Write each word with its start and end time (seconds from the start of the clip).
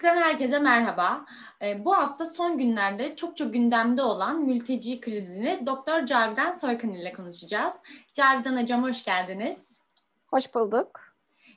Hukuktan 0.00 0.22
herkese 0.22 0.58
merhaba. 0.58 1.26
Ee, 1.62 1.84
bu 1.84 1.96
hafta 1.96 2.26
son 2.26 2.58
günlerde 2.58 3.16
çok 3.16 3.36
çok 3.36 3.52
gündemde 3.52 4.02
olan 4.02 4.42
mülteci 4.42 5.00
krizini 5.00 5.66
Doktor 5.66 6.06
Cavidan 6.06 6.52
Soykan 6.52 6.92
ile 6.92 7.12
konuşacağız. 7.12 7.82
Cavidan 8.14 8.62
Hocam 8.62 8.82
hoş 8.82 9.04
geldiniz. 9.04 9.80
Hoş 10.26 10.54
bulduk. 10.54 11.00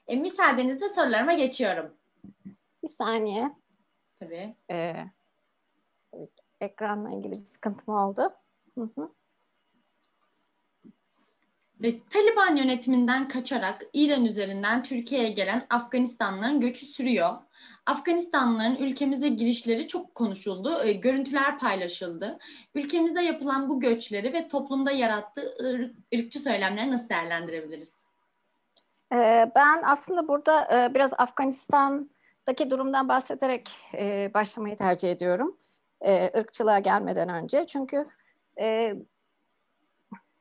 E, 0.08 0.16
müsaadenizle 0.16 0.90
sorularıma 0.90 1.34
geçiyorum. 1.34 1.94
Bir 2.84 2.88
saniye. 2.88 3.52
Tabii. 4.20 4.56
Ee, 4.72 5.06
ekranla 6.62 7.10
ilgili 7.16 7.42
bir 7.42 7.46
sıkıntım 7.46 7.94
oldu. 7.96 8.34
Hı 8.78 8.90
hı. 8.98 9.12
Ve 11.82 12.00
Taliban 12.10 12.56
yönetiminden 12.56 13.28
kaçarak 13.28 13.86
İran 13.94 14.26
üzerinden 14.26 14.84
Türkiye'ye 14.84 15.30
gelen 15.30 15.68
Afganistanlıların 15.70 16.60
göçü 16.60 16.86
sürüyor. 16.86 17.38
Afganistanlıların 17.86 18.76
ülkemize 18.76 19.30
girişleri 19.30 19.88
çok 19.88 20.16
konuşuldu, 20.16 20.84
e, 20.84 20.94
görüntüler 20.94 21.60
paylaşıldı. 21.60 22.40
Ülkemize 22.76 23.22
yapılan 23.22 23.70
bu 23.70 23.80
göçleri 23.80 24.34
ve 24.34 24.48
toplumda 24.48 24.92
yarattığı 24.92 25.56
ırk, 25.64 25.96
ırkçı 26.16 26.40
söylemleri 26.40 26.92
nasıl 26.92 27.10
değerlendirebiliriz? 27.10 28.04
Ee, 29.14 29.52
ben 29.56 29.82
aslında 29.84 30.28
burada 30.28 30.86
e, 30.86 30.94
biraz 30.94 31.12
Afganistan'daki 31.18 32.70
durumdan 32.70 33.08
bahsederek 33.08 33.72
e, 33.94 34.32
başlamayı 34.34 34.78
tercih 34.78 35.12
ediyorum. 35.12 35.58
E, 36.06 36.44
gelmeden 36.80 37.30
önce. 37.30 37.68
Çünkü 37.68 38.08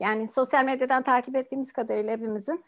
yani 0.00 0.28
sosyal 0.28 0.64
medyadan 0.64 1.02
takip 1.02 1.36
ettiğimiz 1.36 1.72
kadarıyla 1.72 2.12
hepimizin 2.12 2.64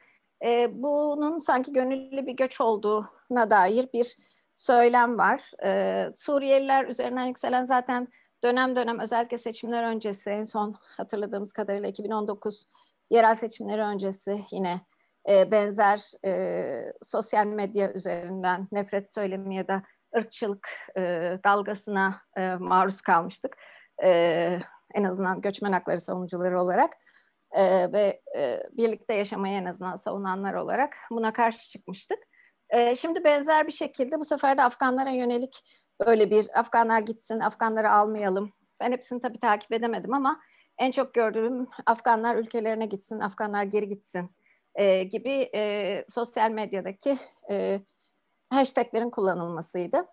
bunun 0.71 1.39
sanki 1.39 1.73
gönüllü 1.73 2.27
bir 2.27 2.33
göç 2.33 2.61
olduğuna 2.61 3.51
dair 3.51 3.89
bir 3.93 4.17
söylem 4.57 5.19
var. 5.19 5.51
E, 5.65 6.13
Suriyeliler 6.17 6.87
üzerinden 6.87 7.25
yükselen 7.25 7.67
zaten 7.67 8.09
dönem 8.45 8.77
dönem 8.77 8.99
özellikle 8.99 9.39
seçimler 9.39 9.85
öncesi 9.85 10.31
en 10.31 10.45
son 10.45 10.75
hatırladığımız 10.81 11.53
kadarıyla 11.53 11.89
2019 11.89 12.69
yerel 13.11 13.35
seçimleri 13.35 13.83
öncesi 13.83 14.45
yine 14.51 14.81
e, 15.29 15.51
benzer 15.51 16.27
e, 16.27 16.93
sosyal 17.03 17.47
medya 17.47 17.93
üzerinden 17.93 18.69
nefret 18.73 19.15
söylemi 19.15 19.57
ya 19.57 19.69
da 19.69 19.83
ırkçılık 20.17 20.69
e, 20.97 21.01
dalgasına 21.45 22.21
e, 22.37 22.55
maruz 22.55 23.01
kalmıştık. 23.01 23.57
E, 24.05 24.11
en 24.95 25.05
azından 25.05 25.41
göçmen 25.41 25.73
hakları 25.73 26.01
savunucuları 26.01 26.61
olarak 26.61 26.93
e, 27.53 27.93
ve 27.93 28.21
e, 28.37 28.63
birlikte 28.73 29.15
yaşamayı 29.15 29.55
en 29.59 29.65
azından 29.65 29.97
savunanlar 29.97 30.55
olarak 30.55 30.97
buna 31.11 31.33
karşı 31.33 31.69
çıkmıştık. 31.69 32.19
E, 32.71 32.95
şimdi 32.95 33.25
benzer 33.25 33.67
bir 33.67 33.73
şekilde 33.73 34.19
bu 34.21 34.25
sefer 34.25 34.59
de 34.59 34.63
Afganlara 34.63 35.11
yönelik 35.11 35.63
böyle 36.07 36.31
bir 36.31 36.59
Afganlar 36.59 37.01
gitsin, 37.01 37.41
Afganları 37.41 37.91
almayalım. 37.91 38.53
Ben 38.81 38.93
hepsini 38.93 39.21
tabii 39.21 39.41
takip 39.41 39.73
edemedim 39.73 40.15
ama 40.15 40.41
en 40.79 40.91
çok 40.91 41.15
gördüğüm 41.15 41.67
Afganlar 41.87 42.37
ülkelerine 42.37 42.87
gitsin, 42.87 43.21
Afganlar 43.21 43.63
geri 43.63 43.89
gitsin 43.89 44.31
e, 44.75 45.03
gibi 45.05 45.51
e, 45.55 46.05
sosyal 46.09 46.51
medyadaki 46.51 47.19
e, 47.51 47.81
hashtaglerin 48.51 49.11
kullanılmasıydı. 49.11 50.07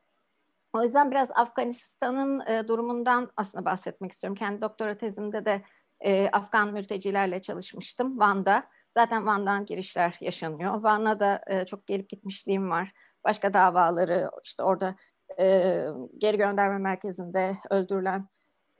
O 0.74 0.84
yüzden 0.84 1.12
biraz 1.12 1.30
Afganistan'ın 1.32 2.48
e, 2.48 2.68
durumundan 2.68 3.32
aslında 3.38 3.66
bahsetmek 3.66 4.12
istiyorum. 4.12 4.36
Kendi 4.36 4.62
doktora 4.62 4.98
tezimde 4.98 5.46
de 5.46 5.62
e, 6.00 6.30
Afgan 6.30 6.74
mültecilerle 6.74 7.42
çalışmıştım 7.42 8.20
Van'da. 8.20 8.64
Zaten 8.98 9.26
Van'dan 9.26 9.66
girişler 9.66 10.18
yaşanıyor. 10.22 10.84
Van'a 10.84 11.20
da 11.20 11.42
e, 11.48 11.66
çok 11.66 11.88
gelip 11.88 12.10
gitmişliğim 12.10 12.70
var. 12.70 12.92
Başka 13.24 13.54
davaları 13.54 14.32
işte 14.44 14.64
orada 14.64 14.96
e, 15.40 15.86
geri 16.18 16.38
gönderme 16.38 16.78
merkezinde 16.78 17.58
öldürülen 17.70 18.28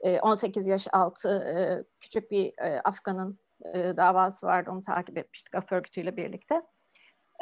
e, 0.00 0.20
18 0.20 0.66
yaş 0.66 0.86
altı 0.92 1.28
e, 1.28 1.54
küçük 2.00 2.30
bir 2.30 2.52
e, 2.58 2.80
Afgan'ın 2.84 3.38
e, 3.74 3.96
davası 3.96 4.46
vardı. 4.46 4.70
Onu 4.70 4.82
takip 4.82 5.18
etmiştik 5.18 5.54
Af 5.54 5.72
örgütüyle 5.72 6.16
birlikte. 6.16 6.62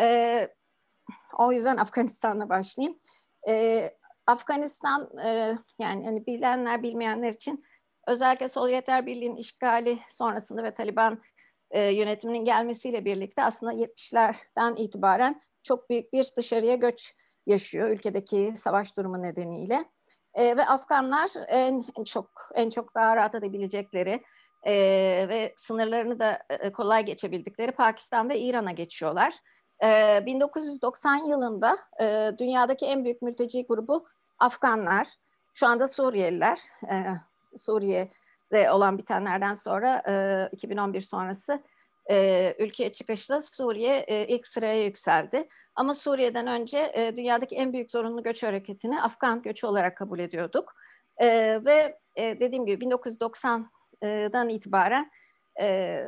E, 0.00 0.48
o 1.38 1.52
yüzden 1.52 1.76
Afganistan'la 1.76 2.48
başlayayım. 2.48 2.98
E, 3.48 3.91
Afganistan 4.26 5.19
e, 5.19 5.58
yani 5.78 6.04
hani 6.04 6.26
bilenler 6.26 6.82
bilmeyenler 6.82 7.32
için 7.32 7.64
özellikle 8.06 8.48
Sovyetler 8.48 9.06
Birliği'nin 9.06 9.37
işgali 9.37 9.98
sonrasında 10.10 10.62
ve 10.62 10.75
Taliban 10.75 11.22
e, 11.70 11.81
yönetiminin 11.81 12.44
gelmesiyle 12.44 13.04
birlikte 13.04 13.42
aslında 13.42 13.72
70'lerden 13.72 14.76
itibaren 14.76 15.42
çok 15.62 15.91
büyük 15.91 16.12
bir 16.12 16.32
dışarıya 16.36 16.75
göç 16.75 17.14
yaşıyor 17.47 17.88
ülkedeki 17.88 18.54
savaş 18.56 18.97
durumu 18.97 19.22
nedeniyle. 19.22 19.84
E, 20.34 20.56
ve 20.56 20.66
Afganlar 20.66 21.31
en, 21.48 21.84
en 21.98 22.04
çok 22.04 22.50
en 22.54 22.70
çok 22.70 22.94
daha 22.94 23.16
rahat 23.16 23.34
edebilecekleri 23.34 24.22
e, 24.62 24.72
ve 25.28 25.54
sınırlarını 25.56 26.19
da 26.19 26.38
e, 26.50 26.72
kolay 26.72 27.04
geçebildikleri 27.04 27.72
Pakistan 27.72 28.28
ve 28.28 28.38
İran'a 28.38 28.72
geçiyorlar. 28.72 29.34
E, 29.84 30.22
1990 30.26 31.16
yılında 31.16 31.78
e, 32.00 32.32
dünyadaki 32.38 32.87
en 32.87 33.04
büyük 33.04 33.22
mülteci 33.22 33.66
grubu 33.66 34.06
Afganlar, 34.38 35.08
şu 35.54 35.66
anda 35.66 35.88
Suriyeliler. 35.88 36.58
E, 36.91 36.97
Suriye'de 38.50 38.71
olan 38.71 38.99
bitenlerden 38.99 39.55
sonra 39.55 40.03
e, 40.09 40.49
2011 40.53 41.00
sonrası 41.00 41.62
e, 42.11 42.55
ülkeye 42.59 42.93
çıkışla 42.93 43.41
Suriye 43.41 44.05
e, 44.09 44.27
ilk 44.27 44.47
sıraya 44.47 44.84
yükseldi. 44.84 45.49
Ama 45.75 45.94
Suriye'den 45.94 46.47
önce 46.47 46.93
e, 46.94 47.16
dünyadaki 47.16 47.56
en 47.56 47.72
büyük 47.72 47.91
zorunlu 47.91 48.22
göç 48.22 48.43
hareketini 48.43 49.03
Afgan 49.03 49.43
göçü 49.43 49.66
olarak 49.66 49.97
kabul 49.97 50.19
ediyorduk. 50.19 50.75
E, 51.19 51.27
ve 51.65 51.99
e, 52.16 52.41
dediğim 52.41 52.66
gibi 52.66 52.84
1990'dan 52.84 54.49
itibaren 54.49 55.11
e, 55.61 56.05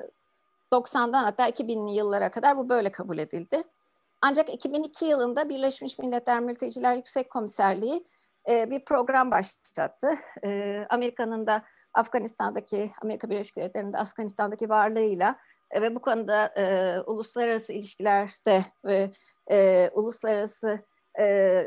90'dan 0.73 1.25
hatta 1.25 1.49
2000'li 1.49 1.97
yıllara 1.97 2.31
kadar 2.31 2.57
bu 2.57 2.69
böyle 2.69 2.93
kabul 2.93 3.19
edildi. 3.19 3.63
Ancak 4.23 4.55
2002 4.55 5.05
yılında 5.05 5.49
Birleşmiş 5.49 5.99
Milletler 5.99 6.41
Mülteciler 6.41 6.97
Yüksek 6.97 7.31
Komiserliği 7.31 8.05
e, 8.49 8.71
bir 8.71 8.85
program 8.85 9.31
başlattı. 9.31 10.15
E, 10.45 10.81
Amerika'nın 10.91 11.47
da 11.47 11.63
Afganistan'daki, 11.95 12.93
Amerika 13.03 13.31
Birleşik 13.31 13.57
Devletleri'nin 13.57 13.93
de 13.93 13.99
Afganistan'daki 13.99 14.69
varlığıyla 14.69 15.39
e, 15.71 15.83
ve 15.83 15.95
bu 15.95 16.01
konuda 16.01 16.47
e, 16.47 16.97
uluslararası 17.01 17.73
ilişkilerde 17.73 18.65
ve 18.85 19.11
e, 19.51 19.91
uluslararası 19.95 20.85
e, 21.21 21.67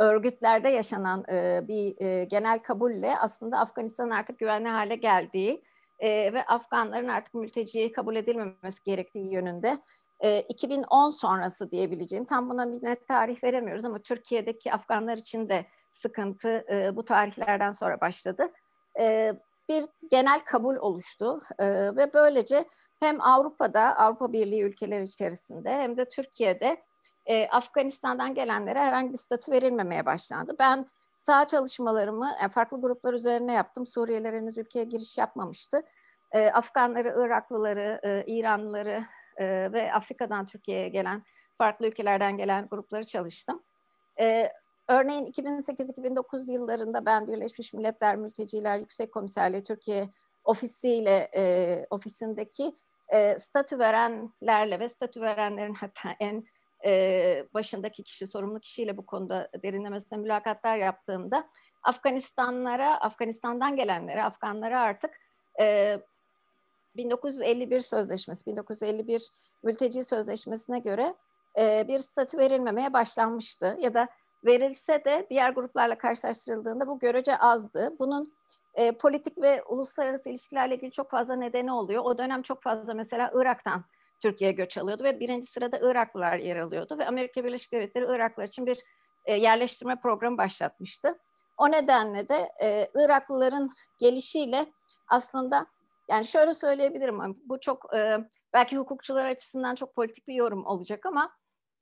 örgütlerde 0.00 0.68
yaşanan 0.68 1.24
e, 1.32 1.68
bir 1.68 2.04
e, 2.04 2.24
genel 2.24 2.58
kabulle 2.58 3.18
aslında 3.18 3.58
Afganistan'ın 3.58 4.10
artık 4.10 4.38
güvenli 4.38 4.68
hale 4.68 4.94
geldiği 4.94 5.64
e, 5.98 6.32
ve 6.32 6.44
Afganların 6.44 7.08
artık 7.08 7.34
mülteci 7.34 7.92
kabul 7.92 8.16
edilmemesi 8.16 8.84
gerektiği 8.84 9.32
yönünde 9.32 9.78
e, 10.20 10.40
2010 10.40 11.10
sonrası 11.10 11.70
diyebileceğim 11.70 12.24
tam 12.24 12.50
buna 12.50 12.72
bir 12.72 12.82
net 12.82 13.08
tarih 13.08 13.44
veremiyoruz 13.44 13.84
ama 13.84 13.98
Türkiye'deki 13.98 14.72
Afganlar 14.72 15.16
için 15.16 15.48
de 15.48 15.66
sıkıntı 15.92 16.64
e, 16.70 16.96
bu 16.96 17.04
tarihlerden 17.04 17.72
sonra 17.72 18.00
başladı. 18.00 18.52
E, 18.98 19.34
bir 19.68 19.84
genel 20.10 20.40
kabul 20.40 20.76
oluştu 20.76 21.40
e, 21.58 21.66
ve 21.96 22.14
böylece 22.14 22.64
hem 23.00 23.20
Avrupa'da, 23.20 23.96
Avrupa 23.96 24.32
Birliği 24.32 24.62
ülkeleri 24.62 25.02
içerisinde 25.02 25.70
hem 25.72 25.96
de 25.96 26.08
Türkiye'de 26.08 26.82
e, 27.26 27.48
Afganistan'dan 27.48 28.34
gelenlere 28.34 28.78
herhangi 28.78 29.12
bir 29.12 29.18
statü 29.18 29.52
verilmemeye 29.52 30.06
başlandı. 30.06 30.56
Ben 30.58 30.86
sağ 31.18 31.46
çalışmalarımı 31.46 32.30
farklı 32.50 32.80
gruplar 32.80 33.14
üzerine 33.14 33.52
yaptım. 33.52 33.86
Suriyeliler 33.86 34.32
henüz 34.32 34.58
ülkeye 34.58 34.84
giriş 34.84 35.18
yapmamıştı. 35.18 35.82
Afganları, 36.52 37.08
Iraklıları, 37.08 38.00
e, 38.02 38.24
İranlıları 38.26 39.04
ve 39.72 39.92
Afrika'dan 39.92 40.46
Türkiye'ye 40.46 40.88
gelen, 40.88 41.22
farklı 41.58 41.86
ülkelerden 41.86 42.36
gelen 42.36 42.68
grupları 42.68 43.04
çalıştım. 43.04 43.62
Örneğin 44.92 45.24
2008-2009 45.24 46.52
yıllarında 46.52 47.06
ben 47.06 47.26
Birleşmiş 47.26 47.72
Milletler 47.72 48.16
Mülteciler 48.16 48.78
Yüksek 48.78 49.12
Komiserliği 49.12 49.64
Türkiye 49.64 50.08
ofisiyle, 50.44 51.30
e, 51.36 51.86
ofisindeki 51.90 52.76
e, 53.08 53.38
statü 53.38 53.78
verenlerle 53.78 54.80
ve 54.80 54.88
statü 54.88 55.20
verenlerin 55.20 55.74
hatta 55.74 56.10
en 56.20 56.44
e, 56.84 57.44
başındaki 57.54 58.02
kişi, 58.02 58.26
sorumlu 58.26 58.60
kişiyle 58.60 58.96
bu 58.96 59.06
konuda 59.06 59.48
derinlemesine 59.62 60.18
mülakatlar 60.18 60.76
yaptığımda 60.76 61.48
Afganistanlara, 61.82 63.00
Afganistan'dan 63.00 63.76
gelenlere, 63.76 64.22
Afganlara 64.22 64.80
artık 64.80 65.10
e, 65.60 65.98
1951 66.96 67.80
sözleşmesi, 67.80 68.46
1951 68.46 69.30
mülteci 69.62 70.04
sözleşmesine 70.04 70.78
göre 70.78 71.14
e, 71.58 71.88
bir 71.88 71.98
statü 71.98 72.38
verilmemeye 72.38 72.92
başlanmıştı. 72.92 73.76
Ya 73.80 73.94
da 73.94 74.08
verilse 74.44 75.04
de 75.04 75.26
diğer 75.30 75.50
gruplarla 75.50 75.98
karşılaştırıldığında 75.98 76.86
bu 76.86 76.98
görece 76.98 77.36
azdı. 77.36 77.96
Bunun 77.98 78.34
e, 78.74 78.92
politik 78.92 79.38
ve 79.38 79.62
uluslararası 79.62 80.30
ilişkilerle 80.30 80.74
ilgili 80.74 80.90
çok 80.90 81.10
fazla 81.10 81.36
nedeni 81.36 81.72
oluyor. 81.72 82.02
O 82.04 82.18
dönem 82.18 82.42
çok 82.42 82.62
fazla 82.62 82.94
mesela 82.94 83.30
Irak'tan 83.34 83.84
Türkiye'ye 84.22 84.54
göç 84.54 84.78
alıyordu 84.78 85.04
ve 85.04 85.20
birinci 85.20 85.46
sırada 85.46 85.78
Iraklılar 85.82 86.36
yer 86.36 86.56
alıyordu 86.56 86.98
ve 86.98 87.06
Amerika 87.06 87.44
Birleşik 87.44 87.72
Devletleri 87.72 88.04
Iraklılar 88.04 88.48
için 88.48 88.66
bir 88.66 88.78
e, 89.24 89.36
yerleştirme 89.36 89.96
programı 89.96 90.38
başlatmıştı. 90.38 91.18
O 91.56 91.70
nedenle 91.70 92.28
de 92.28 92.48
e, 92.62 92.88
Iraklıların 92.94 93.70
gelişiyle 93.98 94.66
aslında 95.08 95.66
yani 96.10 96.24
şöyle 96.24 96.54
söyleyebilirim 96.54 97.34
bu 97.44 97.60
çok 97.60 97.94
e, 97.94 98.18
belki 98.52 98.76
hukukçular 98.76 99.26
açısından 99.26 99.74
çok 99.74 99.94
politik 99.94 100.28
bir 100.28 100.34
yorum 100.34 100.66
olacak 100.66 101.06
ama 101.06 101.30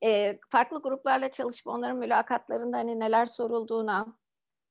e, 0.03 0.39
farklı 0.49 0.81
gruplarla 0.81 1.31
çalışıp 1.31 1.67
onların 1.67 1.97
mülakatlarında 1.97 2.77
hani 2.77 2.99
neler 2.99 3.25
sorulduğuna, 3.25 4.05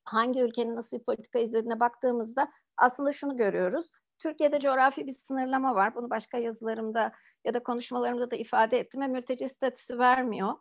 hangi 0.04 0.40
ülkenin 0.40 0.76
nasıl 0.76 0.98
bir 0.98 1.04
politika 1.04 1.38
izlediğine 1.38 1.80
baktığımızda 1.80 2.52
aslında 2.76 3.12
şunu 3.12 3.36
görüyoruz. 3.36 3.90
Türkiye'de 4.18 4.60
coğrafi 4.60 5.06
bir 5.06 5.16
sınırlama 5.28 5.74
var. 5.74 5.94
Bunu 5.94 6.10
başka 6.10 6.38
yazılarımda 6.38 7.12
ya 7.44 7.54
da 7.54 7.62
konuşmalarımda 7.62 8.30
da 8.30 8.36
ifade 8.36 8.78
ettim 8.78 9.00
ve 9.00 9.06
mülteci 9.06 9.48
statüsü 9.48 9.98
vermiyor. 9.98 10.54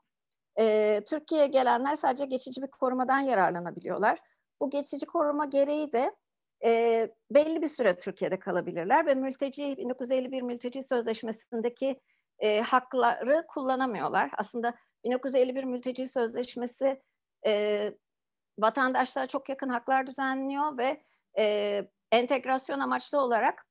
Ee, 0.59 1.03
Türkiye'ye 1.09 1.47
gelenler 1.47 1.95
sadece 1.95 2.25
geçici 2.25 2.61
bir 2.61 2.67
korumadan 2.67 3.19
yararlanabiliyorlar. 3.19 4.19
Bu 4.61 4.69
geçici 4.69 5.05
koruma 5.05 5.45
gereği 5.45 5.93
de 5.93 6.15
e, 6.63 7.09
belli 7.31 7.61
bir 7.61 7.67
süre 7.67 7.99
Türkiye'de 7.99 8.39
kalabilirler 8.39 9.05
ve 9.05 9.15
mülteci 9.15 9.77
1951 9.77 10.41
mülteci 10.41 10.83
sözleşmesindeki 10.83 11.99
e, 12.39 12.61
hakları 12.61 13.45
kullanamıyorlar. 13.47 14.31
Aslında 14.37 14.73
1951 15.03 15.63
mülteci 15.63 16.07
sözleşmesi 16.07 17.01
e, 17.47 17.93
vatandaşlara 18.59 19.27
çok 19.27 19.49
yakın 19.49 19.69
haklar 19.69 20.07
düzenliyor 20.07 20.77
ve 20.77 21.03
e, 21.37 21.85
entegrasyon 22.11 22.79
amaçlı 22.79 23.21
olarak 23.21 23.65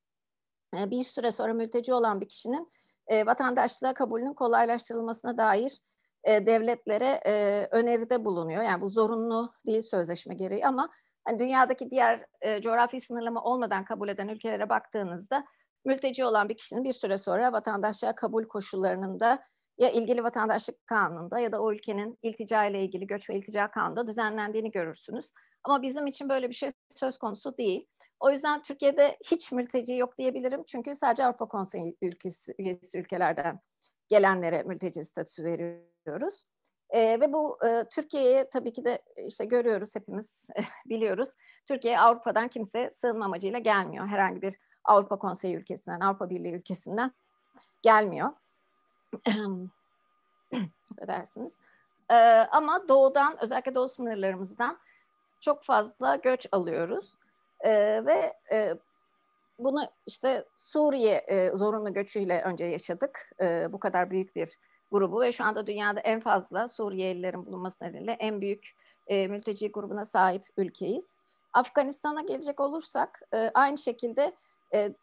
e, 0.79 0.91
bir 0.91 1.05
süre 1.05 1.31
sonra 1.31 1.55
mülteci 1.55 1.94
olan 1.94 2.20
bir 2.20 2.29
kişinin 2.29 2.73
e, 3.06 3.26
vatandaşlığa 3.26 3.94
kabulünün 3.94 4.35
kolaylaştırılmasına 4.35 5.38
dair 5.38 5.81
e, 6.25 6.47
devletlere 6.47 7.21
e, 7.26 7.67
öneride 7.71 8.25
bulunuyor. 8.25 8.62
Yani 8.62 8.81
bu 8.81 8.88
zorunlu 8.88 9.53
değil 9.67 9.82
sözleşme 9.82 10.35
gereği 10.35 10.67
ama 10.67 10.91
hani 11.25 11.38
dünyadaki 11.38 11.91
diğer 11.91 12.26
e, 12.41 12.62
coğrafi 12.62 13.00
sınırlama 13.00 13.43
olmadan 13.43 13.85
kabul 13.85 14.09
eden 14.09 14.29
ülkelere 14.29 14.69
baktığınızda 14.69 15.44
mülteci 15.85 16.25
olan 16.25 16.49
bir 16.49 16.57
kişinin 16.57 16.85
bir 16.85 16.93
süre 16.93 17.19
sonra 17.19 17.53
vatandaşlığa 17.53 18.15
kabul 18.15 18.45
koşullarının 18.45 19.21
da 19.21 19.43
ya 19.79 19.91
ilgili 19.91 20.25
vatandaşlık 20.25 20.87
kanununda 20.87 21.39
ya 21.39 21.53
da 21.53 21.63
o 21.63 21.73
ülkenin 21.73 22.19
iltica 22.23 22.65
ile 22.65 22.83
ilgili 22.83 23.07
göç 23.07 23.31
ve 23.31 23.35
iltica 23.35 23.71
kanunda 23.71 24.07
düzenlendiğini 24.07 24.71
görürsünüz. 24.71 25.33
Ama 25.65 25.83
bizim 25.83 26.07
için 26.07 26.29
böyle 26.29 26.49
bir 26.49 26.55
şey 26.55 26.71
söz 26.95 27.19
konusu 27.19 27.59
değil. 27.59 27.87
O 28.21 28.31
yüzden 28.31 28.63
Türkiye'de 28.63 29.17
hiç 29.25 29.53
mülteci 29.53 29.95
yok 29.95 30.19
diyebilirim. 30.19 30.65
Çünkü 30.65 30.97
sadece 30.97 31.25
Avrupa 31.25 31.49
Konseyi 31.49 31.97
ülkesi, 32.03 32.55
üyesi 32.59 32.99
ülkelerden 32.99 33.61
gelenlere 34.09 34.63
mülteci 34.63 35.05
statüsü 35.05 35.45
veriyoruz. 35.45 36.45
E, 36.91 37.21
ve 37.21 37.33
bu 37.33 37.59
e, 37.67 37.85
Türkiye'ye 37.93 38.51
tabii 38.51 38.73
ki 38.73 38.85
de 38.85 39.03
işte 39.27 39.45
görüyoruz 39.45 39.97
hepimiz 39.97 40.27
biliyoruz. 40.87 41.29
Türkiye 41.69 42.01
Avrupa'dan 42.01 42.49
kimse 42.49 42.95
sığınma 43.01 43.25
amacıyla 43.25 43.59
gelmiyor. 43.59 44.07
Herhangi 44.07 44.43
bir 44.43 44.55
Avrupa 44.88 45.19
Konseyi 45.19 45.56
ülkesinden, 45.56 46.00
Avrupa 46.00 46.31
Birliği 46.31 46.55
ülkesinden 46.55 47.12
gelmiyor. 47.82 48.32
Affedersiniz. 50.93 51.52
Ee, 52.11 52.14
ama 52.50 52.88
doğudan, 52.88 53.37
özellikle 53.40 53.75
doğu 53.75 53.88
sınırlarımızdan 53.88 54.79
çok 55.40 55.64
fazla 55.64 56.17
göç 56.17 56.46
alıyoruz. 56.52 57.14
Ee, 57.61 58.02
ve 58.06 58.35
e, 58.52 58.75
bunu 59.58 59.90
işte 60.06 60.44
Suriye 60.56 61.14
e, 61.14 61.50
zorunlu 61.56 61.93
göçüyle 61.93 62.43
önce 62.43 62.64
yaşadık. 62.64 63.31
E, 63.40 63.73
bu 63.73 63.79
kadar 63.81 64.11
büyük 64.11 64.37
bir 64.37 64.58
grubu 64.93 65.20
ve 65.20 65.32
şu 65.32 65.44
anda 65.44 65.67
dünyada 65.67 66.00
en 66.00 66.20
fazla 66.20 66.69
Suriyelilerin 66.69 67.46
bulunması 67.46 67.85
nedeniyle 67.85 68.12
en 68.12 68.40
büyük 68.40 68.75
e, 69.06 69.29
mülteci 69.29 69.73
grubuna 69.73 70.05
sahip 70.05 70.46
ülkeyiz. 70.56 71.12
Afganistan'a 71.52 72.20
gelecek 72.20 72.61
olursak 72.61 73.23
e, 73.35 73.50
aynı 73.55 73.79
şekilde 73.79 74.32
e, 74.75 74.94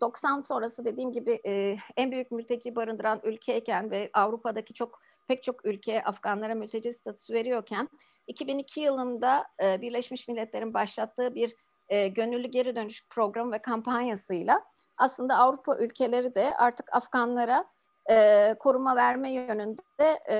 90 0.00 0.40
sonrası 0.40 0.84
dediğim 0.84 1.12
gibi 1.12 1.40
e, 1.46 1.76
en 1.96 2.10
büyük 2.10 2.30
mülteci 2.30 2.76
barındıran 2.76 3.20
ülkeyken 3.24 3.90
ve 3.90 4.10
Avrupa'daki 4.12 4.74
çok 4.74 5.00
pek 5.28 5.42
çok 5.42 5.66
ülke 5.66 6.02
Afganlara 6.04 6.54
mülteci 6.54 6.92
statüsü 6.92 7.34
veriyorken 7.34 7.88
2002 8.26 8.80
yılında 8.80 9.46
e, 9.62 9.80
Birleşmiş 9.80 10.28
Milletler'in 10.28 10.74
başlattığı 10.74 11.34
bir 11.34 11.54
e, 11.88 12.08
gönüllü 12.08 12.48
geri 12.48 12.76
dönüş 12.76 13.06
programı 13.10 13.52
ve 13.52 13.58
kampanyasıyla 13.58 14.64
aslında 14.96 15.36
Avrupa 15.36 15.78
ülkeleri 15.78 16.34
de 16.34 16.54
artık 16.56 16.96
Afganlara 16.96 17.64
e, 18.10 18.54
koruma 18.58 18.96
verme 18.96 19.32
yönünde 19.32 20.20
e, 20.30 20.36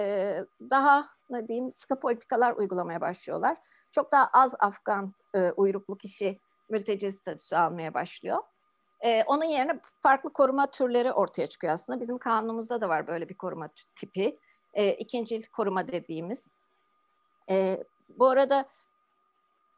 daha 0.70 1.08
ne 1.30 1.48
diyeyim 1.48 1.72
sıkı 1.72 2.00
politikalar 2.00 2.52
uygulamaya 2.52 3.00
başlıyorlar. 3.00 3.56
Çok 3.90 4.12
daha 4.12 4.30
az 4.32 4.54
Afgan 4.58 5.14
e, 5.34 5.50
uyruklu 5.50 5.98
kişi 5.98 6.40
mülteci 6.68 7.12
statüsü 7.12 7.56
almaya 7.56 7.94
başlıyor. 7.94 8.38
E, 9.02 9.24
onun 9.26 9.44
yerine 9.44 9.80
farklı 10.02 10.32
koruma 10.32 10.70
türleri 10.70 11.12
ortaya 11.12 11.46
çıkıyor 11.46 11.72
aslında. 11.72 12.00
Bizim 12.00 12.18
kanunumuzda 12.18 12.80
da 12.80 12.88
var 12.88 13.06
böyle 13.06 13.28
bir 13.28 13.34
koruma 13.34 13.68
tipi. 13.96 14.38
E, 14.74 14.92
ikinci 14.92 15.50
koruma 15.50 15.88
dediğimiz. 15.88 16.44
E, 17.50 17.84
bu 18.18 18.26
arada 18.26 18.68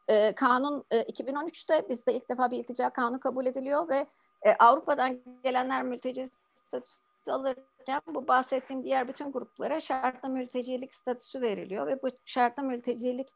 e, 0.07 0.35
kanun 0.35 0.85
e, 0.91 1.01
2013'te 1.01 1.89
bizde 1.89 2.13
ilk 2.13 2.29
defa 2.29 2.51
bir 2.51 2.57
iltica 2.57 2.89
kanunu 2.89 3.19
kabul 3.19 3.45
ediliyor 3.45 3.89
ve 3.89 4.07
e, 4.41 4.55
Avrupa'dan 4.59 5.19
gelenler 5.43 5.83
mülteci 5.83 6.29
statüsü 6.67 7.31
alırken 7.31 8.01
bu 8.07 8.27
bahsettiğim 8.27 8.83
diğer 8.83 9.07
bütün 9.07 9.31
gruplara 9.31 9.79
şartlı 9.79 10.29
mültecilik 10.29 10.93
statüsü 10.93 11.41
veriliyor 11.41 11.87
ve 11.87 12.01
bu 12.01 12.07
şartlı 12.25 12.63
mültecilik 12.63 13.29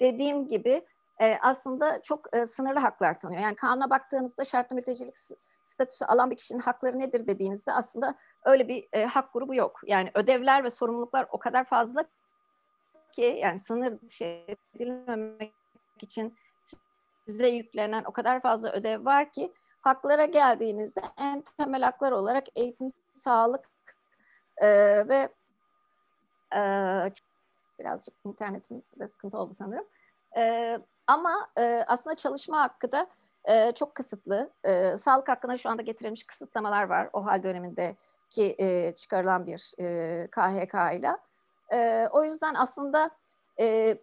dediğim 0.00 0.46
gibi 0.46 0.86
e, 1.20 1.38
aslında 1.42 2.02
çok 2.02 2.36
e, 2.36 2.46
sınırlı 2.46 2.80
haklar 2.80 3.20
tanıyor. 3.20 3.42
Yani 3.42 3.56
kanuna 3.56 3.90
baktığınızda 3.90 4.44
şartlı 4.44 4.76
mültecilik 4.76 5.14
statüsü 5.64 6.04
alan 6.04 6.30
bir 6.30 6.36
kişinin 6.36 6.60
hakları 6.60 6.98
nedir 6.98 7.26
dediğinizde 7.26 7.72
aslında 7.72 8.14
öyle 8.44 8.68
bir 8.68 8.88
e, 8.92 9.04
hak 9.04 9.32
grubu 9.32 9.54
yok. 9.54 9.80
Yani 9.86 10.10
ödevler 10.14 10.64
ve 10.64 10.70
sorumluluklar 10.70 11.26
o 11.30 11.38
kadar 11.38 11.64
fazla 11.64 12.04
ki 13.12 13.38
yani 13.42 13.58
sınır 13.58 14.00
dışı 14.00 14.24
edilmemek 14.74 15.52
için 16.00 16.36
size 17.24 17.48
yüklenen 17.48 18.04
o 18.04 18.12
kadar 18.12 18.40
fazla 18.40 18.72
ödev 18.72 19.04
var 19.04 19.32
ki 19.32 19.52
haklara 19.80 20.24
geldiğinizde 20.24 21.00
en 21.18 21.44
temel 21.58 21.82
haklar 21.82 22.12
olarak 22.12 22.44
eğitim, 22.54 22.88
sağlık 23.14 23.70
e, 24.56 24.68
ve 25.08 25.28
e, 26.54 26.60
birazcık 27.78 28.14
internetimde 28.24 29.08
sıkıntı 29.08 29.38
oldu 29.38 29.54
sanırım. 29.58 29.86
E, 30.36 30.78
ama 31.06 31.48
e, 31.58 31.84
aslında 31.86 32.16
çalışma 32.16 32.60
hakkı 32.60 32.92
da 32.92 33.06
e, 33.44 33.72
çok 33.72 33.94
kısıtlı. 33.94 34.50
E, 34.64 34.96
sağlık 34.96 35.28
hakkında 35.28 35.58
şu 35.58 35.70
anda 35.70 35.82
getirilmiş 35.82 36.24
kısıtlamalar 36.24 36.84
var. 36.84 37.10
O 37.12 37.26
hal 37.26 37.42
dönemindeki 37.42 38.56
e, 38.58 38.94
çıkarılan 38.96 39.46
bir 39.46 39.72
e, 39.78 40.26
KHK 40.26 40.74
ile. 40.98 41.16
E, 41.72 42.08
o 42.12 42.24
yüzden 42.24 42.54
aslında 42.54 43.10
e, 43.60 43.98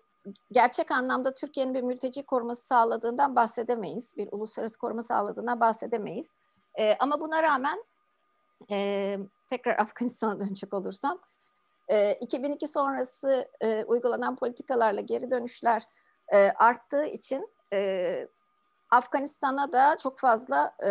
gerçek 0.52 0.92
anlamda 0.92 1.34
Türkiye'nin 1.34 1.74
bir 1.74 1.82
mülteci 1.82 2.26
koruması 2.26 2.66
sağladığından 2.66 3.36
bahsedemeyiz. 3.36 4.18
Bir 4.18 4.30
uluslararası 4.32 4.80
koruma 4.80 5.04
sağladığından 5.04 5.60
bahsedemeyiz. 5.60 6.34
E, 6.76 6.96
ama 7.00 7.22
buna 7.22 7.44
rağmen 7.44 7.84
e, 8.72 9.18
tekrar 9.50 9.78
Afganistan'a 9.80 10.40
dönecek 10.40 10.74
olursam, 10.74 11.20
e, 11.88 12.14
2002 12.14 12.68
sonrası 12.68 13.50
e, 13.62 13.84
uygulanan 13.84 14.36
politikalarla 14.36 15.02
geri 15.02 15.32
dönüşler 15.32 15.84
e, 16.34 16.38
arttığı 16.38 17.06
için 17.06 17.50
e, 17.74 18.28
Afganistan'a 18.92 19.72
da 19.72 19.98
çok 19.98 20.20
fazla 20.20 20.76
e, 20.84 20.90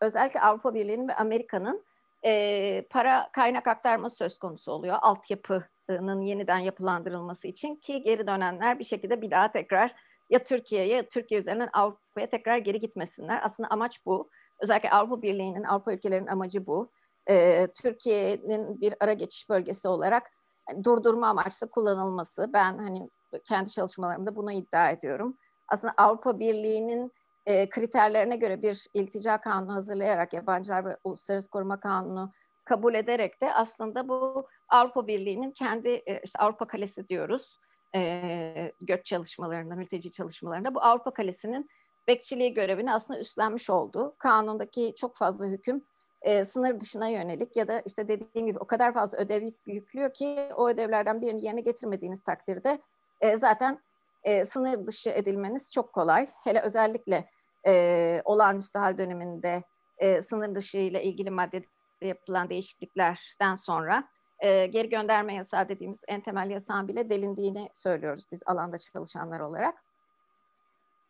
özellikle 0.00 0.40
Avrupa 0.40 0.74
Birliği'nin 0.74 1.08
ve 1.08 1.14
Amerika'nın 1.14 1.84
e, 2.24 2.86
para 2.90 3.28
kaynak 3.32 3.68
aktarması 3.68 4.16
söz 4.16 4.38
konusu 4.38 4.72
oluyor. 4.72 4.98
Altyapının 5.00 6.20
yeniden 6.20 6.58
yapılandırılması 6.58 7.48
için 7.48 7.76
ki 7.76 8.02
geri 8.02 8.26
dönenler 8.26 8.78
bir 8.78 8.84
şekilde 8.84 9.22
bir 9.22 9.30
daha 9.30 9.52
tekrar 9.52 9.94
ya 10.30 10.44
Türkiye'ye 10.44 10.96
ya 10.96 11.08
Türkiye 11.08 11.40
üzerinden 11.40 11.70
Avrupa'ya 11.72 12.30
tekrar 12.30 12.58
geri 12.58 12.80
gitmesinler. 12.80 13.40
Aslında 13.44 13.68
amaç 13.68 14.06
bu. 14.06 14.30
Özellikle 14.58 14.90
Avrupa 14.90 15.22
Birliği'nin, 15.22 15.64
Avrupa 15.64 15.92
ülkelerinin 15.92 16.26
amacı 16.26 16.66
bu. 16.66 16.90
E, 17.30 17.66
Türkiye'nin 17.82 18.80
bir 18.80 18.94
ara 19.00 19.12
geçiş 19.12 19.48
bölgesi 19.48 19.88
olarak 19.88 20.30
yani 20.68 20.84
durdurma 20.84 21.28
amaçlı 21.28 21.70
kullanılması. 21.70 22.52
Ben 22.52 22.78
hani 22.78 23.08
kendi 23.42 23.70
çalışmalarımda 23.70 24.36
bunu 24.36 24.52
iddia 24.52 24.90
ediyorum. 24.90 25.38
Aslında 25.68 25.94
Avrupa 25.96 26.38
Birliği'nin 26.38 27.12
e, 27.46 27.68
kriterlerine 27.68 28.36
göre 28.36 28.62
bir 28.62 28.86
iltica 28.94 29.40
kanunu 29.40 29.74
hazırlayarak 29.74 30.32
yabancılar 30.32 30.84
ve 30.84 30.96
uluslararası 31.04 31.50
koruma 31.50 31.80
kanunu 31.80 32.32
kabul 32.64 32.94
ederek 32.94 33.40
de 33.40 33.54
aslında 33.54 34.08
bu 34.08 34.48
Avrupa 34.68 35.06
Birliği'nin 35.06 35.50
kendi 35.50 35.88
e, 35.88 36.20
işte 36.24 36.38
Avrupa 36.38 36.66
Kalesi 36.66 37.08
diyoruz 37.08 37.58
e, 37.94 38.72
göç 38.80 39.06
çalışmalarında, 39.06 39.74
mülteci 39.74 40.12
çalışmalarında 40.12 40.74
bu 40.74 40.82
Avrupa 40.82 41.10
Kalesi'nin 41.10 41.70
bekçiliği 42.08 42.54
görevini 42.54 42.92
aslında 42.94 43.20
üstlenmiş 43.20 43.70
oldu. 43.70 44.14
Kanundaki 44.18 44.94
çok 44.96 45.16
fazla 45.16 45.46
hüküm 45.46 45.84
e, 46.22 46.44
sınır 46.44 46.80
dışına 46.80 47.08
yönelik 47.08 47.56
ya 47.56 47.68
da 47.68 47.80
işte 47.80 48.08
dediğim 48.08 48.46
gibi 48.46 48.58
o 48.58 48.66
kadar 48.66 48.94
fazla 48.94 49.18
ödev 49.18 49.50
yüklüyor 49.66 50.12
ki 50.12 50.48
o 50.56 50.68
ödevlerden 50.68 51.22
birini 51.22 51.44
yerine 51.44 51.60
getirmediğiniz 51.60 52.22
takdirde 52.22 52.78
e, 53.20 53.36
zaten 53.36 53.78
e, 54.22 54.44
sınır 54.44 54.86
dışı 54.86 55.10
edilmeniz 55.10 55.72
çok 55.72 55.92
kolay. 55.92 56.26
Hele 56.44 56.60
özellikle 56.60 57.30
e, 57.66 58.22
olağanüstü 58.24 58.78
hal 58.78 58.98
döneminde 58.98 59.62
e, 59.98 60.22
sınır 60.22 60.54
dışı 60.54 60.78
ile 60.78 61.02
ilgili 61.02 61.30
maddede 61.30 61.66
yapılan 62.02 62.50
değişikliklerden 62.50 63.54
sonra 63.54 64.08
e, 64.40 64.66
geri 64.66 64.88
gönderme 64.88 65.34
yasağı 65.34 65.68
dediğimiz 65.68 66.02
en 66.08 66.20
temel 66.20 66.50
yasağın 66.50 66.88
bile 66.88 67.10
delindiğini 67.10 67.68
söylüyoruz 67.74 68.24
biz 68.32 68.40
alanda 68.46 68.78
çalışanlar 68.78 69.40
olarak. 69.40 69.84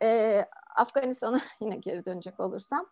E, 0.02 0.40
Afganistan'a 0.76 1.40
yine 1.60 1.76
geri 1.76 2.04
dönecek 2.04 2.40
olursam, 2.40 2.86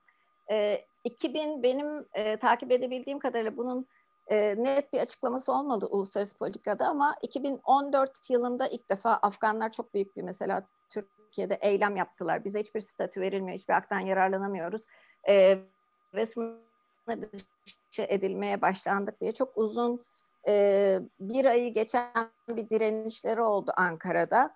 e, 0.50 0.84
2000 1.04 1.62
benim 1.62 2.06
e, 2.14 2.36
takip 2.36 2.72
edebildiğim 2.72 3.18
kadarıyla 3.18 3.56
bunun 3.56 3.86
e, 4.26 4.54
net 4.58 4.92
bir 4.92 5.00
açıklaması 5.00 5.52
olmadı 5.52 5.86
uluslararası 5.86 6.38
politikada 6.38 6.88
ama 6.88 7.14
2014 7.22 8.30
yılında 8.30 8.68
ilk 8.68 8.90
defa 8.90 9.12
Afganlar 9.12 9.72
çok 9.72 9.94
büyük 9.94 10.16
bir 10.16 10.22
mesela 10.22 10.66
Türkiye'de 10.90 11.54
eylem 11.54 11.96
yaptılar. 11.96 12.44
Bize 12.44 12.60
hiçbir 12.60 12.80
statü 12.80 13.20
verilmiyor, 13.20 13.58
hiçbir 13.58 13.74
haktan 13.74 14.00
yararlanamıyoruz. 14.00 14.86
E, 15.28 15.58
ve 16.14 16.26
dışı 17.06 18.02
edilmeye 18.08 18.62
başlandık 18.62 19.20
diye 19.20 19.32
çok 19.32 19.58
uzun 19.58 20.04
e, 20.48 21.00
bir 21.20 21.44
ayı 21.44 21.72
geçen 21.72 22.30
bir 22.48 22.68
direnişleri 22.68 23.42
oldu 23.42 23.72
Ankara'da. 23.76 24.54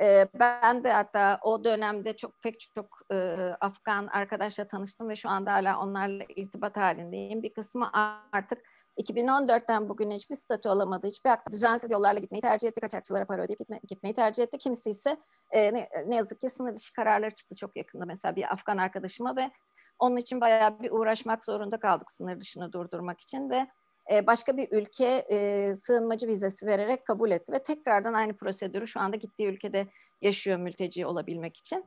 E, 0.00 0.28
ben 0.34 0.84
de 0.84 0.92
hatta 0.92 1.38
o 1.42 1.64
dönemde 1.64 2.16
çok 2.16 2.42
pek 2.42 2.60
çok 2.60 3.00
e, 3.12 3.16
Afgan 3.60 4.06
arkadaşla 4.06 4.68
tanıştım 4.68 5.08
ve 5.08 5.16
şu 5.16 5.28
anda 5.28 5.52
hala 5.52 5.80
onlarla 5.80 6.24
irtibat 6.36 6.76
halindeyim. 6.76 7.42
Bir 7.42 7.54
kısmı 7.54 7.90
artık 8.32 8.58
2014'ten 8.98 9.88
bugün 9.88 10.10
hiçbir 10.10 10.34
statü 10.34 10.68
alamadı, 10.68 11.06
hiçbir 11.06 11.30
hakta 11.30 11.52
düzensiz 11.52 11.90
yollarla 11.90 12.20
gitmeyi 12.20 12.42
tercih 12.42 12.68
etti, 12.68 12.80
kaçakçılara 12.80 13.24
para 13.24 13.42
ödeyip 13.42 13.58
gitme, 13.58 13.80
gitmeyi 13.88 14.14
tercih 14.14 14.42
etti. 14.42 14.58
Kimisi 14.58 14.90
ise 14.90 15.16
e, 15.50 15.74
ne, 15.74 15.88
ne 16.06 16.16
yazık 16.16 16.40
ki 16.40 16.50
sınır 16.50 16.76
dışı 16.76 16.92
kararları 16.92 17.34
çıktı 17.34 17.54
çok 17.54 17.76
yakında 17.76 18.04
mesela 18.04 18.36
bir 18.36 18.52
Afgan 18.52 18.78
arkadaşıma 18.78 19.36
ve 19.36 19.50
onun 19.98 20.16
için 20.16 20.40
bayağı 20.40 20.80
bir 20.80 20.90
uğraşmak 20.90 21.44
zorunda 21.44 21.80
kaldık 21.80 22.10
sınır 22.12 22.40
dışını 22.40 22.72
durdurmak 22.72 23.20
için 23.20 23.50
ve 23.50 23.66
e, 24.12 24.26
başka 24.26 24.56
bir 24.56 24.68
ülke 24.72 25.26
e, 25.30 25.74
sığınmacı 25.76 26.26
vizesi 26.26 26.66
vererek 26.66 27.06
kabul 27.06 27.30
etti 27.30 27.52
ve 27.52 27.62
tekrardan 27.62 28.14
aynı 28.14 28.36
prosedürü 28.36 28.86
şu 28.86 29.00
anda 29.00 29.16
gittiği 29.16 29.46
ülkede 29.46 29.86
yaşıyor 30.22 30.58
mülteci 30.58 31.06
olabilmek 31.06 31.56
için. 31.56 31.84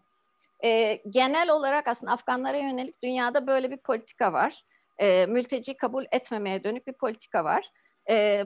E, 0.63 1.01
genel 1.09 1.49
olarak 1.49 1.87
aslında 1.87 2.11
Afganlara 2.11 2.57
yönelik 2.57 3.03
dünyada 3.03 3.47
böyle 3.47 3.71
bir 3.71 3.77
politika 3.77 4.33
var. 4.33 4.63
E, 5.01 5.25
mülteci 5.25 5.77
kabul 5.77 6.05
etmemeye 6.11 6.63
dönük 6.63 6.87
bir 6.87 6.93
politika 6.93 7.43
var. 7.43 7.71
E, 8.09 8.45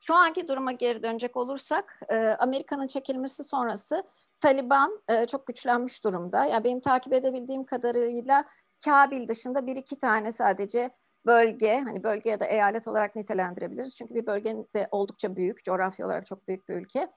şu 0.00 0.14
anki 0.14 0.48
duruma 0.48 0.72
geri 0.72 1.02
dönecek 1.02 1.36
olursak 1.36 2.00
e, 2.08 2.16
Amerika'nın 2.16 2.86
çekilmesi 2.86 3.44
sonrası 3.44 4.04
Taliban 4.40 5.02
e, 5.08 5.26
çok 5.26 5.46
güçlenmiş 5.46 6.04
durumda. 6.04 6.44
Yani 6.44 6.64
benim 6.64 6.80
takip 6.80 7.12
edebildiğim 7.12 7.64
kadarıyla 7.64 8.44
Kabil 8.84 9.28
dışında 9.28 9.66
bir 9.66 9.76
iki 9.76 9.98
tane 9.98 10.32
sadece 10.32 10.90
bölge, 11.26 11.80
hani 11.80 12.02
bölge 12.02 12.30
ya 12.30 12.40
da 12.40 12.46
eyalet 12.46 12.88
olarak 12.88 13.16
nitelendirebiliriz. 13.16 13.96
Çünkü 13.96 14.14
bir 14.14 14.26
bölgenin 14.26 14.68
de 14.74 14.88
oldukça 14.90 15.36
büyük, 15.36 15.64
coğrafya 15.64 16.06
olarak 16.06 16.26
çok 16.26 16.48
büyük 16.48 16.68
bir 16.68 16.74
ülke. 16.74 17.08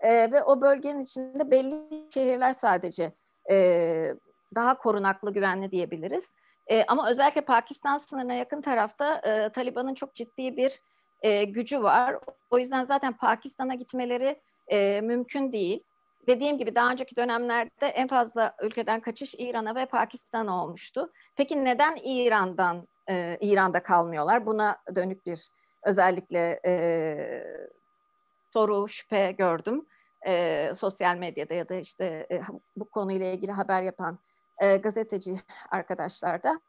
E, 0.00 0.32
ve 0.32 0.42
o 0.42 0.60
bölgenin 0.60 1.00
içinde 1.00 1.50
belli 1.50 2.10
şehirler 2.14 2.52
sadece 2.52 3.12
e, 3.50 4.14
daha 4.54 4.78
korunaklı, 4.78 5.32
güvenli 5.32 5.70
diyebiliriz. 5.70 6.24
E, 6.70 6.84
ama 6.88 7.10
özellikle 7.10 7.40
Pakistan 7.40 7.96
sınırına 7.96 8.34
yakın 8.34 8.62
tarafta 8.62 9.14
e, 9.14 9.52
Taliban'ın 9.52 9.94
çok 9.94 10.14
ciddi 10.14 10.56
bir 10.56 10.80
e, 11.22 11.44
gücü 11.44 11.82
var. 11.82 12.16
O 12.50 12.58
yüzden 12.58 12.84
zaten 12.84 13.12
Pakistan'a 13.12 13.74
gitmeleri 13.74 14.40
e, 14.68 15.00
mümkün 15.00 15.52
değil. 15.52 15.82
Dediğim 16.26 16.58
gibi 16.58 16.74
daha 16.74 16.90
önceki 16.90 17.16
dönemlerde 17.16 17.86
en 17.86 18.08
fazla 18.08 18.56
ülkeden 18.62 19.00
kaçış 19.00 19.34
İran'a 19.38 19.74
ve 19.74 19.86
Pakistan'a 19.86 20.64
olmuştu. 20.64 21.12
Peki 21.36 21.64
neden 21.64 21.98
İran'dan 22.04 22.88
e, 23.08 23.38
İran'da 23.40 23.82
kalmıyorlar? 23.82 24.46
Buna 24.46 24.76
dönük 24.94 25.26
bir 25.26 25.48
özellikle 25.82 26.60
e, 26.66 26.74
soru, 28.52 28.88
şüphe 28.88 29.32
gördüm. 29.32 29.86
E, 30.26 30.72
sosyal 30.74 31.16
medyada 31.16 31.54
ya 31.54 31.68
da 31.68 31.74
işte 31.74 32.26
e, 32.30 32.42
bu 32.76 32.90
konuyla 32.90 33.26
ilgili 33.26 33.52
haber 33.52 33.82
yapan 33.82 34.18
e, 34.62 34.76
gazeteci 34.76 35.40
arkadaşlarda. 35.70 36.60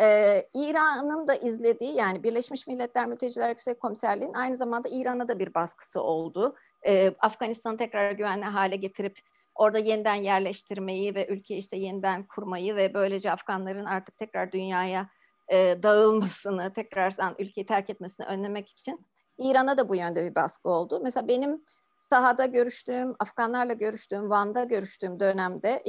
Ee, 0.00 0.48
İran'ın 0.54 1.26
da 1.26 1.34
izlediği 1.34 1.96
yani 1.96 2.22
Birleşmiş 2.22 2.66
Milletler 2.66 3.06
Mülteciler 3.06 3.48
Yüksek 3.48 3.80
Komiserliği'nin 3.80 4.34
aynı 4.34 4.56
zamanda 4.56 4.88
İran'a 4.88 5.28
da 5.28 5.38
bir 5.38 5.54
baskısı 5.54 6.00
oldu. 6.00 6.56
Ee, 6.86 7.14
Afganistan'ı 7.20 7.76
tekrar 7.76 8.12
güvenli 8.12 8.44
hale 8.44 8.76
getirip 8.76 9.18
orada 9.54 9.78
yeniden 9.78 10.14
yerleştirmeyi 10.14 11.14
ve 11.14 11.26
ülkeyi 11.26 11.58
işte 11.58 11.76
yeniden 11.76 12.22
kurmayı 12.26 12.76
ve 12.76 12.94
böylece 12.94 13.32
Afganların 13.32 13.84
artık 13.84 14.16
tekrar 14.16 14.52
dünyaya 14.52 15.08
e, 15.48 15.82
dağılmasını, 15.82 16.72
tekrardan 16.72 17.34
ülkeyi 17.38 17.66
terk 17.66 17.90
etmesini 17.90 18.26
önlemek 18.26 18.68
için 18.68 19.06
İran'a 19.38 19.76
da 19.76 19.88
bu 19.88 19.96
yönde 19.96 20.30
bir 20.30 20.34
baskı 20.34 20.68
oldu. 20.68 21.00
Mesela 21.02 21.28
benim 21.28 21.64
sahada 22.10 22.46
görüştüğüm, 22.46 23.14
Afganlarla 23.18 23.72
görüştüğüm, 23.72 24.30
Van'da 24.30 24.64
görüştüğüm 24.64 25.20
dönemde 25.20 25.82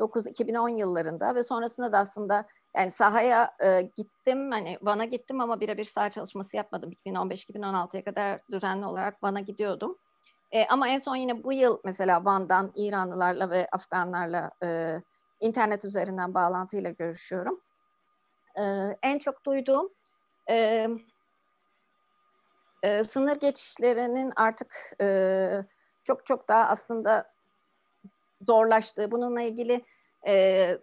2009-2010 0.00 0.76
yıllarında 0.76 1.34
ve 1.34 1.42
sonrasında 1.42 1.92
da 1.92 1.98
aslında 1.98 2.46
yani 2.76 2.90
sahaya 2.90 3.50
e, 3.62 3.82
gittim, 3.96 4.50
hani 4.50 4.78
Van'a 4.82 5.04
gittim 5.04 5.40
ama 5.40 5.60
birebir 5.60 5.84
saha 5.84 6.10
çalışması 6.10 6.56
yapmadım. 6.56 6.90
2015-2016'ya 7.06 8.04
kadar 8.04 8.40
düzenli 8.50 8.86
olarak 8.86 9.22
Van'a 9.22 9.40
gidiyordum. 9.40 9.98
E, 10.52 10.66
ama 10.66 10.88
en 10.88 10.98
son 10.98 11.16
yine 11.16 11.44
bu 11.44 11.52
yıl 11.52 11.78
mesela 11.84 12.24
Van'dan 12.24 12.72
İranlılarla 12.74 13.50
ve 13.50 13.68
Afganlarla 13.72 14.50
e, 14.62 15.00
internet 15.40 15.84
üzerinden 15.84 16.34
bağlantıyla 16.34 16.90
görüşüyorum. 16.90 17.60
E, 18.58 18.62
en 19.02 19.18
çok 19.18 19.46
duyduğum 19.46 19.88
e, 20.50 20.88
e, 22.82 23.04
sınır 23.04 23.36
geçişlerinin 23.36 24.32
artık 24.36 24.72
e, 25.00 25.64
çok 26.04 26.26
çok 26.26 26.48
daha 26.48 26.64
aslında 26.64 27.29
zorlaştığı, 28.46 29.10
bununla 29.10 29.40
ilgili 29.42 29.84
e, 30.26 30.78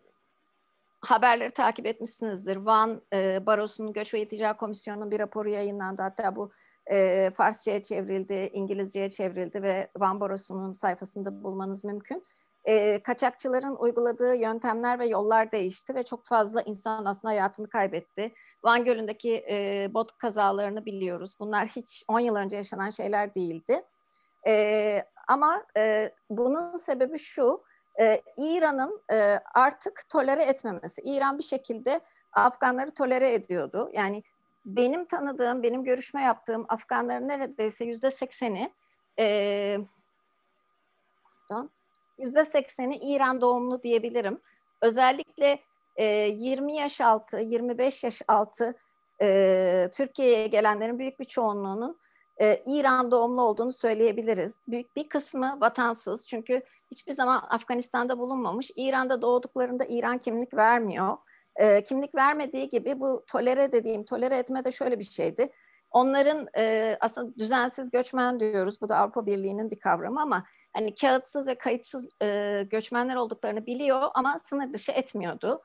haberleri 1.02 1.52
takip 1.52 1.86
etmişsinizdir. 1.86 2.56
Van 2.56 3.02
e, 3.14 3.46
Barosu'nun 3.46 3.94
Göç 3.94 4.14
ve 4.14 4.22
İltica 4.22 4.58
Komisyonu'nun 4.58 5.12
bir 5.12 5.20
raporu 5.20 5.50
yayınlandı. 5.50 6.02
Hatta 6.02 6.36
bu 6.36 6.52
e, 6.92 7.30
Farsça'ya 7.36 7.84
çevrildi, 7.84 8.50
İngilizce'ye 8.54 9.10
çevrildi 9.10 9.64
ve 9.64 9.88
Van 9.98 10.20
Barosu'nun 10.20 10.74
sayfasında 10.74 11.44
bulmanız 11.44 11.84
mümkün. 11.84 12.26
E, 12.66 13.04
kaçakçıların 13.04 13.76
uyguladığı 13.76 14.36
yöntemler 14.36 15.00
ve 15.00 15.06
yollar 15.06 15.52
değişti 15.52 15.96
ve 15.96 16.04
çok 16.04 16.26
fazla 16.26 16.62
insan 16.62 17.06
aslında 17.06 17.32
hayatını 17.32 17.70
kaybetti. 17.70 18.34
Van 18.64 18.86
Gölü'ndeki 18.86 19.46
e, 19.50 19.90
bot 19.94 20.18
kazalarını 20.18 20.86
biliyoruz. 20.86 21.36
Bunlar 21.40 21.68
hiç 21.68 22.04
10 22.08 22.20
yıl 22.20 22.36
önce 22.36 22.56
yaşanan 22.56 22.90
şeyler 22.90 23.36
değildi. 23.36 23.84
E, 24.48 25.04
ama 25.28 25.64
e, 25.78 26.12
bunun 26.30 26.76
sebebi 26.76 27.20
şu, 27.20 27.64
e, 28.00 28.22
İran'ın 28.38 29.02
e, 29.12 29.40
artık 29.54 30.04
tolere 30.10 30.44
etmemesi. 30.44 31.02
İran 31.02 31.38
bir 31.38 31.44
şekilde 31.44 32.02
Afganları 32.34 32.94
tolere 32.94 33.34
ediyordu. 33.34 33.90
Yani 33.94 34.24
benim 34.66 35.06
tanıdığım, 35.06 35.64
benim 35.64 35.84
görüşme 35.84 36.22
yaptığım 36.22 36.66
Afganların 36.70 37.28
neredeyse 37.28 37.86
yüzde 37.86 38.12
sekseni 38.12 38.74
e, 39.20 39.78
yüzde 42.18 42.46
sekseni 42.46 42.98
İran 42.98 43.42
doğumlu 43.42 43.84
diyebilirim. 43.84 44.42
Özellikle 44.82 45.60
e, 45.96 46.06
20 46.06 46.76
yaş 46.76 47.02
altı, 47.02 47.38
25 47.38 48.04
yaş 48.04 48.22
altı 48.28 48.76
e, 49.22 49.90
Türkiye'ye 49.94 50.48
gelenlerin 50.48 51.00
büyük 51.00 51.20
bir 51.20 51.26
çoğunluğunun 51.26 52.00
e, 52.42 52.64
İran 52.66 53.12
doğumlu 53.12 53.42
olduğunu 53.42 53.72
söyleyebiliriz. 53.72 54.56
Büyük 54.68 54.96
bir 54.96 55.10
kısmı 55.10 55.58
vatansız 55.62 56.28
çünkü 56.28 56.62
hiçbir 56.92 57.12
zaman 57.12 57.44
Afganistan'da 57.50 58.20
bulunmamış. 58.20 58.72
İran'da 58.76 59.22
doğduklarında 59.22 59.86
İran 59.86 60.18
kimlik 60.18 60.54
vermiyor. 60.54 61.18
E, 61.56 61.84
kimlik 61.84 62.16
vermediği 62.16 62.70
gibi 62.70 63.00
bu 63.00 63.24
tolere 63.28 63.72
dediğim, 63.72 64.04
tolere 64.06 64.38
etme 64.38 64.66
de 64.66 64.72
şöyle 64.72 65.00
bir 65.00 65.04
şeydi. 65.04 65.52
Onların 65.92 66.48
e, 66.58 66.98
aslında 67.00 67.36
düzensiz 67.36 67.92
göçmen 67.92 68.40
diyoruz. 68.40 68.82
Bu 68.82 68.90
da 68.90 68.98
Avrupa 68.98 69.26
Birliği'nin 69.26 69.72
bir 69.72 69.80
kavramı 69.80 70.22
ama 70.22 70.44
hani 70.74 70.96
kağıtsız 70.96 71.48
ve 71.48 71.56
kayıtsız 71.56 72.08
e, 72.22 72.64
göçmenler 72.70 73.16
olduklarını 73.16 73.66
biliyor 73.66 74.02
ama 74.14 74.40
sınır 74.46 74.74
dışı 74.74 74.92
etmiyordu. 74.92 75.62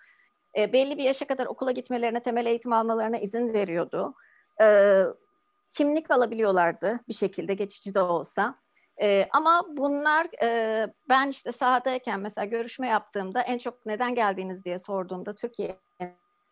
E, 0.59 0.73
belli 0.73 0.99
bir 0.99 1.03
yaşa 1.03 1.27
kadar 1.27 1.47
okula 1.47 1.73
gitmelerine, 1.73 2.23
temel 2.23 2.47
eğitim 2.47 2.73
almalarına 2.73 3.19
izin 3.19 3.53
veriyordu. 3.53 4.15
E, 4.61 5.05
kimlik 5.73 6.11
alabiliyorlardı 6.11 7.01
bir 7.09 7.15
şekilde 7.15 7.55
geçici 7.55 7.95
de 7.95 8.01
olsa. 8.01 8.55
E, 9.03 9.29
ama 9.33 9.65
bunlar 9.69 10.27
e, 10.43 10.87
ben 11.09 11.29
işte 11.29 11.53
sahadayken 11.53 12.21
mesela 12.21 12.45
görüşme 12.45 12.89
yaptığımda 12.89 13.43
en 13.43 13.59
çok 13.59 13.87
neden 13.87 14.15
geldiğiniz 14.15 14.65
diye 14.65 14.79
sorduğumda 14.79 15.35
Türkiye'ye 15.35 15.77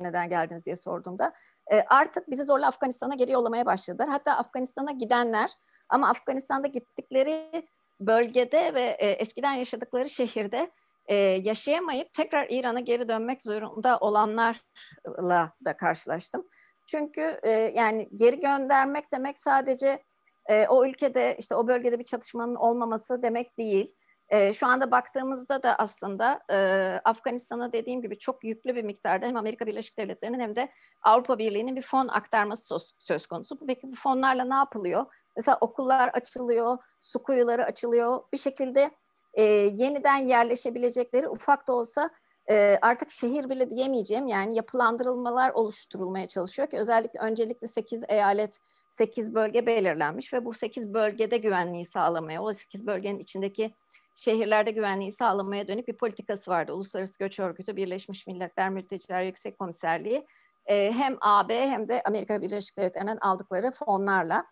neden 0.01 0.29
geldiniz 0.29 0.67
diye 0.67 0.77
sorduğumda 0.77 1.33
e, 1.73 1.81
artık 1.81 2.31
bizi 2.31 2.45
zorla 2.45 2.67
Afganistan'a 2.67 3.15
geri 3.15 3.33
yollamaya 3.33 3.67
başladılar. 3.67 4.09
Hatta 4.09 4.37
Afganistan'a 4.37 4.91
gidenler 4.91 5.51
ama 5.89 6.09
Afganistan'da 6.09 6.67
gittikleri 6.67 7.67
bölgede 8.01 8.75
ve 8.75 8.83
e, 8.83 9.11
eskiden 9.11 9.53
yaşadıkları 9.53 10.11
şehirde 10.11 10.71
e, 11.07 11.15
yaşayamayıp 11.17 12.13
tekrar 12.13 12.47
İran'a 12.51 12.81
geri 12.81 13.09
dönmek 13.09 13.43
zorunda 13.43 13.99
olanlarla 13.99 15.53
da 15.65 15.77
karşılaştım. 15.77 16.47
Çünkü 16.91 17.41
e, 17.43 17.51
yani 17.51 18.09
geri 18.15 18.41
göndermek 18.41 19.13
demek 19.13 19.39
sadece 19.39 20.03
e, 20.47 20.67
o 20.67 20.87
ülkede 20.87 21.37
işte 21.39 21.55
o 21.55 21.67
bölgede 21.67 21.99
bir 21.99 22.05
çatışmanın 22.05 22.55
olmaması 22.55 23.23
demek 23.23 23.59
değil. 23.59 23.95
E, 24.29 24.53
şu 24.53 24.67
anda 24.67 24.91
baktığımızda 24.91 25.63
da 25.63 25.77
aslında 25.77 26.41
e, 26.51 26.57
Afganistan'a 27.05 27.73
dediğim 27.73 28.03
gibi 28.03 28.19
çok 28.19 28.45
yüklü 28.45 28.75
bir 28.75 28.83
miktarda 28.83 29.27
hem 29.27 29.37
Amerika 29.37 29.67
Birleşik 29.67 29.99
Devletleri'nin 29.99 30.41
hem 30.41 30.57
de 30.57 30.69
Avrupa 31.03 31.39
Birliği'nin 31.39 31.77
bir 31.77 31.83
fon 31.83 32.09
aktarması 32.09 32.67
söz, 32.67 32.95
söz 32.99 33.27
konusu. 33.27 33.67
Peki 33.67 33.93
bu 33.93 33.97
fonlarla 33.97 34.45
ne 34.45 34.55
yapılıyor? 34.55 35.07
Mesela 35.37 35.59
okullar 35.61 36.09
açılıyor, 36.09 36.79
su 37.01 37.23
kuyuları 37.23 37.65
açılıyor. 37.65 38.23
Bir 38.33 38.39
şekilde 38.39 38.91
e, 39.35 39.43
yeniden 39.53 40.17
yerleşebilecekleri 40.17 41.29
ufak 41.29 41.69
da 41.69 41.73
olsa 41.73 42.11
e, 42.51 42.79
artık 42.83 43.11
şehir 43.11 43.51
bile 43.51 43.71
diyemeyeceğim 43.71 44.27
yani 44.27 44.57
yapılandırılmalar 44.57 45.51
oluşturulmaya 45.51 46.29
çalışıyor 46.29 46.71
ki 46.71 46.79
özellikle 46.79 47.21
öncelikle 47.21 47.67
8 47.67 48.03
eyalet 48.09 48.61
8 48.91 49.35
bölge 49.35 49.67
belirlenmiş 49.67 50.33
ve 50.33 50.45
bu 50.45 50.55
8 50.55 50.95
bölgede 50.95 51.37
güvenliği 51.37 51.87
sağlamaya, 51.87 52.43
o 52.43 52.53
8 52.53 52.87
bölgenin 52.87 53.19
içindeki 53.19 53.75
şehirlerde 54.17 54.71
güvenliği 54.71 55.13
sağlamaya 55.13 55.69
dönük 55.69 55.89
bir 55.89 55.97
politikası 55.97 56.51
vardı. 56.51 56.73
Uluslararası 56.73 57.19
Göç 57.19 57.41
Örgütü, 57.41 57.77
Birleşmiş 57.77 58.27
Milletler 58.27 58.71
Mülteciler 58.71 59.23
Yüksek 59.23 59.59
Komiserliği 59.59 60.27
e, 60.67 60.93
hem 60.93 61.17
AB 61.21 61.69
hem 61.69 61.89
de 61.89 62.03
Amerika 62.05 62.43
Birleşik 62.43 62.79
Devletleri'nden 62.79 63.19
aldıkları 63.21 63.71
fonlarla. 63.71 64.45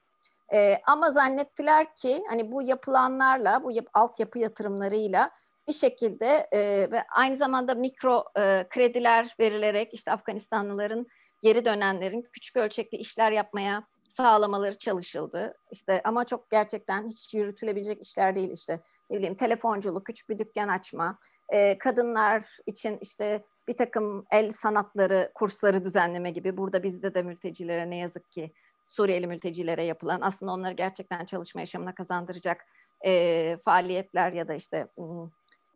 E, 0.53 0.81
ama 0.87 1.11
zannettiler 1.11 1.95
ki 1.95 2.25
hani 2.29 2.53
bu 2.53 2.63
yapılanlarla, 2.63 3.65
bu 3.65 3.73
yap, 3.73 3.87
altyapı 3.95 4.39
yatırımlarıyla 4.39 5.31
bir 5.69 5.73
şekilde 5.73 6.49
e, 6.53 6.61
ve 6.91 7.05
aynı 7.17 7.37
zamanda 7.37 7.75
mikro 7.75 8.25
e, 8.39 8.67
krediler 8.71 9.35
verilerek 9.41 9.95
işte 9.95 10.13
Afganistanlıların 10.13 11.07
geri 11.43 11.65
dönenlerin 11.65 12.29
küçük 12.33 12.57
ölçekli 12.57 12.99
işler 12.99 13.33
yapmaya 13.33 13.87
sağlamaları 14.17 14.79
çalışıldı. 14.79 15.55
İşte 15.71 16.01
ama 16.05 16.25
çok 16.25 16.51
gerçekten 16.51 17.09
hiç 17.09 17.35
yürütülebilecek 17.35 18.03
işler 18.03 18.35
değil 18.35 18.51
işte 18.51 18.81
ne 19.11 19.17
bileyim 19.17 19.35
telefonculuk, 19.35 20.07
küçük 20.07 20.29
bir 20.29 20.39
dükkan 20.39 20.69
açma, 20.69 21.19
e, 21.49 21.79
kadınlar 21.79 22.45
için 22.67 22.99
işte 23.01 23.45
bir 23.69 23.77
takım 23.77 24.25
el 24.31 24.53
sanatları 24.53 25.31
kursları 25.35 25.85
düzenleme 25.85 26.31
gibi 26.31 26.57
burada 26.57 26.83
bizde 26.83 27.15
de 27.15 27.23
mültecilere 27.23 27.91
ne 27.91 27.97
yazık 27.97 28.31
ki 28.31 28.53
Suriyeli 28.87 29.27
mültecilere 29.27 29.83
yapılan 29.83 30.21
aslında 30.21 30.53
onları 30.53 30.75
gerçekten 30.75 31.25
çalışma 31.25 31.61
yaşamına 31.61 31.95
kazandıracak 31.95 32.67
e, 33.07 33.57
faaliyetler 33.65 34.33
ya 34.33 34.49
da 34.49 34.55
işte 34.55 34.89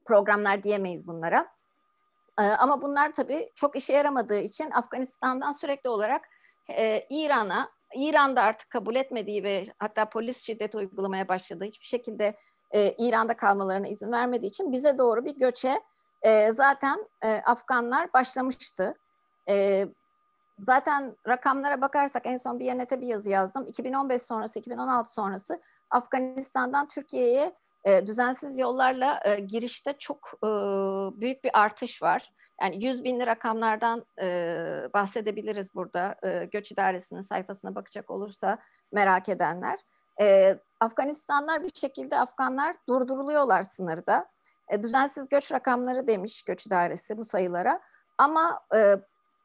programlar 0.05 0.63
diyemeyiz 0.63 1.07
bunlara. 1.07 1.49
E, 2.39 2.43
ama 2.43 2.83
bunlar 2.83 3.13
tabii 3.13 3.53
çok 3.55 3.77
işe 3.77 3.93
yaramadığı 3.93 4.39
için 4.39 4.71
Afganistan'dan 4.71 5.53
sürekli 5.53 5.91
olarak 5.91 6.29
e, 6.71 7.07
İran'a, 7.11 7.71
İran'da 7.95 8.43
artık 8.43 8.71
kabul 8.71 8.95
etmediği 8.95 9.45
ve 9.45 9.65
hatta 9.79 10.09
polis 10.09 10.43
şiddet 10.43 10.75
uygulamaya 10.75 11.29
başladığı 11.29 11.65
hiçbir 11.65 11.87
şekilde 11.87 12.37
e, 12.71 12.95
İran'da 12.99 13.37
kalmalarına 13.37 13.88
izin 13.88 14.12
vermediği 14.12 14.49
için 14.49 14.73
bize 14.73 14.99
doğru 14.99 15.25
bir 15.25 15.38
göçe 15.38 15.81
e, 16.23 16.53
zaten 16.53 17.09
Afganlar 17.45 18.12
başlamıştı. 18.12 18.95
Zaten 20.59 21.17
rakamlara 21.29 21.81
bakarsak 21.81 22.27
en 22.27 22.37
son 22.37 22.59
bir 22.59 22.65
Biyanet'e 22.65 23.01
bir 23.01 23.07
yazı 23.07 23.31
yazdım. 23.31 23.67
2015 23.67 24.23
sonrası, 24.23 24.59
2016 24.59 25.12
sonrası 25.12 25.61
Afganistan'dan 25.91 26.88
Türkiye'ye 26.88 27.55
e, 27.85 28.07
düzensiz 28.07 28.59
yollarla 28.59 29.21
e, 29.25 29.40
girişte 29.40 29.95
çok 29.99 30.33
e, 30.45 30.49
büyük 31.21 31.45
bir 31.45 31.51
artış 31.61 32.03
var. 32.03 32.33
Yani 32.62 32.85
100 32.85 33.05
binli 33.05 33.27
rakamlardan 33.27 34.05
e, 34.21 34.27
bahsedebiliriz 34.95 35.75
burada. 35.75 36.16
E, 36.23 36.45
Göç 36.45 36.73
İdaresi'nin 36.73 37.23
sayfasına 37.23 37.75
bakacak 37.75 38.11
olursa 38.11 38.59
merak 38.92 39.29
edenler. 39.29 39.79
E, 40.21 40.59
Afganistanlar 40.81 41.62
bir 41.62 41.75
şekilde 41.75 42.18
Afganlar 42.18 42.75
durduruluyorlar 42.88 43.62
sınırda. 43.62 44.27
E, 44.68 44.83
düzensiz 44.83 45.29
göç 45.29 45.53
rakamları 45.53 46.07
demiş 46.07 46.42
Göç 46.42 46.66
İdaresi 46.66 47.16
bu 47.16 47.25
sayılara. 47.25 47.81
Ama 48.18 48.61
e, 48.75 48.97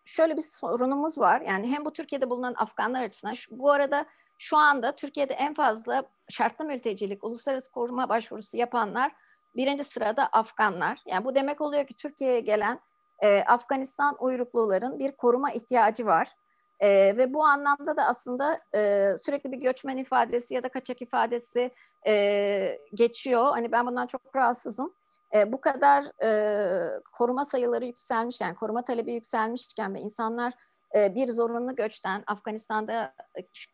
şöyle 0.06 0.38
bir 0.38 0.42
sorunumuz 0.42 1.18
var. 1.18 1.42
Yani 1.42 1.68
hem 1.68 1.86
bu 1.86 1.94
Türkiye'de 1.94 2.30
bulunan 2.30 2.54
Afganlar 2.58 3.04
açısından 3.04 3.34
şu, 3.34 3.60
bu 3.60 3.72
arada 3.72 4.06
şu 4.38 4.58
anda 4.58 4.96
Türkiye'de 4.96 5.34
en 5.34 5.54
fazla 5.54 6.04
şartlı 6.30 6.66
mültecilik, 6.66 7.24
uluslararası 7.24 7.72
koruma 7.72 8.10
başvurusu 8.10 8.58
yapanlar 8.58 9.12
birinci 9.56 9.84
sırada 9.84 10.28
Afganlar. 10.28 11.00
Yani 11.06 11.26
bu 11.26 11.36
demek 11.36 11.62
oluyor 11.62 11.88
ki 11.88 11.94
Türkiye'ye 11.94 12.40
gelen 12.40 12.80
e, 13.20 13.44
Afganistan 13.44 14.16
uyrukluların 14.20 15.00
bir 15.00 15.12
koruma 15.12 15.52
ihtiyacı 15.52 16.06
var. 16.06 16.32
E, 16.80 16.90
ve 17.18 17.34
bu 17.34 17.46
anlamda 17.46 17.98
da 17.98 18.06
aslında 18.06 18.60
e, 18.76 19.12
sürekli 19.26 19.52
bir 19.52 19.58
göçmen 19.58 19.98
ifadesi 19.98 20.54
ya 20.54 20.64
da 20.64 20.70
kaçak 20.70 21.02
ifadesi 21.02 21.72
e, 22.08 22.80
geçiyor. 22.94 23.52
Hani 23.52 23.72
ben 23.72 23.88
bundan 23.88 24.08
çok 24.08 24.36
rahatsızım. 24.36 24.94
E, 25.36 25.54
bu 25.54 25.62
kadar 25.62 26.24
e, 26.24 27.02
koruma 27.18 27.46
sayıları 27.46 27.86
yükselmişken, 27.86 28.56
koruma 28.56 28.86
talebi 28.86 29.14
yükselmişken 29.14 29.94
ve 29.94 30.00
insanlar 30.00 30.54
e, 30.96 31.16
bir 31.16 31.28
zorunlu 31.28 31.76
göçten 31.76 32.24
Afganistan'da 32.28 33.14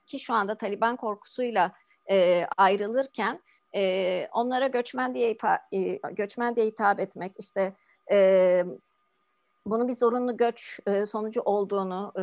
ki 0.06 0.19
şu 0.19 0.34
anda 0.34 0.58
Taliban 0.58 0.95
korkusuyla 0.95 1.71
e, 2.10 2.47
ayrılırken 2.58 3.39
e, 3.76 4.28
onlara 4.32 4.67
göçmen 4.67 5.15
diye 5.15 5.38
e, 5.73 5.99
göçmen 6.12 6.56
diye 6.56 6.65
hitap 6.65 6.99
etmek 6.99 7.34
işte 7.39 7.73
e, 8.12 8.65
bunun 9.65 9.88
bir 9.88 9.93
zorunlu 9.93 10.38
göç 10.38 10.80
e, 10.88 11.06
sonucu 11.06 11.41
olduğunu 11.41 12.12
e, 12.15 12.21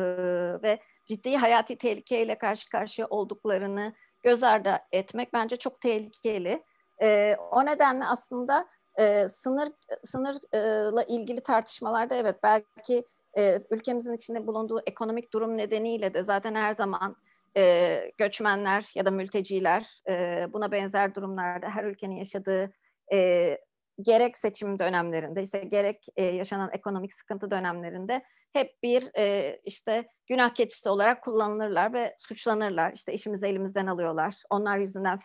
ve 0.63 0.79
ciddi 1.05 1.37
hayati 1.37 1.77
tehlikeyle 1.77 2.37
karşı 2.37 2.69
karşıya 2.69 3.07
olduklarını 3.07 3.93
göz 4.23 4.43
ardı 4.43 4.79
etmek 4.91 5.33
bence 5.33 5.57
çok 5.57 5.81
tehlikeli. 5.81 6.63
E, 7.01 7.37
o 7.51 7.65
nedenle 7.65 8.05
aslında 8.05 8.67
e, 8.99 9.27
sınır 9.27 9.69
sınırla 10.05 11.03
ilgili 11.03 11.41
tartışmalarda 11.41 12.15
evet 12.15 12.35
belki 12.43 13.05
e, 13.37 13.59
ülkemizin 13.71 14.13
içinde 14.13 14.47
bulunduğu 14.47 14.81
ekonomik 14.87 15.33
durum 15.33 15.57
nedeniyle 15.57 16.13
de 16.13 16.23
zaten 16.23 16.55
her 16.55 16.73
zaman 16.73 17.15
e, 17.57 18.11
göçmenler 18.17 18.91
ya 18.95 19.05
da 19.05 19.11
mülteciler 19.11 20.01
e, 20.09 20.45
buna 20.53 20.71
benzer 20.71 21.15
durumlarda 21.15 21.69
her 21.69 21.83
ülkenin 21.83 22.15
yaşadığı 22.15 22.71
e, 23.13 23.57
gerek 24.01 24.37
seçim 24.37 24.79
dönemlerinde 24.79 25.41
işte 25.43 25.59
gerek 25.59 26.05
e, 26.15 26.23
yaşanan 26.23 26.69
ekonomik 26.73 27.13
sıkıntı 27.13 27.51
dönemlerinde 27.51 28.23
hep 28.53 28.83
bir 28.83 29.09
e, 29.17 29.57
işte 29.63 30.07
günah 30.27 30.53
keçisi 30.53 30.89
olarak 30.89 31.23
kullanılırlar 31.23 31.93
ve 31.93 32.15
suçlanırlar. 32.17 32.93
İşte 32.93 33.13
işimizi 33.13 33.45
elimizden 33.45 33.87
alıyorlar. 33.87 34.43
Onlar 34.49 34.77
yüzünden 34.77 35.19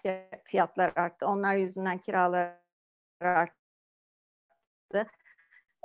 fiyatlar 0.44 0.92
arttı. 0.96 1.26
Onlar 1.26 1.56
yüzünden 1.56 1.98
kiralar 1.98 2.56
arttı. 3.20 3.56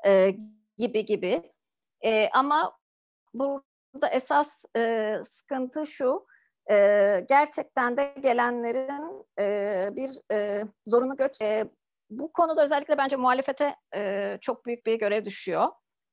E, 0.05 0.35
gibi 0.77 1.05
gibi. 1.05 1.51
E, 2.05 2.29
ama 2.33 2.77
burada 3.33 4.09
esas 4.11 4.65
e, 4.77 5.17
sıkıntı 5.31 5.87
şu. 5.87 6.25
E, 6.71 7.25
gerçekten 7.29 7.97
de 7.97 8.13
gelenlerin 8.19 9.25
e, 9.39 9.89
bir 9.95 10.11
e, 10.31 10.63
zorunlu 10.85 11.17
göç 11.17 11.41
e, 11.41 11.65
bu 12.09 12.33
konuda 12.33 12.63
özellikle 12.63 12.97
bence 12.97 13.15
muhalefete 13.15 13.75
e, 13.95 14.37
çok 14.41 14.65
büyük 14.65 14.85
bir 14.85 14.99
görev 14.99 15.25
düşüyor. 15.25 15.67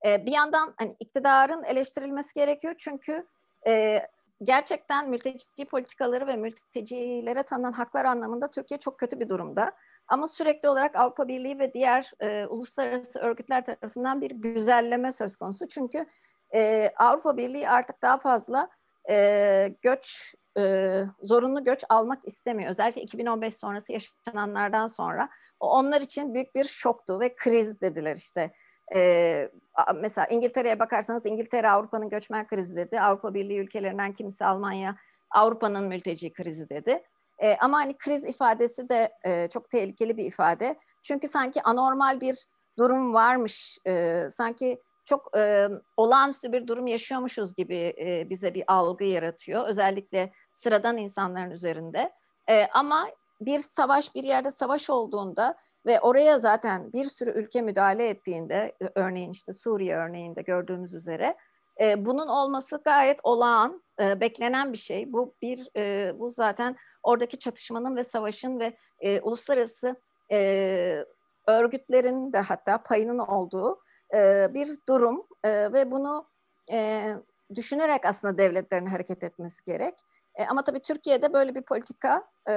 E, 0.07 0.27
bir 0.27 0.33
yandan 0.33 0.75
hani 0.77 0.97
iktidarın 1.01 1.65
eleştirilmesi 1.65 2.35
gerekiyor 2.35 2.75
çünkü 2.79 3.27
e, 3.67 4.03
gerçekten 4.43 5.11
mülteci 5.11 5.65
politikaları 5.71 6.27
ve 6.27 6.37
mültecilere 6.37 7.43
tanınan 7.43 7.73
haklar 7.73 8.05
anlamında 8.05 8.51
Türkiye 8.51 8.79
çok 8.79 8.99
kötü 8.99 9.21
bir 9.21 9.29
durumda. 9.29 9.73
Ama 10.09 10.29
sürekli 10.29 10.69
olarak 10.69 10.97
Avrupa 10.97 11.29
Birliği 11.29 11.59
ve 11.59 11.73
diğer 11.73 12.11
e, 12.21 12.47
uluslararası 12.47 13.19
örgütler 13.19 13.65
tarafından 13.67 14.21
bir 14.21 14.31
güzelleme 14.31 15.13
söz 15.13 15.37
konusu. 15.37 15.69
Çünkü 15.69 16.07
e, 16.55 16.91
Avrupa 16.97 17.37
Birliği 17.37 17.69
artık 17.69 18.03
daha 18.03 18.19
fazla 18.19 18.69
e, 19.11 19.75
göç, 19.83 20.35
e, 20.59 21.05
zorunlu 21.23 21.65
göç 21.65 21.85
almak 21.89 22.19
istemiyor. 22.25 22.71
Özellikle 22.71 23.03
2015 23.03 23.57
sonrası 23.57 23.93
yaşananlardan 23.93 24.87
sonra. 24.87 25.29
Onlar 25.61 26.01
için 26.01 26.35
büyük 26.35 26.55
bir 26.55 26.65
şoktu 26.65 27.21
ve 27.21 27.35
kriz 27.35 27.81
dediler 27.81 28.17
işte. 28.17 28.53
Ee, 28.95 29.51
mesela 29.95 30.27
İngiltere'ye 30.27 30.79
bakarsanız 30.79 31.27
İngiltere 31.27 31.71
Avrupa'nın 31.71 32.09
göçmen 32.09 32.47
krizi 32.47 32.77
dedi. 32.77 33.01
Avrupa 33.01 33.35
Birliği 33.35 33.59
ülkelerinden 33.59 34.13
kimisi 34.13 34.45
Almanya 34.45 34.97
Avrupa'nın 35.31 35.85
mülteci 35.85 36.33
krizi 36.33 36.69
dedi. 36.69 37.03
Ee, 37.43 37.57
ama 37.61 37.79
hani 37.79 37.99
kriz 37.99 38.25
ifadesi 38.25 38.89
de 38.89 39.13
e, 39.25 39.49
çok 39.49 39.71
tehlikeli 39.71 40.17
bir 40.17 40.25
ifade. 40.25 40.79
Çünkü 41.03 41.29
sanki 41.29 41.63
anormal 41.63 42.21
bir 42.21 42.47
durum 42.79 43.15
varmış. 43.15 43.79
E, 43.87 44.23
sanki 44.31 44.79
çok 45.05 45.37
e, 45.37 45.69
olağanüstü 45.97 46.53
bir 46.53 46.67
durum 46.67 46.87
yaşıyormuşuz 46.87 47.55
gibi 47.55 47.95
e, 47.99 48.31
bize 48.31 48.55
bir 48.55 48.65
algı 48.67 49.05
yaratıyor. 49.05 49.69
Özellikle 49.69 50.33
sıradan 50.63 50.97
insanların 50.97 51.51
üzerinde. 51.51 52.13
E, 52.51 52.67
ama 52.67 53.09
bir 53.41 53.59
savaş 53.59 54.15
bir 54.15 54.23
yerde 54.23 54.51
savaş 54.51 54.91
olduğunda 54.91 55.55
ve 55.87 56.01
oraya 56.01 56.39
zaten 56.39 56.93
bir 56.93 57.05
sürü 57.05 57.31
ülke 57.31 57.63
müdahale 57.63 58.09
ettiğinde 58.09 58.77
örneğin 58.95 59.31
işte 59.31 59.53
Suriye 59.53 59.97
örneğinde 59.97 60.43
gördüğümüz 60.43 60.95
üzere 60.95 61.37
e, 61.81 62.07
bunun 62.07 62.29
olması 62.29 62.81
gayet 62.85 63.21
olağan, 63.23 63.83
e, 64.01 64.21
beklenen 64.21 64.73
bir 64.73 64.79
şey. 64.79 65.13
Bu 65.13 65.35
bir 65.43 65.69
e, 65.77 66.13
bu 66.19 66.31
zaten 66.31 66.77
oradaki 67.03 67.39
çatışmanın 67.39 67.97
ve 67.97 68.05
savaşın 68.05 68.61
ve 68.61 68.77
e, 69.01 69.21
uluslararası 69.21 69.97
e, 70.33 71.05
örgütlerin 71.47 72.33
de 72.33 72.41
hatta 72.41 72.83
payının 72.83 73.19
olduğu 73.19 73.81
e, 74.15 74.49
bir 74.55 74.79
durum 74.89 75.27
e, 75.45 75.73
ve 75.73 75.91
bunu 75.91 76.29
e, 76.73 77.09
düşünerek 77.55 78.07
aslında 78.07 78.39
devletlerin 78.39 78.87
hareket 78.87 79.23
etmesi 79.23 79.65
gerek. 79.65 79.95
E, 80.35 80.47
ama 80.47 80.65
tabii 80.65 80.81
Türkiye'de 80.81 81.33
böyle 81.33 81.55
bir 81.55 81.63
politika 81.63 82.25
e, 82.49 82.55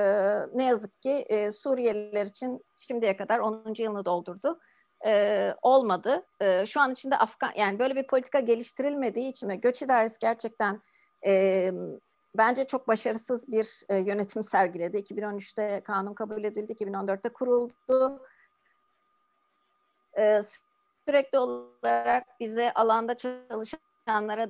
ne 0.53 0.63
yazık 0.63 1.01
ki 1.01 1.11
e, 1.11 1.51
Suriyeliler 1.51 2.25
için 2.25 2.65
şimdiye 2.77 3.17
kadar 3.17 3.39
10. 3.39 3.73
yılını 3.77 4.05
doldurdu. 4.05 4.59
E, 5.05 5.53
olmadı. 5.61 6.25
E, 6.41 6.65
şu 6.65 6.81
an 6.81 6.91
içinde 6.91 7.17
Afgan 7.17 7.51
yani 7.55 7.79
böyle 7.79 7.95
bir 7.95 8.07
politika 8.07 8.39
geliştirilmediği 8.39 9.29
için 9.29 9.49
ve 9.49 9.55
göç 9.55 9.81
idaresi 9.81 10.19
gerçekten 10.19 10.81
e, 11.25 11.71
bence 12.37 12.67
çok 12.67 12.87
başarısız 12.87 13.51
bir 13.51 13.83
e, 13.89 13.97
yönetim 13.97 14.43
sergiledi. 14.43 14.97
2013'te 14.97 15.81
kanun 15.83 16.13
kabul 16.13 16.43
edildi, 16.43 16.73
2014'te 16.73 17.29
kuruldu. 17.29 18.21
E, 20.17 20.41
sürekli 21.05 21.39
olarak 21.39 22.39
bize 22.39 22.73
alanda 22.73 23.17
çalışanlara 23.17 24.49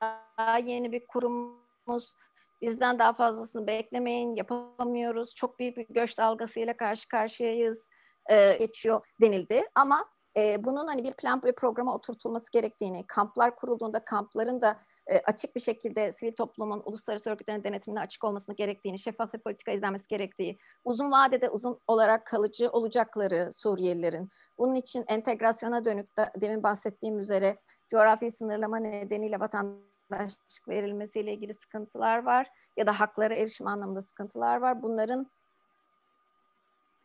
daha 0.00 0.58
yeni 0.58 0.92
bir 0.92 1.06
kurumumuz, 1.06 2.16
bizden 2.62 2.98
daha 2.98 3.12
fazlasını 3.12 3.66
beklemeyin, 3.66 4.36
yapamıyoruz, 4.36 5.34
çok 5.34 5.58
büyük 5.58 5.76
bir 5.76 5.86
göç 5.88 6.18
dalgasıyla 6.18 6.76
karşı 6.76 7.08
karşıyayız 7.08 7.84
e, 8.30 8.56
geçiyor 8.56 9.06
denildi. 9.20 9.62
Ama 9.74 10.08
e, 10.36 10.64
bunun 10.64 10.86
hani 10.86 11.04
bir 11.04 11.12
plan 11.12 11.40
ve 11.44 11.54
programa 11.54 11.94
oturtulması 11.94 12.52
gerektiğini, 12.52 13.06
kamplar 13.06 13.56
kurulduğunda 13.56 14.04
kampların 14.04 14.60
da 14.62 14.80
e, 15.06 15.18
açık 15.18 15.56
bir 15.56 15.60
şekilde 15.60 16.12
sivil 16.12 16.32
toplumun 16.32 16.82
uluslararası 16.84 17.30
örgütlerin 17.30 17.64
denetimine 17.64 18.00
açık 18.00 18.24
olmasını 18.24 18.54
gerektiğini, 18.54 18.98
şeffaf 18.98 19.34
bir 19.34 19.38
politika 19.38 19.72
izlenmesi 19.72 20.08
gerektiği, 20.08 20.58
uzun 20.84 21.12
vadede 21.12 21.50
uzun 21.50 21.80
olarak 21.86 22.26
kalıcı 22.26 22.70
olacakları 22.70 23.50
Suriyelilerin, 23.52 24.30
bunun 24.58 24.74
için 24.74 25.04
entegrasyona 25.08 25.84
dönük 25.84 26.16
de, 26.16 26.30
demin 26.40 26.62
bahsettiğim 26.62 27.18
üzere 27.18 27.58
coğrafi 27.88 28.30
sınırlama 28.30 28.76
nedeniyle 28.76 29.40
vatandaşlık 29.40 30.68
verilmesiyle 30.68 31.32
ilgili 31.32 31.54
sıkıntılar 31.54 32.22
var 32.22 32.50
ya 32.76 32.86
da 32.86 33.00
haklara 33.00 33.34
erişim 33.34 33.66
anlamında 33.66 34.00
sıkıntılar 34.00 34.56
var. 34.56 34.82
Bunların 34.82 35.26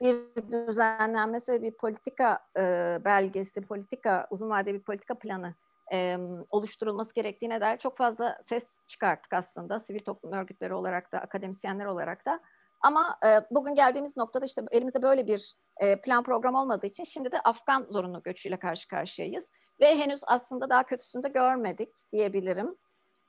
bir 0.02 0.16
düzenlenmesi 0.52 1.52
ve 1.52 1.62
bir 1.62 1.72
politika 1.72 2.40
e, 2.58 2.98
belgesi, 3.06 3.62
politika, 3.62 4.28
uzun 4.30 4.50
vadeli 4.50 4.74
bir 4.74 4.84
politika 4.84 5.16
planı 5.16 5.56
e, 5.94 6.18
oluşturulması 6.50 7.14
gerektiğine 7.14 7.62
dair 7.62 7.78
çok 7.78 7.98
fazla 7.98 8.38
ses 8.50 8.64
çıkarttık 8.88 9.34
aslında 9.34 9.80
sivil 9.80 10.00
toplum 10.00 10.32
örgütleri 10.32 10.74
olarak 10.74 11.12
da 11.12 11.20
akademisyenler 11.20 11.86
olarak 11.86 12.26
da. 12.26 12.40
Ama 12.82 13.18
e, 13.26 13.42
bugün 13.52 13.76
geldiğimiz 13.76 14.18
noktada 14.18 14.46
işte 14.46 14.62
elimizde 14.72 15.02
böyle 15.02 15.28
bir 15.28 15.56
e, 15.78 16.02
plan 16.02 16.24
program 16.24 16.56
olmadığı 16.56 16.88
için 16.88 17.04
şimdi 17.04 17.32
de 17.32 17.40
Afgan 17.40 17.88
zorunlu 17.90 18.24
göçüyle 18.24 18.58
karşı 18.58 18.88
karşıyayız. 18.88 19.46
Ve 19.80 19.98
henüz 19.98 20.22
aslında 20.28 20.70
daha 20.70 20.84
kötüsünü 20.84 21.24
de 21.24 21.30
görmedik 21.30 21.90
diyebilirim. 22.12 22.76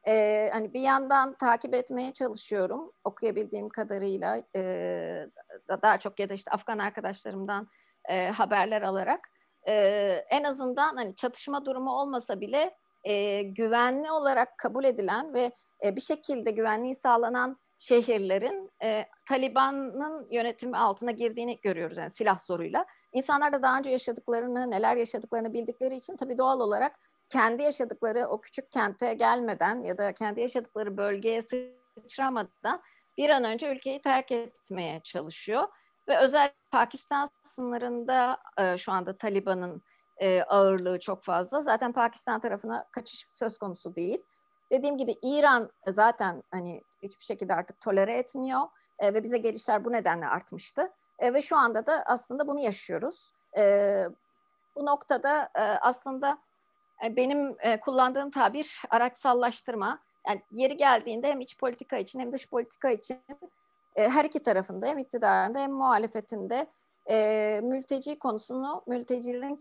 E, 0.07 0.49
hani 0.53 0.75
bir 0.75 0.81
yandan 0.81 1.35
takip 1.35 1.75
etmeye 1.75 2.13
çalışıyorum 2.13 2.93
okuyabildiğim 3.05 3.69
kadarıyla 3.69 4.43
e, 4.57 5.27
daha 5.83 5.99
çok 5.99 6.21
ya 6.21 6.29
da 6.29 6.35
işte 6.35 6.51
Afgan 6.51 6.79
arkadaşlarımdan 6.79 7.69
e, 8.09 8.29
haberler 8.29 8.83
alarak 8.83 9.30
e, 9.69 9.75
en 10.31 10.45
azından 10.45 10.97
hani 10.97 11.17
çatışma 11.17 11.65
durumu 11.65 11.93
olmasa 11.93 12.41
bile 12.41 12.75
e, 13.05 13.43
güvenli 13.43 14.11
olarak 14.11 14.59
kabul 14.59 14.85
edilen 14.85 15.35
ve 15.35 15.53
e, 15.85 15.97
bir 15.97 16.01
şekilde 16.01 16.51
güvenliği 16.51 16.95
sağlanan 16.95 17.57
şehirlerin 17.79 18.71
e, 18.83 19.07
Taliban'ın 19.29 20.29
yönetimi 20.31 20.77
altına 20.77 21.11
girdiğini 21.11 21.61
görüyoruz 21.61 21.99
yani 21.99 22.13
silah 22.15 22.39
zoruyla. 22.39 22.87
İnsanlar 23.13 23.53
da 23.53 23.63
daha 23.63 23.79
önce 23.79 23.91
yaşadıklarını, 23.91 24.71
neler 24.71 24.97
yaşadıklarını 24.97 25.53
bildikleri 25.53 25.97
için 25.97 26.17
tabii 26.17 26.39
doğal 26.39 26.61
olarak 26.61 26.93
kendi 27.29 27.63
yaşadıkları 27.63 28.27
o 28.27 28.41
küçük 28.41 28.71
kente 28.71 29.15
gelmeden 29.15 29.83
ya 29.83 29.99
da 29.99 30.13
kendi 30.13 30.41
yaşadıkları 30.41 30.97
bölgeye 30.97 31.43
sıçramadan 31.43 32.83
bir 33.19 33.31
an 33.31 33.45
önce 33.45 33.73
ülkeyi 33.73 34.03
terk 34.03 34.33
etmeye 34.33 35.01
çalışıyor. 35.05 35.69
Ve 36.11 36.19
özel 36.19 36.53
Pakistan 36.71 37.29
sınırında 37.45 38.39
e, 38.59 38.79
şu 38.79 38.93
anda 38.93 39.17
Taliban'ın 39.17 39.83
e, 40.17 40.43
ağırlığı 40.43 41.01
çok 41.01 41.25
fazla. 41.25 41.63
Zaten 41.63 41.93
Pakistan 41.93 42.41
tarafına 42.41 42.89
kaçış 42.93 43.27
söz 43.35 43.59
konusu 43.59 43.95
değil. 43.95 44.23
Dediğim 44.73 44.99
gibi 44.99 45.15
İran 45.23 45.71
zaten 45.87 46.43
hani 46.51 46.83
hiçbir 47.03 47.25
şekilde 47.25 47.55
artık 47.55 47.81
tolere 47.81 48.17
etmiyor 48.17 48.61
e, 48.99 49.15
ve 49.15 49.23
bize 49.23 49.39
gelişler 49.39 49.85
bu 49.85 49.93
nedenle 49.93 50.27
artmıştı. 50.27 50.93
E, 51.19 51.35
ve 51.35 51.43
şu 51.43 51.57
anda 51.57 51.87
da 51.87 52.03
aslında 52.07 52.47
bunu 52.47 52.61
yaşıyoruz. 52.61 53.33
E, 53.57 54.05
bu 54.77 54.87
noktada 54.87 55.51
e, 55.55 55.63
aslında 55.63 56.39
e, 57.05 57.17
benim 57.17 57.57
e, 57.61 57.81
kullandığım 57.81 58.31
tabir 58.31 58.83
araçsallaştırma. 58.91 59.99
Yani 60.27 60.43
yeri 60.51 60.77
geldiğinde 60.77 61.29
hem 61.29 61.41
iç 61.41 61.59
politika 61.59 61.97
için 61.97 62.21
hem 62.21 62.33
dış 62.33 62.49
politika 62.49 62.91
için 62.91 63.23
e, 63.97 64.09
her 64.09 64.25
iki 64.25 64.43
tarafında 64.43 64.87
hem 64.87 64.99
iktidarında 64.99 65.59
hem 65.59 65.73
muhalefetinde 65.73 66.67
e, 67.11 67.61
mülteci 67.63 68.19
konusunu 68.19 68.83
mültecilerin 68.87 69.59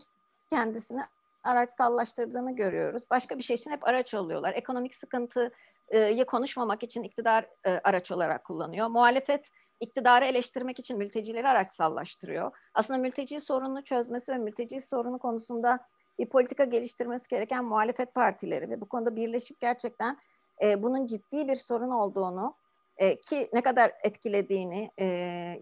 kendisini 0.52 1.00
araçsallaştırdığını 1.44 2.56
görüyoruz. 2.56 3.02
Başka 3.10 3.38
bir 3.38 3.42
şey 3.42 3.56
için 3.56 3.70
hep 3.70 3.88
araç 3.88 4.14
alıyorlar. 4.14 4.54
Ekonomik 4.54 4.94
sıkıntıyı 4.94 6.26
konuşmamak 6.26 6.82
için 6.82 7.02
iktidar 7.02 7.46
e, 7.66 7.80
araç 7.84 8.12
olarak 8.12 8.44
kullanıyor. 8.44 8.88
Muhalefet 8.88 9.46
iktidarı 9.80 10.24
eleştirmek 10.24 10.78
için 10.78 10.98
mültecileri 10.98 11.48
araçsallaştırıyor. 11.48 12.56
Aslında 12.74 12.98
mülteci 12.98 13.40
sorununu 13.40 13.84
çözmesi 13.84 14.32
ve 14.32 14.38
mülteci 14.38 14.80
sorunu 14.80 15.18
konusunda 15.18 15.78
bir 16.18 16.26
politika 16.28 16.64
geliştirmesi 16.64 17.28
gereken 17.28 17.64
muhalefet 17.64 18.14
partileri 18.14 18.70
ve 18.70 18.80
bu 18.80 18.88
konuda 18.88 19.16
birleşip 19.16 19.60
gerçekten 19.60 20.18
e, 20.62 20.82
bunun 20.82 21.06
ciddi 21.06 21.48
bir 21.48 21.56
sorun 21.56 21.90
olduğunu 21.90 22.54
e, 23.00 23.20
ki 23.20 23.48
ne 23.52 23.60
kadar 23.62 23.92
etkilediğini 24.02 24.90
e, 24.98 25.04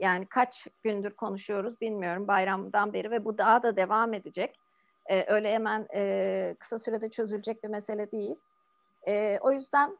yani 0.01 0.27
kaç 0.27 0.67
gündür 0.83 1.11
konuşuyoruz 1.11 1.81
bilmiyorum 1.81 2.29
bayramdan 2.29 2.93
beri 2.93 3.11
ve 3.11 3.25
bu 3.25 3.39
daha 3.39 3.63
da 3.63 3.77
devam 3.77 4.15
edecek. 4.15 4.59
E, 5.07 5.33
öyle 5.33 5.53
hemen 5.53 5.87
e, 5.95 6.55
kısa 6.59 6.79
sürede 6.79 7.11
çözülecek 7.11 7.65
bir 7.65 7.69
mesele 7.69 8.13
değil. 8.13 8.37
E, 9.07 9.39
o 9.41 9.53
yüzden 9.53 9.99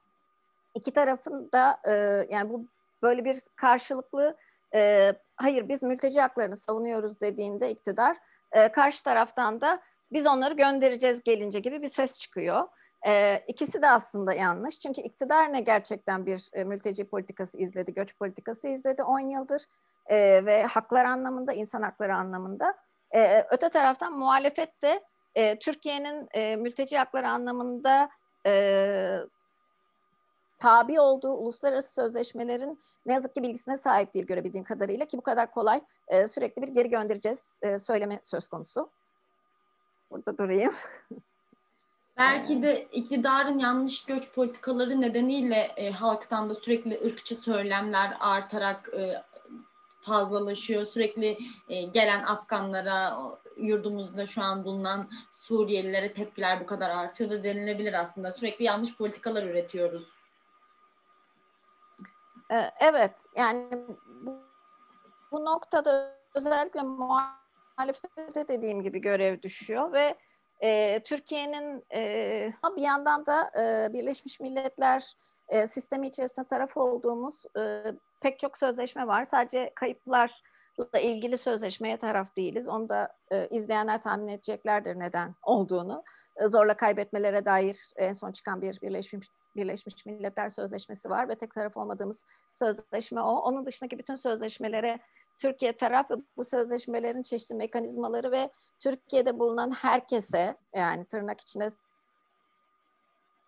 iki 0.75 0.91
tarafın 0.91 1.51
da 1.53 1.81
e, 1.89 1.93
yani 2.35 2.51
bu 2.51 2.67
böyle 3.03 3.25
bir 3.25 3.39
karşılıklı 3.57 4.37
e, 4.75 5.13
hayır 5.37 5.69
biz 5.69 5.83
mülteci 5.83 6.21
haklarını 6.21 6.57
savunuyoruz 6.57 7.21
dediğinde 7.21 7.71
iktidar 7.71 8.17
e, 8.53 8.69
karşı 8.69 9.05
taraftan 9.05 9.61
da 9.61 9.81
biz 10.13 10.27
onları 10.27 10.55
göndereceğiz 10.55 11.23
gelince 11.23 11.61
gibi 11.61 11.83
bir 11.83 11.91
ses 11.91 12.19
çıkıyor. 12.19 12.69
E, 13.07 13.45
ikisi 13.49 13.83
de 13.83 13.89
aslında 13.89 14.35
yanlış. 14.35 14.79
Çünkü 14.79 15.01
iktidar 15.01 15.53
ne 15.53 15.61
gerçekten 15.61 16.27
bir 16.27 16.49
e, 16.53 16.65
mülteci 16.65 17.05
politikası 17.05 17.59
izledi, 17.59 17.95
göç 17.95 18.19
politikası 18.19 18.69
izledi 18.69 19.03
10 19.03 19.21
yıldır 19.21 19.65
e, 20.07 20.47
ve 20.47 20.65
haklar 20.65 21.05
anlamında, 21.05 21.53
insan 21.53 21.83
hakları 21.83 22.15
anlamında. 22.15 22.75
E, 23.15 23.47
öte 23.51 23.69
taraftan 23.69 24.19
muhalefet 24.19 24.83
de 24.83 25.05
e, 25.35 25.59
Türkiye'nin 25.59 26.29
e, 26.33 26.57
mülteci 26.57 26.99
hakları 26.99 27.29
anlamında 27.29 28.11
e, 28.47 29.19
tabi 30.59 31.01
olduğu 31.01 31.33
uluslararası 31.33 31.95
sözleşmelerin 31.95 32.81
ne 33.07 33.13
yazık 33.13 33.35
ki 33.35 33.43
bilgisine 33.43 33.77
sahip 33.77 34.15
değil 34.15 34.27
görebildiğim 34.27 34.65
kadarıyla 34.65 35.07
ki 35.07 35.19
bu 35.19 35.23
kadar 35.23 35.51
kolay 35.51 35.81
e, 36.09 36.27
sürekli 36.27 36.63
bir 36.63 36.69
geri 36.69 36.91
göndereceğiz 36.91 37.59
e, 37.63 37.79
söyleme 37.79 38.21
söz 38.25 38.49
konusu. 38.49 38.91
Burada 40.11 40.39
durayım. 40.39 40.75
Belki 42.19 42.63
de 42.63 42.89
iktidarın 42.93 43.59
yanlış 43.59 44.05
göç 44.05 44.33
politikaları 44.33 45.01
nedeniyle 45.01 45.73
e, 45.77 45.91
halktan 45.91 46.51
da 46.51 46.55
sürekli 46.55 47.01
ırkçı 47.07 47.37
söylemler 47.37 48.17
artarak 48.21 48.89
e, 48.95 49.23
fazlalaşıyor. 50.01 50.85
Sürekli 50.85 51.39
e, 51.69 51.83
gelen 51.83 52.23
Afganlara, 52.23 53.19
yurdumuzda 53.57 54.27
şu 54.27 54.43
an 54.43 54.65
bulunan 54.65 55.11
Suriyelilere 55.31 56.13
tepkiler 56.13 56.61
bu 56.61 56.67
kadar 56.67 56.91
artıyor 56.91 57.31
da 57.31 57.45
denilebilir 57.45 57.93
aslında. 57.93 58.33
Sürekli 58.33 58.65
yanlış 58.65 58.97
politikalar 58.97 59.43
üretiyoruz. 59.43 60.09
E, 62.51 62.71
evet, 62.81 63.13
yani 63.37 63.69
bu, 64.23 64.37
bu 65.33 65.45
noktada 65.45 66.19
özellikle 66.35 66.83
muhalefete 66.83 68.49
dediğim 68.49 68.83
gibi 68.83 69.01
görev 69.01 69.43
düşüyor 69.43 69.93
ve 69.93 70.19
e, 70.61 71.01
Türkiye'nin 71.05 71.85
e, 71.95 72.53
bir 72.77 72.83
yandan 72.83 73.27
da 73.27 73.51
e, 73.59 73.93
Birleşmiş 73.93 74.41
Milletler 74.41 75.17
e, 75.49 75.67
sistemi 75.67 76.07
içerisinde 76.07 76.47
taraf 76.47 76.77
olduğumuz 76.77 77.45
e, 77.59 77.85
pek 78.21 78.39
çok 78.39 78.59
sözleşme 78.59 79.07
var. 79.07 79.25
Sadece 79.25 79.73
kayıplarla 79.75 81.01
ilgili 81.01 81.39
sözleşmeye 81.39 81.97
taraf 81.97 82.37
değiliz. 82.37 82.69
Onu 82.69 82.89
da 82.89 83.09
e, 83.31 83.49
izleyenler 83.49 84.03
tahmin 84.03 84.29
edeceklerdir 84.29 84.99
neden 84.99 85.35
olduğunu. 85.43 86.05
E, 86.37 86.47
zorla 86.47 86.75
kaybetmelere 86.75 87.45
dair 87.45 87.93
en 87.97 88.13
son 88.13 88.33
çıkan 88.33 88.63
bir 88.63 88.81
Birleşmiş 88.81 89.29
Birleşmiş 89.57 90.07
Milletler 90.07 90.49
Sözleşmesi 90.49 91.11
var 91.11 91.29
ve 91.29 91.35
tek 91.35 91.55
taraf 91.55 91.77
olmadığımız 91.77 92.25
sözleşme 92.53 93.21
o. 93.21 93.33
Onun 93.33 93.67
dışındaki 93.67 93.99
bütün 93.99 94.17
sözleşmelere 94.17 94.99
Türkiye 95.39 95.77
taraf 95.77 96.11
bu 96.37 96.45
sözleşmelerin 96.45 97.23
çeşitli 97.23 97.55
mekanizmaları 97.55 98.31
ve 98.31 98.51
Türkiye'de 98.81 99.39
bulunan 99.39 99.71
herkese 99.71 100.57
yani 100.75 101.05
tırnak 101.05 101.41
içinde 101.41 101.69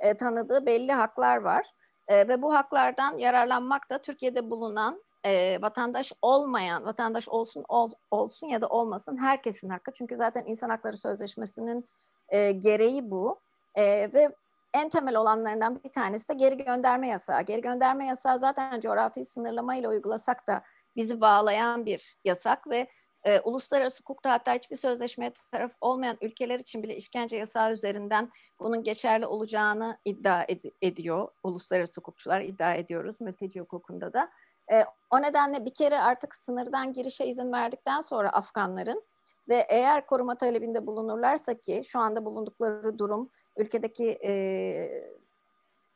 e, 0.01 0.15
tanıdığı 0.17 0.67
belli 0.67 0.93
haklar 0.93 1.37
var. 1.37 1.71
E, 2.09 2.29
ve 2.29 2.43
bu 2.43 2.55
haklardan 2.55 3.19
yararlanmak 3.19 3.91
da 3.91 4.03
Türkiye'de 4.03 4.51
bulunan 4.51 5.03
e, 5.25 5.63
vatandaş 5.63 6.13
olmayan, 6.23 6.85
vatandaş 6.85 7.29
olsun 7.29 7.65
ol, 7.69 7.91
olsun 8.11 8.47
ya 8.47 8.61
da 8.61 8.69
olmasın 8.69 9.17
herkesin 9.17 9.69
hakkı. 9.69 9.93
Çünkü 9.93 10.17
zaten 10.17 10.45
İnsan 10.47 10.71
Hakları 10.71 10.97
Sözleşmesi'nin 10.97 11.89
e, 12.29 12.51
gereği 12.51 13.11
bu. 13.11 13.41
E, 13.75 13.85
ve 14.13 14.35
en 14.75 14.89
temel 14.89 15.17
olanlarından 15.17 15.85
bir 15.85 15.93
tanesi 15.93 16.29
de 16.29 16.35
geri 16.35 16.65
gönderme 16.65 17.09
yasağı. 17.09 17.43
Geri 17.43 17.61
gönderme 17.61 18.07
yasağı 18.07 18.39
zaten 18.39 18.81
coğrafi 18.81 19.25
sınırlamayla 19.25 19.91
uygulasak 19.91 20.47
da 20.47 20.63
bizi 20.97 21.21
bağlayan 21.21 21.87
bir 21.87 22.17
yasak 22.25 22.71
ve 22.71 22.89
e, 23.25 23.41
uluslararası 23.41 24.01
hukukta 24.03 24.31
hatta 24.31 24.55
hiçbir 24.55 24.77
sözleşmeye 24.77 25.33
taraf 25.53 25.73
olmayan 25.81 26.19
ülkeler 26.21 26.61
için 26.61 26.83
bile 26.83 26.97
işkence 26.97 27.37
yasağı 27.37 27.73
üzerinden 27.73 28.31
bunun 28.61 28.83
geçerli 28.83 29.27
olacağını 29.27 29.99
iddia 30.05 30.45
ed- 30.45 30.73
ediyor. 30.83 31.29
Uluslararası 31.43 32.01
hukukçular 32.01 32.41
iddia 32.41 32.75
ediyoruz 32.75 33.21
mülteci 33.21 33.61
hukukunda 33.61 34.13
da. 34.13 34.31
E, 34.73 34.85
o 35.11 35.23
nedenle 35.23 35.65
bir 35.65 35.75
kere 35.75 35.99
artık 35.99 36.35
sınırdan 36.35 36.93
girişe 36.93 37.27
izin 37.27 37.53
verdikten 37.53 38.01
sonra 38.01 38.31
Afganların 38.31 39.03
ve 39.49 39.67
eğer 39.69 40.07
koruma 40.07 40.35
talebinde 40.35 40.87
bulunurlarsa 40.87 41.55
ki 41.55 41.83
şu 41.85 41.99
anda 41.99 42.25
bulundukları 42.25 42.99
durum 42.99 43.31
ülkedeki 43.57 44.19
e, 44.25 44.33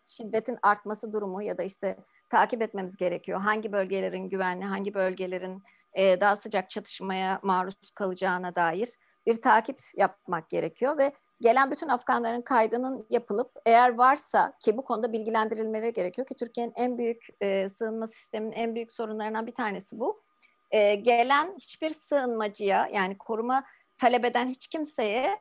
şiddetin 0.06 0.58
artması 0.62 1.12
durumu 1.12 1.42
ya 1.42 1.58
da 1.58 1.62
işte 1.62 1.96
takip 2.34 2.62
etmemiz 2.62 2.96
gerekiyor. 2.96 3.40
Hangi 3.40 3.72
bölgelerin 3.72 4.28
güvenli, 4.28 4.64
hangi 4.64 4.94
bölgelerin 4.94 5.62
e, 5.92 6.20
daha 6.20 6.36
sıcak 6.36 6.70
çatışmaya 6.70 7.40
maruz 7.42 7.74
kalacağına 7.94 8.54
dair 8.54 8.88
bir 9.26 9.42
takip 9.42 9.78
yapmak 9.96 10.50
gerekiyor 10.50 10.98
ve 10.98 11.12
gelen 11.40 11.70
bütün 11.70 11.88
Afganların 11.88 12.42
kaydının 12.42 13.06
yapılıp 13.10 13.50
eğer 13.66 13.94
varsa 13.94 14.52
ki 14.64 14.76
bu 14.76 14.84
konuda 14.84 15.12
bilgilendirilmeleri 15.12 15.92
gerekiyor 15.92 16.26
ki 16.26 16.34
Türkiye'nin 16.34 16.72
en 16.76 16.98
büyük 16.98 17.26
e, 17.40 17.68
sığınma 17.68 18.06
sisteminin 18.06 18.52
en 18.52 18.74
büyük 18.74 18.92
sorunlarından 18.92 19.46
bir 19.46 19.54
tanesi 19.54 19.98
bu. 19.98 20.22
E, 20.70 20.94
gelen 20.94 21.54
hiçbir 21.58 21.90
sığınmacıya 21.90 22.88
yani 22.92 23.18
koruma 23.18 23.64
talep 23.98 24.24
eden 24.24 24.48
hiç 24.48 24.68
kimseye 24.68 25.40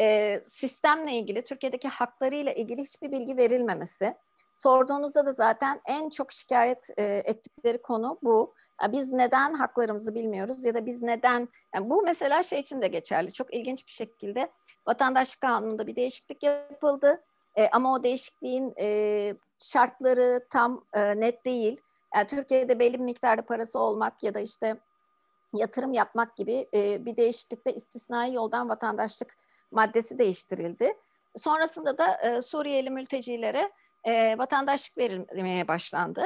e, 0.00 0.40
sistemle 0.46 1.12
ilgili 1.12 1.44
Türkiye'deki 1.44 1.88
haklarıyla 1.88 2.52
ilgili 2.52 2.82
hiçbir 2.82 3.12
bilgi 3.12 3.36
verilmemesi. 3.36 4.14
Sorduğunuzda 4.54 5.26
da 5.26 5.32
zaten 5.32 5.80
en 5.86 6.10
çok 6.10 6.32
şikayet 6.32 6.90
e, 6.96 7.22
ettikleri 7.24 7.82
konu 7.82 8.18
bu. 8.22 8.54
Biz 8.88 9.12
neden 9.12 9.54
haklarımızı 9.54 10.14
bilmiyoruz 10.14 10.64
ya 10.64 10.74
da 10.74 10.86
biz 10.86 11.02
neden, 11.02 11.48
yani 11.74 11.90
bu 11.90 12.02
mesela 12.02 12.42
şey 12.42 12.60
için 12.60 12.82
de 12.82 12.88
geçerli. 12.88 13.32
Çok 13.32 13.54
ilginç 13.54 13.86
bir 13.86 13.92
şekilde 13.92 14.50
vatandaşlık 14.86 15.40
kanununda 15.40 15.86
bir 15.86 15.96
değişiklik 15.96 16.42
yapıldı. 16.42 17.22
E, 17.56 17.68
ama 17.68 17.94
o 17.94 18.02
değişikliğin 18.02 18.74
e, 18.80 19.34
şartları 19.58 20.46
tam 20.50 20.84
e, 20.92 21.20
net 21.20 21.44
değil. 21.44 21.80
Yani 22.14 22.26
Türkiye'de 22.26 22.78
belli 22.78 22.94
bir 22.94 23.04
miktarda 23.04 23.42
parası 23.42 23.78
olmak 23.78 24.22
ya 24.22 24.34
da 24.34 24.40
işte 24.40 24.76
yatırım 25.54 25.92
yapmak 25.92 26.36
gibi 26.36 26.68
e, 26.74 27.04
bir 27.04 27.16
değişiklikte 27.16 27.74
istisnai 27.74 28.34
yoldan 28.34 28.68
vatandaşlık 28.68 29.36
maddesi 29.70 30.18
değiştirildi. 30.18 30.94
Sonrasında 31.36 31.98
da 31.98 32.16
e, 32.16 32.40
Suriyeli 32.40 32.90
mültecilere 32.90 33.72
e, 34.04 34.38
vatandaşlık 34.38 34.98
verilmeye 34.98 35.68
başlandı. 35.68 36.24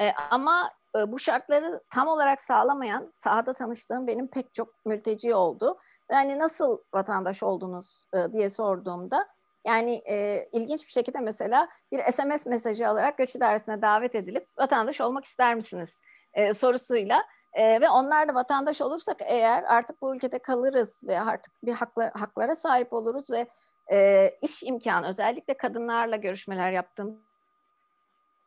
E, 0.00 0.12
ama 0.30 0.70
e, 0.96 1.12
bu 1.12 1.18
şartları 1.18 1.80
tam 1.90 2.08
olarak 2.08 2.40
sağlamayan 2.40 3.08
sahada 3.12 3.52
tanıştığım 3.52 4.06
benim 4.06 4.28
pek 4.28 4.54
çok 4.54 4.86
mülteci 4.86 5.34
oldu. 5.34 5.78
Yani 6.10 6.38
nasıl 6.38 6.78
vatandaş 6.94 7.42
oldunuz 7.42 8.08
e, 8.14 8.32
diye 8.32 8.50
sorduğumda 8.50 9.28
yani 9.66 10.02
e, 10.08 10.48
ilginç 10.52 10.86
bir 10.86 10.92
şekilde 10.92 11.20
mesela 11.20 11.68
bir 11.92 12.12
SMS 12.12 12.46
mesajı 12.46 12.88
alarak 12.88 13.18
göç 13.18 13.36
idaresine 13.36 13.82
davet 13.82 14.14
edilip 14.14 14.48
vatandaş 14.58 15.00
olmak 15.00 15.24
ister 15.24 15.54
misiniz 15.54 15.90
e, 16.34 16.54
sorusuyla 16.54 17.22
e, 17.52 17.80
ve 17.80 17.90
onlar 17.90 18.28
da 18.28 18.34
vatandaş 18.34 18.80
olursak 18.80 19.16
eğer 19.20 19.62
artık 19.62 20.02
bu 20.02 20.14
ülkede 20.14 20.38
kalırız 20.38 21.02
ve 21.06 21.20
artık 21.20 21.52
bir 21.62 21.72
hakla, 21.72 22.12
haklara 22.14 22.54
sahip 22.54 22.92
oluruz 22.92 23.30
ve 23.30 23.46
e, 23.92 24.30
iş 24.42 24.62
imkanı 24.62 25.08
özellikle 25.08 25.56
kadınlarla 25.56 26.16
görüşmeler 26.16 26.72
yaptım. 26.72 27.20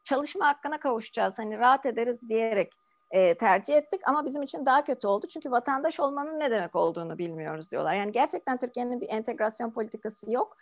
Çalışma 0.03 0.47
hakkına 0.47 0.79
kavuşacağız 0.79 1.39
hani 1.39 1.59
rahat 1.59 1.85
ederiz 1.85 2.29
diyerek 2.29 2.73
e, 3.11 3.37
tercih 3.37 3.75
ettik 3.75 4.01
ama 4.05 4.25
bizim 4.25 4.43
için 4.43 4.65
daha 4.65 4.83
kötü 4.83 5.07
oldu 5.07 5.27
çünkü 5.27 5.51
vatandaş 5.51 5.99
olmanın 5.99 6.39
ne 6.39 6.51
demek 6.51 6.75
olduğunu 6.75 7.17
bilmiyoruz 7.17 7.71
diyorlar. 7.71 7.93
Yani 7.93 8.11
gerçekten 8.11 8.57
Türkiye'nin 8.57 9.01
bir 9.01 9.09
entegrasyon 9.09 9.71
politikası 9.71 10.31
yok 10.31 10.57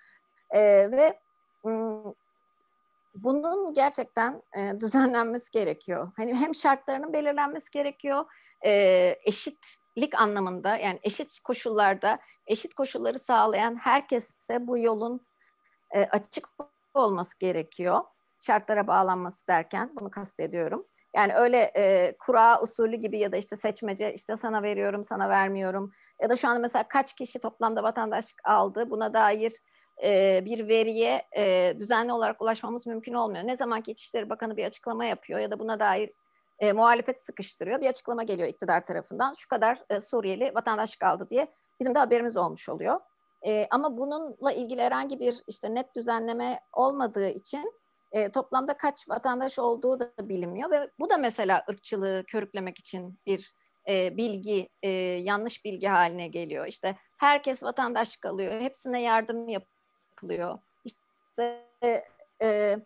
e, 0.50 0.60
ve 0.92 1.20
bunun 3.16 3.74
gerçekten 3.74 4.42
e, 4.58 4.74
düzenlenmesi 4.80 5.52
gerekiyor. 5.52 6.12
Hani 6.18 6.36
hem 6.36 6.56
şartlarının 6.56 7.14
belirlenmesi 7.14 7.72
gerekiyor, 7.72 8.26
e, 8.66 9.16
eşitlik 9.96 10.22
anlamında 10.22 10.78
yani 10.78 11.00
eşit 11.04 11.40
koşullarda 11.40 12.20
eşit 12.48 12.74
koşulları 12.74 13.20
sağlayan 13.20 13.76
herkese 13.76 14.34
bu 14.60 14.78
yolun 14.78 15.22
e, 15.92 16.06
açık 16.06 16.50
olması 16.94 17.40
gerekiyor. 17.40 18.00
Şartlara 18.40 18.88
bağlanması 18.88 19.48
derken 19.48 19.92
bunu 20.00 20.12
kastediyorum. 20.12 20.86
Yani 21.16 21.36
öyle 21.36 21.72
e, 21.76 22.16
kura 22.20 22.62
usulü 22.62 22.96
gibi 22.96 23.20
ya 23.20 23.32
da 23.32 23.38
işte 23.38 23.56
seçmece 23.56 24.14
işte 24.14 24.38
sana 24.38 24.64
veriyorum 24.64 25.04
sana 25.04 25.30
vermiyorum 25.30 25.92
ya 26.22 26.30
da 26.30 26.36
şu 26.36 26.48
anda 26.48 26.60
mesela 26.60 26.88
kaç 26.88 27.16
kişi 27.16 27.40
toplamda 27.40 27.84
vatandaşlık 27.84 28.42
aldı 28.46 28.90
buna 28.90 29.14
dair 29.14 29.54
e, 30.04 30.42
bir 30.46 30.68
veriye 30.68 31.28
e, 31.38 31.76
düzenli 31.80 32.14
olarak 32.14 32.42
ulaşmamız 32.42 32.88
mümkün 32.88 33.14
olmuyor. 33.14 33.48
Ne 33.48 33.58
zaman 33.58 33.82
ki 33.82 33.92
İçişleri 33.92 34.30
Bakanı 34.30 34.58
bir 34.58 34.66
açıklama 34.66 35.06
yapıyor 35.06 35.40
ya 35.40 35.52
da 35.52 35.60
buna 35.60 35.80
dair 35.80 36.12
e, 36.62 36.74
muhalefet 36.74 37.22
sıkıştırıyor. 37.22 37.82
Bir 37.82 37.90
açıklama 37.90 38.24
geliyor 38.24 38.48
iktidar 38.48 38.86
tarafından. 38.86 39.34
Şu 39.34 39.48
kadar 39.48 39.84
e, 39.90 40.00
Suriyeli 40.00 40.52
vatandaşlık 40.56 41.04
aldı 41.04 41.28
diye 41.30 41.48
bizim 41.80 41.96
de 41.96 42.00
haberimiz 42.00 42.38
olmuş 42.38 42.70
oluyor. 42.70 43.00
E, 43.46 43.68
ama 43.72 43.98
bununla 43.98 44.52
ilgili 44.52 44.82
herhangi 44.82 45.20
bir 45.20 45.44
işte 45.48 45.76
net 45.76 45.96
düzenleme 45.96 46.60
olmadığı 46.74 47.30
için 47.30 47.74
e, 48.12 48.32
toplamda 48.32 48.78
kaç 48.78 49.10
vatandaş 49.10 49.60
olduğu 49.60 50.00
da 50.00 50.12
bilinmiyor 50.22 50.72
ve 50.72 50.90
bu 51.00 51.10
da 51.10 51.18
mesela 51.18 51.66
ırkçılığı 51.70 52.24
körüklemek 52.28 52.80
için 52.80 53.20
bir 53.26 53.54
e, 53.90 54.18
bilgi, 54.18 54.70
e, 54.84 54.90
yanlış 54.90 55.66
bilgi 55.66 55.88
haline 55.88 56.28
geliyor. 56.28 56.68
İşte 56.68 56.98
herkes 57.18 57.64
vatandaşlık 57.64 58.26
alıyor, 58.26 58.62
hepsine 58.62 59.02
yardım 59.02 59.50
yap 59.50 59.64
yapılıyor. 60.12 60.60
İşte 60.86 61.66
e, 62.42 62.78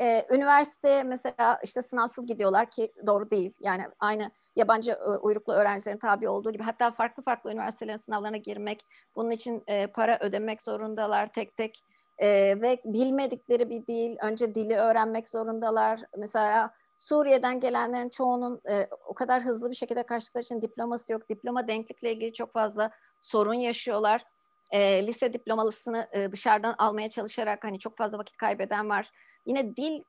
e, 0.00 0.26
üniversite 0.30 1.02
mesela 1.02 1.60
işte 1.62 1.82
sınavsız 1.82 2.26
gidiyorlar 2.26 2.70
ki 2.70 2.92
doğru 3.06 3.30
değil. 3.30 3.56
Yani 3.60 3.82
aynı 3.98 4.30
yabancı 4.56 4.92
e, 4.92 5.08
uyruklu 5.08 5.52
öğrencilerin 5.52 5.98
tabi 5.98 6.28
olduğu 6.28 6.52
gibi 6.52 6.62
hatta 6.62 6.90
farklı 6.90 7.22
farklı 7.22 7.52
üniversitelerin 7.52 7.96
sınavlarına 7.96 8.36
girmek, 8.36 8.86
bunun 9.16 9.30
için 9.30 9.62
e, 9.66 9.86
para 9.86 10.18
ödemek 10.20 10.62
zorundalar 10.62 11.26
tek 11.26 11.56
tek 11.56 11.84
e, 12.18 12.28
ve 12.60 12.80
bilmedikleri 12.84 13.70
bir 13.70 13.86
dil, 13.86 14.16
önce 14.22 14.54
dili 14.54 14.76
öğrenmek 14.76 15.28
zorundalar. 15.28 16.00
Mesela 16.18 16.70
Suriye'den 16.96 17.60
gelenlerin 17.60 18.08
çoğunun 18.08 18.60
e, 18.68 18.88
o 19.06 19.14
kadar 19.14 19.42
hızlı 19.42 19.70
bir 19.70 19.76
şekilde 19.76 20.02
kaçtıkları 20.02 20.42
için 20.42 20.62
diploması 20.62 21.12
yok. 21.12 21.28
Diploma 21.28 21.68
denklikle 21.68 22.12
ilgili 22.12 22.32
çok 22.32 22.52
fazla 22.52 22.90
sorun 23.20 23.54
yaşıyorlar 23.54 24.24
e, 24.70 25.06
lise 25.06 25.32
diplomalısını 25.32 26.08
e, 26.12 26.32
dışarıdan 26.32 26.74
almaya 26.78 27.10
çalışarak 27.10 27.64
hani 27.64 27.78
çok 27.78 27.96
fazla 27.98 28.18
vakit 28.18 28.36
kaybeden 28.36 28.88
var. 28.90 29.10
Yine 29.46 29.76
dil 29.76 30.02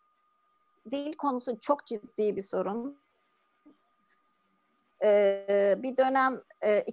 dil 0.91 1.13
konusu 1.13 1.59
çok 1.59 1.85
ciddi 1.85 2.35
bir 2.35 2.41
sorun. 2.41 2.97
E, 5.03 5.75
bir 5.77 5.97
dönem 5.97 6.41
e, 6.61 6.85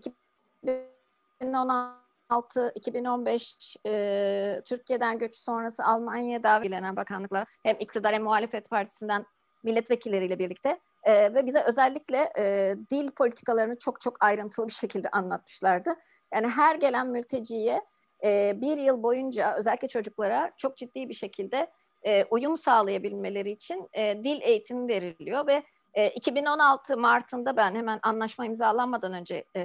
2016-2015 1.43 3.77
e, 3.87 4.63
Türkiye'den 4.65 5.19
göç 5.19 5.37
sonrası 5.37 5.85
Almanya'da 5.85 6.59
ilgilenen 6.59 6.97
bakanlıkla 6.97 7.47
hem 7.63 7.77
iktidar 7.81 8.15
hem 8.15 8.23
muhalefet 8.23 8.71
partisinden 8.71 9.27
milletvekilleriyle 9.63 10.39
birlikte 10.39 10.81
e, 11.05 11.35
ve 11.35 11.47
bize 11.47 11.63
özellikle 11.63 12.33
e, 12.39 12.75
dil 12.91 13.11
politikalarını 13.11 13.79
çok 13.79 14.01
çok 14.01 14.25
ayrıntılı 14.25 14.67
bir 14.67 14.73
şekilde 14.73 15.09
anlatmışlardı. 15.09 15.97
Yani 16.35 16.49
her 16.49 16.77
gelen 16.77 17.09
mülteciye 17.09 17.81
e, 18.25 18.61
bir 18.61 18.77
yıl 18.77 19.03
boyunca 19.03 19.57
özellikle 19.57 19.89
çocuklara 19.89 20.53
çok 20.57 20.77
ciddi 20.77 21.09
bir 21.09 21.15
şekilde 21.15 21.71
e, 22.07 22.25
uyum 22.31 22.57
sağlayabilmeleri 22.57 23.51
için 23.51 23.89
e, 23.93 24.25
dil 24.25 24.41
eğitimi 24.43 24.89
veriliyor 24.89 25.47
ve 25.47 25.63
E, 25.95 26.11
2016 26.11 26.97
Mart'ında 26.97 27.57
ben 27.57 27.75
hemen 27.75 28.01
anlaşma 28.03 28.47
imzalanmadan 28.47 29.13
önce 29.13 29.45
e, 29.57 29.63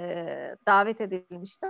davet 0.67 1.01
edilmiştim 1.01 1.69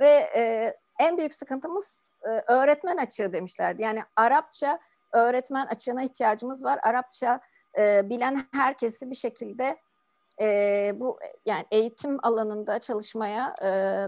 ve 0.00 0.30
e, 0.36 0.74
en 0.98 1.18
büyük 1.18 1.34
sıkıntımız 1.34 2.04
e, 2.22 2.28
öğretmen 2.28 2.96
açığı 2.96 3.32
demişlerdi. 3.32 3.82
Yani 3.82 4.02
Arapça 4.16 4.78
öğretmen 5.12 5.66
açığına 5.66 6.02
ihtiyacımız 6.02 6.64
var. 6.64 6.80
Arapça 6.82 7.40
e, 7.78 8.10
bilen 8.10 8.46
herkesi 8.52 9.10
bir 9.10 9.16
şekilde 9.16 9.76
e, 10.40 10.92
bu 10.94 11.18
yani 11.46 11.64
eğitim 11.70 12.18
alanında 12.22 12.78
çalışmaya 12.78 13.54
e, 13.62 13.64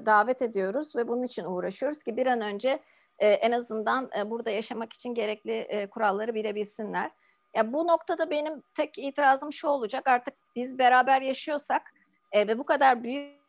davet 0.06 0.42
ediyoruz 0.42 0.96
ve 0.96 1.08
bunun 1.08 1.22
için 1.22 1.44
uğraşıyoruz 1.44 2.02
ki 2.02 2.16
bir 2.16 2.26
an 2.26 2.40
önce 2.40 2.80
e, 3.20 3.28
en 3.28 3.52
azından 3.52 4.10
e, 4.18 4.30
burada 4.30 4.50
yaşamak 4.50 4.92
için 4.92 5.14
gerekli 5.14 5.52
e, 5.52 5.86
kuralları 5.86 6.34
bilebilsinler. 6.34 7.10
Ya 7.54 7.72
bu 7.72 7.86
noktada 7.86 8.30
benim 8.30 8.62
tek 8.74 8.98
itirazım 8.98 9.52
şu 9.52 9.68
olacak 9.68 10.08
artık 10.08 10.34
biz 10.56 10.78
beraber 10.78 11.22
yaşıyorsak 11.22 11.82
e, 12.32 12.48
ve 12.48 12.58
bu 12.58 12.64
kadar 12.64 13.02
büyük 13.02 13.40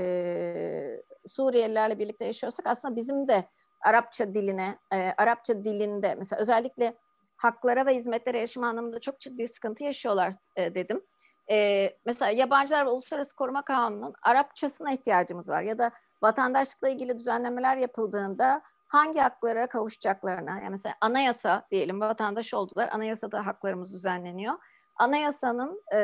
e, 0.00 1.02
Suriyelilerle 1.26 1.98
birlikte 1.98 2.24
yaşıyorsak 2.24 2.66
aslında 2.66 2.96
bizim 2.96 3.28
de 3.28 3.44
Arapça 3.80 4.34
diline, 4.34 4.78
e, 4.92 5.12
Arapça 5.16 5.64
dilinde 5.64 6.14
mesela 6.14 6.40
özellikle 6.40 6.94
haklara 7.36 7.86
ve 7.86 7.94
hizmetlere 7.94 8.38
erişim 8.38 8.64
anlamında 8.64 9.00
çok 9.00 9.20
ciddi 9.20 9.48
sıkıntı 9.48 9.84
yaşıyorlar 9.84 10.34
e, 10.56 10.74
dedim. 10.74 11.04
E, 11.50 11.90
mesela 12.06 12.30
Yabancılar 12.30 12.86
ve 12.86 12.90
Uluslararası 12.90 13.36
Koruma 13.36 13.62
Kanunu'nun 13.62 14.14
Arapçasına 14.22 14.92
ihtiyacımız 14.92 15.48
var 15.48 15.62
ya 15.62 15.78
da 15.78 15.92
vatandaşlıkla 16.22 16.88
ilgili 16.88 17.18
düzenlemeler 17.18 17.76
yapıldığında 17.76 18.62
hangi 18.88 19.18
haklara 19.18 19.66
kavuşacaklarına, 19.66 20.50
yani 20.50 20.70
mesela 20.70 20.94
anayasa 21.00 21.66
diyelim 21.70 22.00
vatandaş 22.00 22.54
oldular, 22.54 22.88
anayasada 22.92 23.46
haklarımız 23.46 23.92
düzenleniyor. 23.92 24.54
Anayasanın 24.96 25.82
e, 25.92 25.98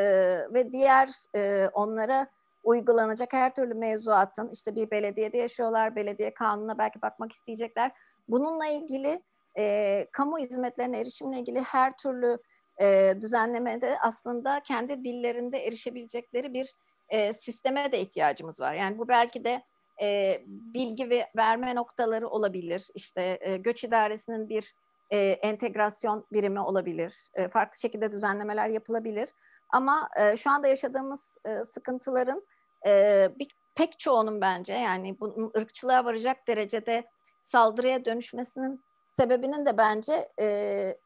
ve 0.55 0.72
diğer 0.72 1.11
e, 1.37 1.68
onlara 1.72 2.27
uygulanacak 2.64 3.33
her 3.33 3.55
türlü 3.55 3.75
mevzuatın, 3.75 4.51
işte 4.53 4.77
bir 4.77 4.90
belediyede 4.90 5.38
yaşıyorlar, 5.38 5.96
belediye 5.96 6.35
kanununa 6.35 6.79
belki 6.79 7.03
bakmak 7.03 7.33
isteyecekler. 7.33 7.92
Bununla 8.29 8.66
ilgili 8.66 9.22
e, 9.59 10.07
kamu 10.12 10.38
hizmetlerine 10.38 11.01
erişimle 11.01 11.38
ilgili 11.38 11.61
her 11.61 11.96
türlü 11.96 12.38
e, 12.81 13.14
düzenlemede 13.20 13.98
aslında 14.03 14.61
kendi 14.61 15.05
dillerinde 15.05 15.66
erişebilecekleri 15.66 16.55
bir 16.55 16.75
e, 17.09 17.33
sisteme 17.33 17.92
de 17.92 18.01
ihtiyacımız 18.01 18.61
var. 18.61 18.72
Yani 18.75 18.98
bu 18.98 19.09
belki 19.09 19.44
de 19.44 19.62
e, 20.00 20.40
bilgi 20.46 21.11
ve 21.11 21.31
verme 21.37 21.74
noktaları 21.74 22.28
olabilir. 22.28 22.88
İşte 22.94 23.38
e, 23.40 23.57
göç 23.57 23.85
idaresinin 23.85 24.48
bir 24.48 24.74
e, 25.11 25.18
entegrasyon 25.18 26.26
birimi 26.33 26.61
olabilir. 26.61 27.28
E, 27.35 27.48
farklı 27.48 27.78
şekilde 27.78 28.12
düzenlemeler 28.12 28.68
yapılabilir. 28.68 29.28
Ama 29.68 30.09
e, 30.20 30.37
şu 30.37 30.50
anda 30.50 30.68
yaşadığımız 30.68 31.38
e, 31.44 31.64
sıkıntıların 31.64 32.46
e, 32.87 33.28
bir, 33.38 33.48
pek 33.74 33.98
çoğunun 33.98 34.40
bence 34.40 34.72
yani 34.72 35.20
bunun 35.20 35.52
ırkçılığa 35.57 36.05
varacak 36.05 36.48
derecede 36.48 37.05
saldırıya 37.42 38.05
dönüşmesinin 38.05 38.81
sebebinin 39.05 39.66
de 39.66 39.76
bence 39.78 40.28
e, 40.40 40.96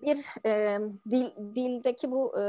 bir 0.00 0.26
e, 0.46 0.78
dil, 1.10 1.54
dildeki 1.54 2.10
bu 2.10 2.40
e, 2.40 2.44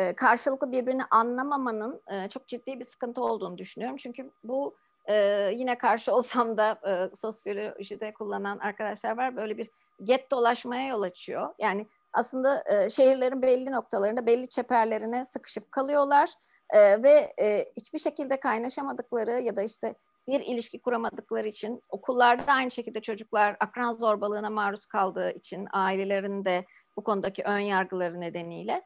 e, 0.00 0.14
karşılıklı 0.14 0.72
birbirini 0.72 1.04
anlamamanın 1.10 2.02
e, 2.10 2.28
çok 2.28 2.48
ciddi 2.48 2.80
bir 2.80 2.84
sıkıntı 2.84 3.22
olduğunu 3.22 3.58
düşünüyorum. 3.58 3.96
Çünkü 3.96 4.30
bu 4.44 4.76
e, 5.06 5.14
yine 5.54 5.78
karşı 5.78 6.14
olsam 6.14 6.56
da 6.56 6.80
sosyolojide 7.16 8.14
kullanan 8.14 8.58
arkadaşlar 8.58 9.16
var. 9.16 9.36
Böyle 9.36 9.58
bir 9.58 9.70
get 10.04 10.30
dolaşmaya 10.30 10.86
yol 10.86 11.02
açıyor. 11.02 11.54
Yani 11.58 11.86
aslında 12.12 12.64
şehirlerin 12.88 13.42
belli 13.42 13.72
noktalarında 13.72 14.26
belli 14.26 14.48
çeperlerine 14.48 15.24
sıkışıp 15.24 15.72
kalıyorlar 15.72 16.30
ve 16.74 17.34
hiçbir 17.76 17.98
şekilde 17.98 18.40
kaynaşamadıkları 18.40 19.30
ya 19.30 19.56
da 19.56 19.62
işte 19.62 19.94
bir 20.28 20.40
ilişki 20.40 20.80
kuramadıkları 20.80 21.48
için 21.48 21.82
okullarda 21.88 22.52
aynı 22.52 22.70
şekilde 22.70 23.00
çocuklar 23.00 23.56
akran 23.60 23.92
zorbalığına 23.92 24.50
maruz 24.50 24.86
kaldığı 24.86 25.30
için 25.30 25.68
ailelerinde 25.72 26.64
bu 26.96 27.04
konudaki 27.04 27.42
ön 27.42 27.58
yargıları 27.58 28.20
nedeniyle 28.20 28.82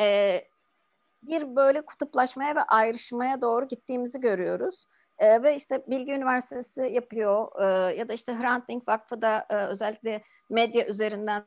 e, 0.00 0.40
bir 1.26 1.56
böyle 1.56 1.84
kutuplaşmaya 1.84 2.56
ve 2.56 2.62
ayrışmaya 2.62 3.42
doğru 3.42 3.68
gittiğimizi 3.68 4.20
görüyoruz. 4.20 4.86
E, 5.18 5.42
ve 5.42 5.56
işte 5.56 5.84
Bilgi 5.86 6.12
Üniversitesi 6.12 6.82
yapıyor 6.82 7.48
e, 7.60 7.96
ya 7.96 8.08
da 8.08 8.12
işte 8.12 8.38
Hrant 8.38 8.68
Dink 8.68 8.88
Vakfı 8.88 9.22
da 9.22 9.46
e, 9.50 9.56
özellikle 9.56 10.22
medya 10.50 10.86
üzerinden 10.86 11.44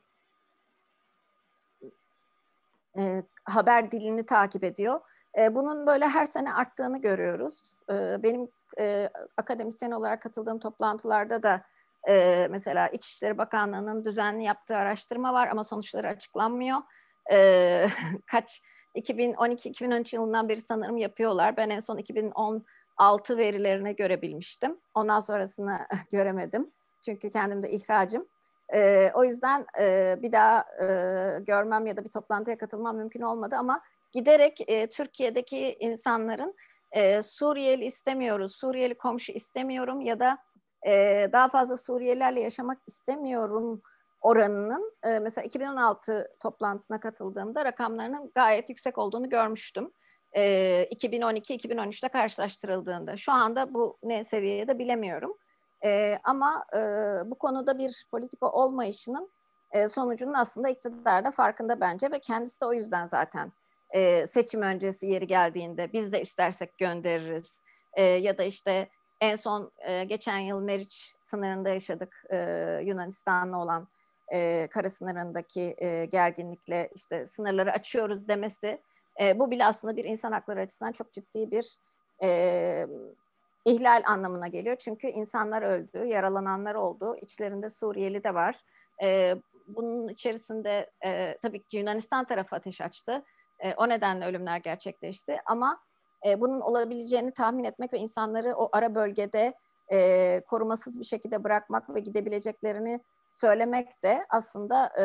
e, 2.98 3.22
haber 3.44 3.90
dilini 3.90 4.26
takip 4.26 4.64
ediyor. 4.64 5.00
E, 5.38 5.54
bunun 5.54 5.86
böyle 5.86 6.08
her 6.08 6.24
sene 6.24 6.54
arttığını 6.54 7.00
görüyoruz. 7.00 7.78
E, 7.90 8.22
benim 8.22 8.48
e, 8.78 9.10
akademisyen 9.36 9.90
olarak 9.90 10.22
katıldığım 10.22 10.58
toplantılarda 10.58 11.42
da 11.42 11.62
e, 12.08 12.46
mesela 12.50 12.88
İçişleri 12.88 13.38
Bakanlığı'nın 13.38 14.04
düzenli 14.04 14.44
yaptığı 14.44 14.76
araştırma 14.76 15.32
var 15.32 15.48
ama 15.48 15.64
sonuçları 15.64 16.08
açıklanmıyor. 16.08 16.78
E, 17.32 17.88
kaç 18.26 18.62
2012-2013 18.98 20.16
yılından 20.16 20.48
beri 20.48 20.60
sanırım 20.60 20.96
yapıyorlar. 20.96 21.56
Ben 21.56 21.70
en 21.70 21.80
son 21.80 21.96
2016 21.96 23.38
verilerine 23.38 23.92
görebilmiştim. 23.92 24.76
Ondan 24.94 25.20
sonrasını 25.20 25.78
göremedim. 26.12 26.70
Çünkü 27.04 27.30
kendim 27.30 27.62
de 27.62 27.70
ihracım. 27.70 28.26
E, 28.74 29.10
o 29.14 29.24
yüzden 29.24 29.66
e, 29.80 30.16
bir 30.22 30.32
daha 30.32 30.64
e, 30.80 30.86
görmem 31.40 31.86
ya 31.86 31.96
da 31.96 32.04
bir 32.04 32.10
toplantıya 32.10 32.58
katılmam 32.58 32.96
mümkün 32.96 33.20
olmadı 33.20 33.56
ama 33.58 33.80
giderek 34.12 34.70
e, 34.70 34.86
Türkiye'deki 34.86 35.76
insanların 35.80 36.54
e, 36.92 37.22
Suriyeli 37.22 37.84
istemiyoruz, 37.84 38.56
Suriyeli 38.56 38.94
komşu 38.94 39.32
istemiyorum 39.32 40.00
ya 40.00 40.20
da 40.20 40.38
e, 40.86 41.28
daha 41.32 41.48
fazla 41.48 41.76
Suriyelilerle 41.76 42.40
yaşamak 42.40 42.78
istemiyorum 42.86 43.82
oranının 44.20 44.92
e, 45.04 45.18
mesela 45.18 45.44
2016 45.44 46.28
toplantısına 46.40 47.00
katıldığımda 47.00 47.64
rakamlarının 47.64 48.32
gayet 48.34 48.68
yüksek 48.68 48.98
olduğunu 48.98 49.28
görmüştüm. 49.28 49.92
E, 50.36 50.88
2012-2013'te 50.92 52.08
karşılaştırıldığında. 52.08 53.16
Şu 53.16 53.32
anda 53.32 53.74
bu 53.74 53.98
ne 54.02 54.24
seviyede 54.24 54.78
bilemiyorum. 54.78 55.36
E, 55.84 56.18
ama 56.24 56.64
e, 56.74 56.80
bu 57.30 57.34
konuda 57.34 57.78
bir 57.78 58.06
politika 58.10 58.50
olmayışının 58.50 59.30
e, 59.72 59.88
sonucunun 59.88 60.34
aslında 60.34 60.68
iktidarda 60.68 61.30
farkında 61.30 61.80
bence 61.80 62.10
ve 62.10 62.20
kendisi 62.20 62.60
de 62.60 62.66
o 62.66 62.72
yüzden 62.72 63.06
zaten 63.06 63.52
e, 63.90 64.26
seçim 64.26 64.62
öncesi 64.62 65.06
yeri 65.06 65.26
geldiğinde 65.26 65.92
biz 65.92 66.12
de 66.12 66.20
istersek 66.20 66.78
göndeririz. 66.78 67.56
E, 67.92 68.02
ya 68.02 68.38
da 68.38 68.42
işte 68.42 68.88
en 69.20 69.36
son 69.36 69.72
e, 69.78 70.04
geçen 70.04 70.38
yıl 70.38 70.60
Meriç 70.60 71.14
sınırında 71.24 71.68
yaşadık 71.68 72.24
e, 72.30 72.36
Yunanistan'la 72.84 73.62
olan 73.62 73.88
e, 74.32 74.68
kara 74.70 74.90
sınırındaki 74.90 75.74
e, 75.78 76.04
gerginlikle 76.04 76.90
işte 76.94 77.26
sınırları 77.26 77.72
açıyoruz 77.72 78.28
demesi 78.28 78.80
e, 79.20 79.38
bu 79.38 79.50
bile 79.50 79.66
aslında 79.66 79.96
bir 79.96 80.04
insan 80.04 80.32
hakları 80.32 80.60
açısından 80.60 80.92
çok 80.92 81.12
ciddi 81.12 81.50
bir 81.50 81.78
e, 82.22 82.86
ihlal 83.64 84.02
anlamına 84.06 84.48
geliyor. 84.48 84.76
Çünkü 84.76 85.06
insanlar 85.06 85.62
öldü, 85.62 86.04
yaralananlar 86.04 86.74
oldu. 86.74 87.16
İçlerinde 87.22 87.68
Suriyeli 87.68 88.24
de 88.24 88.34
var. 88.34 88.56
E, 89.02 89.34
bunun 89.68 90.08
içerisinde 90.08 90.90
e, 91.04 91.38
tabii 91.42 91.62
ki 91.62 91.76
Yunanistan 91.76 92.24
tarafı 92.24 92.56
ateş 92.56 92.80
açtı. 92.80 93.24
E, 93.60 93.74
o 93.74 93.88
nedenle 93.88 94.26
ölümler 94.26 94.58
gerçekleşti. 94.58 95.36
Ama 95.46 95.80
e, 96.26 96.40
bunun 96.40 96.60
olabileceğini 96.60 97.32
tahmin 97.32 97.64
etmek 97.64 97.92
ve 97.92 97.98
insanları 97.98 98.54
o 98.56 98.68
ara 98.72 98.94
bölgede 98.94 99.54
e, 99.92 100.40
korumasız 100.46 101.00
bir 101.00 101.04
şekilde 101.04 101.44
bırakmak 101.44 101.94
ve 101.94 102.00
gidebileceklerini 102.00 103.00
söylemek 103.28 104.02
de 104.02 104.26
aslında 104.30 104.92
e, 104.98 105.04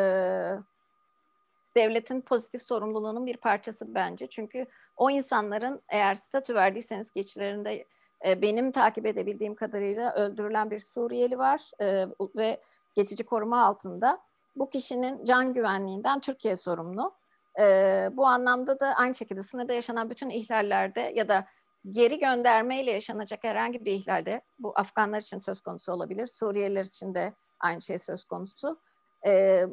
devletin 1.76 2.20
pozitif 2.20 2.62
sorumluluğunun 2.62 3.26
bir 3.26 3.36
parçası 3.36 3.94
bence. 3.94 4.26
Çünkü 4.26 4.66
o 4.96 5.10
insanların 5.10 5.82
eğer 5.88 6.14
statü 6.14 6.54
verdiyseniz 6.54 7.12
geçilerinde 7.12 7.86
e, 8.26 8.42
benim 8.42 8.72
takip 8.72 9.06
edebildiğim 9.06 9.54
kadarıyla 9.54 10.14
öldürülen 10.14 10.70
bir 10.70 10.78
Suriyeli 10.78 11.38
var 11.38 11.70
e, 11.80 12.06
ve 12.36 12.60
geçici 12.94 13.24
koruma 13.24 13.64
altında. 13.64 14.20
Bu 14.56 14.70
kişinin 14.70 15.24
can 15.24 15.54
güvenliğinden 15.54 16.20
Türkiye 16.20 16.56
sorumlu. 16.56 17.14
E, 17.60 18.08
bu 18.12 18.26
anlamda 18.26 18.80
da 18.80 18.86
aynı 18.96 19.14
şekilde 19.14 19.42
sınırda 19.42 19.72
yaşanan 19.72 20.10
bütün 20.10 20.30
ihlallerde 20.30 21.12
ya 21.14 21.28
da 21.28 21.46
geri 21.88 22.18
göndermeyle 22.18 22.90
yaşanacak 22.90 23.44
herhangi 23.44 23.84
bir 23.84 23.92
ihlalde 23.92 24.42
bu 24.58 24.72
Afganlar 24.78 25.22
için 25.22 25.38
söz 25.38 25.60
konusu 25.60 25.92
olabilir, 25.92 26.26
Suriyeliler 26.26 26.84
için 26.84 27.14
de 27.14 27.32
aynı 27.64 27.82
şey 27.82 27.98
söz 27.98 28.24
konusu. 28.24 28.80
E, 29.26 29.64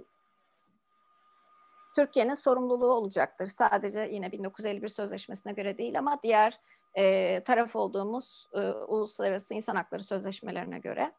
Türkiye'nin 1.96 2.34
sorumluluğu 2.34 2.94
olacaktır. 2.94 3.48
Sadece 3.48 4.10
yine 4.12 4.32
1951 4.32 4.88
Sözleşmesi'ne 4.88 5.54
göre 5.54 5.78
değil 5.78 6.00
ama 6.00 6.20
diğer 6.24 6.60
e, 6.98 7.44
taraf 7.44 7.76
olduğumuz 7.76 8.50
e, 8.54 8.60
uluslararası 8.70 9.54
insan 9.54 9.76
hakları 9.76 10.04
sözleşmelerine 10.04 10.80
göre. 10.80 11.14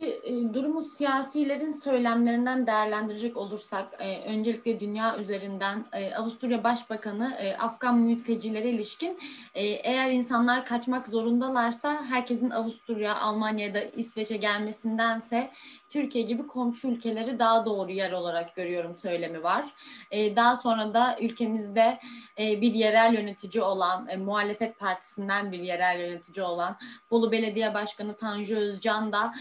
E, 0.00 0.54
durumu 0.54 0.82
siyasilerin 0.82 1.70
söylemlerinden 1.70 2.66
değerlendirecek 2.66 3.36
olursak, 3.36 3.94
e, 3.98 4.22
öncelikle 4.24 4.80
dünya 4.80 5.18
üzerinden 5.18 5.84
e, 5.92 6.14
Avusturya 6.14 6.64
Başbakanı 6.64 7.36
Afgan 7.58 7.98
mültecilere 7.98 8.70
ilişkin 8.70 9.18
eğer 9.54 10.10
insanlar 10.10 10.66
kaçmak 10.66 11.08
zorundalarsa 11.08 12.04
herkesin 12.04 12.50
Avusturya, 12.50 13.16
Almanya'da 13.20 13.80
İsveç'e 13.80 14.36
gelmesindense 14.36 15.50
Türkiye 15.88 16.24
gibi 16.24 16.46
komşu 16.46 16.88
ülkeleri 16.88 17.38
daha 17.38 17.66
doğru 17.66 17.92
yer 17.92 18.12
olarak 18.12 18.56
görüyorum 18.56 18.96
söylemi 18.96 19.42
var. 19.42 19.64
Daha 20.12 20.56
sonra 20.56 20.94
da 20.94 21.16
ülkemizde 21.20 21.98
bir 22.38 22.74
yerel 22.74 23.14
yönetici 23.14 23.62
olan, 23.62 24.08
e, 24.08 24.16
muhalefet 24.16 24.78
partisinden 24.78 25.52
bir 25.52 25.58
yerel 25.58 26.00
yönetici 26.00 26.46
olan 26.46 26.76
Bolu 27.10 27.32
Belediye 27.32 27.74
Başkanı 27.74 28.16
Tanju 28.16 28.56
Özcan 28.56 29.12
da 29.12 29.34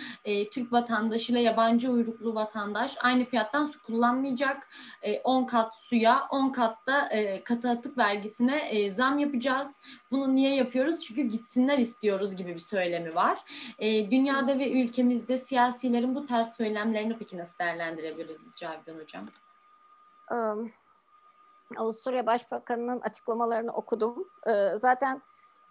Türk 0.49 0.73
vatandaşıyla 0.73 1.41
yabancı 1.41 1.91
uyruklu 1.91 2.35
vatandaş 2.35 2.97
aynı 3.01 3.23
fiyattan 3.23 3.65
su 3.65 3.81
kullanmayacak. 3.81 4.69
E, 5.01 5.19
10 5.19 5.43
kat 5.43 5.75
suya, 5.75 6.27
10 6.29 6.49
katta 6.49 7.07
e, 7.07 7.43
katı 7.43 7.69
atık 7.69 7.97
vergisine 7.97 8.69
e, 8.69 8.91
zam 8.91 9.19
yapacağız. 9.19 9.81
Bunu 10.11 10.35
niye 10.35 10.55
yapıyoruz? 10.55 11.01
Çünkü 11.01 11.21
gitsinler 11.21 11.77
istiyoruz 11.77 12.35
gibi 12.35 12.55
bir 12.55 12.59
söylemi 12.59 13.15
var. 13.15 13.39
E, 13.79 14.11
dünyada 14.11 14.59
ve 14.59 14.71
ülkemizde 14.71 15.37
siyasilerin 15.37 16.15
bu 16.15 16.25
tarz 16.25 16.53
söylemlerini 16.53 17.17
peki 17.17 17.37
nasıl 17.37 17.59
değerlendirebiliriz 17.59 18.53
Cavidan 18.55 18.99
Hocam? 18.99 19.25
Um, 20.31 20.71
Avusturya 21.77 22.25
Başbakanı'nın 22.25 23.01
açıklamalarını 23.01 23.71
okudum. 23.71 24.27
Ee, 24.47 24.77
zaten 24.77 25.21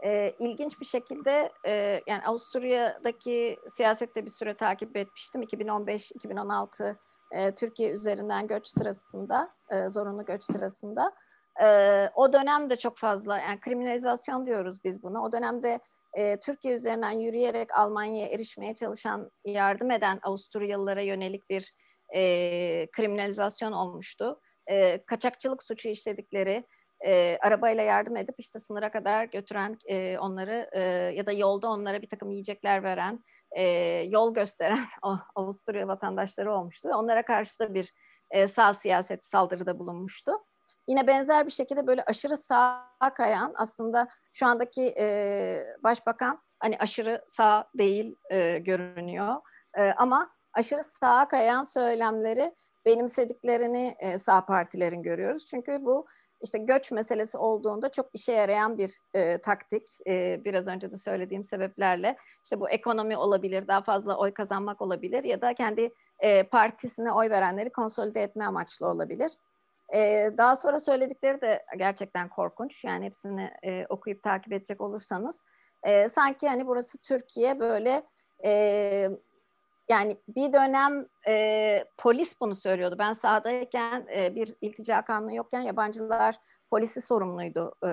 e, 0.05 0.33
ilginç 0.39 0.81
bir 0.81 0.87
şekilde 0.87 1.53
e, 1.67 2.03
yani 2.07 2.23
Avusturya'daki 2.27 3.59
siyasette 3.69 4.25
bir 4.25 4.31
süre 4.31 4.55
takip 4.55 4.97
etmiştim. 4.97 5.43
2015-2016 5.43 6.97
e, 7.33 7.55
Türkiye 7.55 7.91
üzerinden 7.91 8.47
göç 8.47 8.69
sırasında, 8.69 9.51
e, 9.71 9.89
zorunlu 9.89 10.25
göç 10.25 10.45
sırasında. 10.45 11.13
E, 11.63 11.67
o 12.15 12.33
dönemde 12.33 12.77
çok 12.77 12.99
fazla 12.99 13.39
yani 13.39 13.61
kriminalizasyon 13.61 14.47
diyoruz 14.47 14.85
biz 14.85 15.03
buna. 15.03 15.25
O 15.25 15.33
dönemde 15.33 15.81
e, 16.13 16.41
Türkiye 16.41 16.75
üzerinden 16.75 17.19
yürüyerek 17.19 17.75
Almanya'ya 17.75 18.29
erişmeye 18.29 18.75
çalışan, 18.75 19.31
yardım 19.45 19.91
eden 19.91 20.19
Avusturyalılara 20.23 21.01
yönelik 21.01 21.51
bir 21.51 21.73
e, 22.15 22.23
kriminalizasyon 22.93 23.73
olmuştu. 23.73 24.41
E, 24.67 25.05
kaçakçılık 25.07 25.63
suçu 25.63 25.89
işledikleri, 25.89 26.67
e, 27.07 27.39
arabayla 27.43 27.83
yardım 27.83 28.17
edip 28.17 28.35
işte 28.39 28.61
sınıra 28.61 28.91
kadar 28.91 29.25
götüren 29.25 29.79
e, 29.87 30.19
onları 30.19 30.71
e, 30.73 30.81
ya 31.15 31.27
da 31.27 31.33
yolda 31.33 31.69
onlara 31.69 32.03
bir 32.03 32.09
takım 32.09 32.31
yiyecekler 32.31 32.83
veren, 32.83 33.25
e, 33.51 33.63
yol 34.09 34.35
gösteren 34.35 34.87
Avusturya 35.35 35.89
vatandaşları 35.89 36.53
olmuştu. 36.53 36.89
Onlara 36.95 37.25
karşı 37.25 37.59
da 37.59 37.75
bir 37.75 37.95
e, 38.31 38.47
sağ 38.47 38.75
siyaset 38.75 39.27
saldırıda 39.27 39.79
bulunmuştu. 39.79 40.33
Yine 40.89 41.07
benzer 41.07 41.47
bir 41.47 41.53
şekilde 41.53 41.87
böyle 41.87 42.05
aşırı 42.05 42.37
sağ 42.37 42.91
kayan 43.15 43.55
aslında 43.57 44.09
şu 44.33 44.47
andaki 44.47 44.95
e, 44.99 45.67
başbakan 45.85 46.43
hani 46.59 46.79
aşırı 46.79 47.25
sağ 47.29 47.69
değil 47.79 48.17
e, 48.31 48.59
görünüyor. 48.59 49.35
E, 49.79 49.93
ama 49.93 50.31
aşırı 50.53 50.83
sağa 50.83 51.29
kayan 51.29 51.65
söylemleri 51.65 52.55
benimsediklerini 52.87 53.95
e, 53.99 54.19
sağ 54.19 54.47
partilerin 54.47 55.03
görüyoruz. 55.03 55.47
Çünkü 55.47 55.79
bu 55.81 56.07
işte 56.43 56.59
göç 56.59 56.93
meselesi 56.93 57.39
olduğunda 57.39 57.89
çok 57.89 58.07
işe 58.13 58.33
yarayan 58.33 58.79
bir 58.79 58.93
e, 59.15 59.39
taktik. 59.39 59.89
E, 60.07 60.45
biraz 60.45 60.69
önce 60.69 60.93
de 60.93 60.97
söylediğim 60.97 61.45
sebeplerle 61.45 62.17
işte 62.45 62.61
bu 62.61 62.71
ekonomi 62.71 63.17
olabilir, 63.17 63.69
daha 63.69 63.83
fazla 63.83 64.17
oy 64.17 64.35
kazanmak 64.35 64.83
olabilir 64.83 65.25
ya 65.25 65.41
da 65.41 65.55
kendi 65.55 65.93
e, 66.19 66.43
partisine 66.43 67.13
oy 67.13 67.31
verenleri 67.31 67.71
konsolide 67.71 68.23
etme 68.23 68.45
amaçlı 68.45 68.87
olabilir. 68.87 69.33
E, 69.95 70.31
daha 70.39 70.57
sonra 70.57 70.79
söyledikleri 70.79 71.41
de 71.41 71.65
gerçekten 71.79 72.29
korkunç. 72.29 72.85
Yani 72.85 73.05
hepsini 73.05 73.51
e, 73.63 73.87
okuyup 73.89 74.23
takip 74.23 74.53
edecek 74.53 74.81
olursanız. 74.81 75.45
E, 75.83 76.09
sanki 76.09 76.49
hani 76.49 76.67
burası 76.67 76.99
Türkiye 76.99 77.61
böyle 77.61 78.03
e, 78.45 79.11
yani 79.89 80.17
bir 80.29 80.53
dönem 80.53 81.07
e, 81.29 81.85
polis 81.99 82.41
bunu 82.41 82.55
söylüyordu. 82.55 82.97
Ben 82.99 83.13
sahadayken 83.13 84.07
e, 84.17 84.35
bir 84.35 84.55
iltica 84.61 85.03
kanunu 85.03 85.35
yokken 85.35 85.61
yabancılar 85.61 86.37
polisi 86.71 87.01
sorumluydu 87.01 87.75
e, 87.87 87.91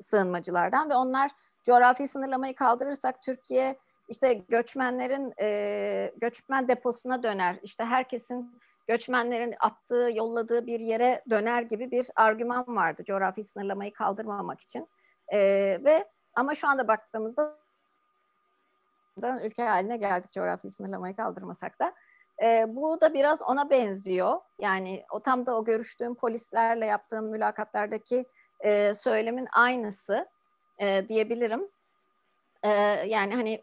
sığınmacılardan 0.00 0.90
ve 0.90 0.94
onlar 0.94 1.30
coğrafi 1.64 2.08
sınırlamayı 2.08 2.54
kaldırırsak 2.54 3.22
Türkiye 3.22 3.78
işte 4.08 4.34
göçmenlerin 4.34 5.34
e, 5.40 6.12
göçmen 6.16 6.68
deposuna 6.68 7.22
döner. 7.22 7.58
İşte 7.62 7.84
herkesin 7.84 8.58
göçmenlerin 8.86 9.54
attığı, 9.60 10.10
yolladığı 10.14 10.66
bir 10.66 10.80
yere 10.80 11.22
döner 11.30 11.62
gibi 11.62 11.90
bir 11.90 12.08
argüman 12.16 12.64
vardı 12.68 13.04
coğrafi 13.04 13.42
sınırlamayı 13.42 13.92
kaldırmamak 13.92 14.60
için. 14.60 14.88
E, 15.28 15.38
ve 15.84 16.04
ama 16.36 16.54
şu 16.54 16.68
anda 16.68 16.88
baktığımızda 16.88 17.58
ülke 19.24 19.62
haline 19.62 19.96
geldik 19.96 20.32
coğrafi 20.32 20.70
sınırlamayı 20.70 21.16
kaldırmasak 21.16 21.80
da. 21.80 21.94
E, 22.42 22.64
bu 22.68 23.00
da 23.00 23.14
biraz 23.14 23.42
ona 23.42 23.70
benziyor. 23.70 24.40
Yani 24.58 25.04
o 25.10 25.20
tam 25.20 25.46
da 25.46 25.56
o 25.56 25.64
görüştüğüm 25.64 26.14
polislerle 26.14 26.86
yaptığım 26.86 27.30
mülakatlardaki 27.30 28.24
e, 28.60 28.94
söylemin 28.94 29.48
aynısı 29.52 30.28
e, 30.78 31.08
diyebilirim. 31.08 31.68
E, 32.62 32.68
yani 33.06 33.34
hani 33.34 33.62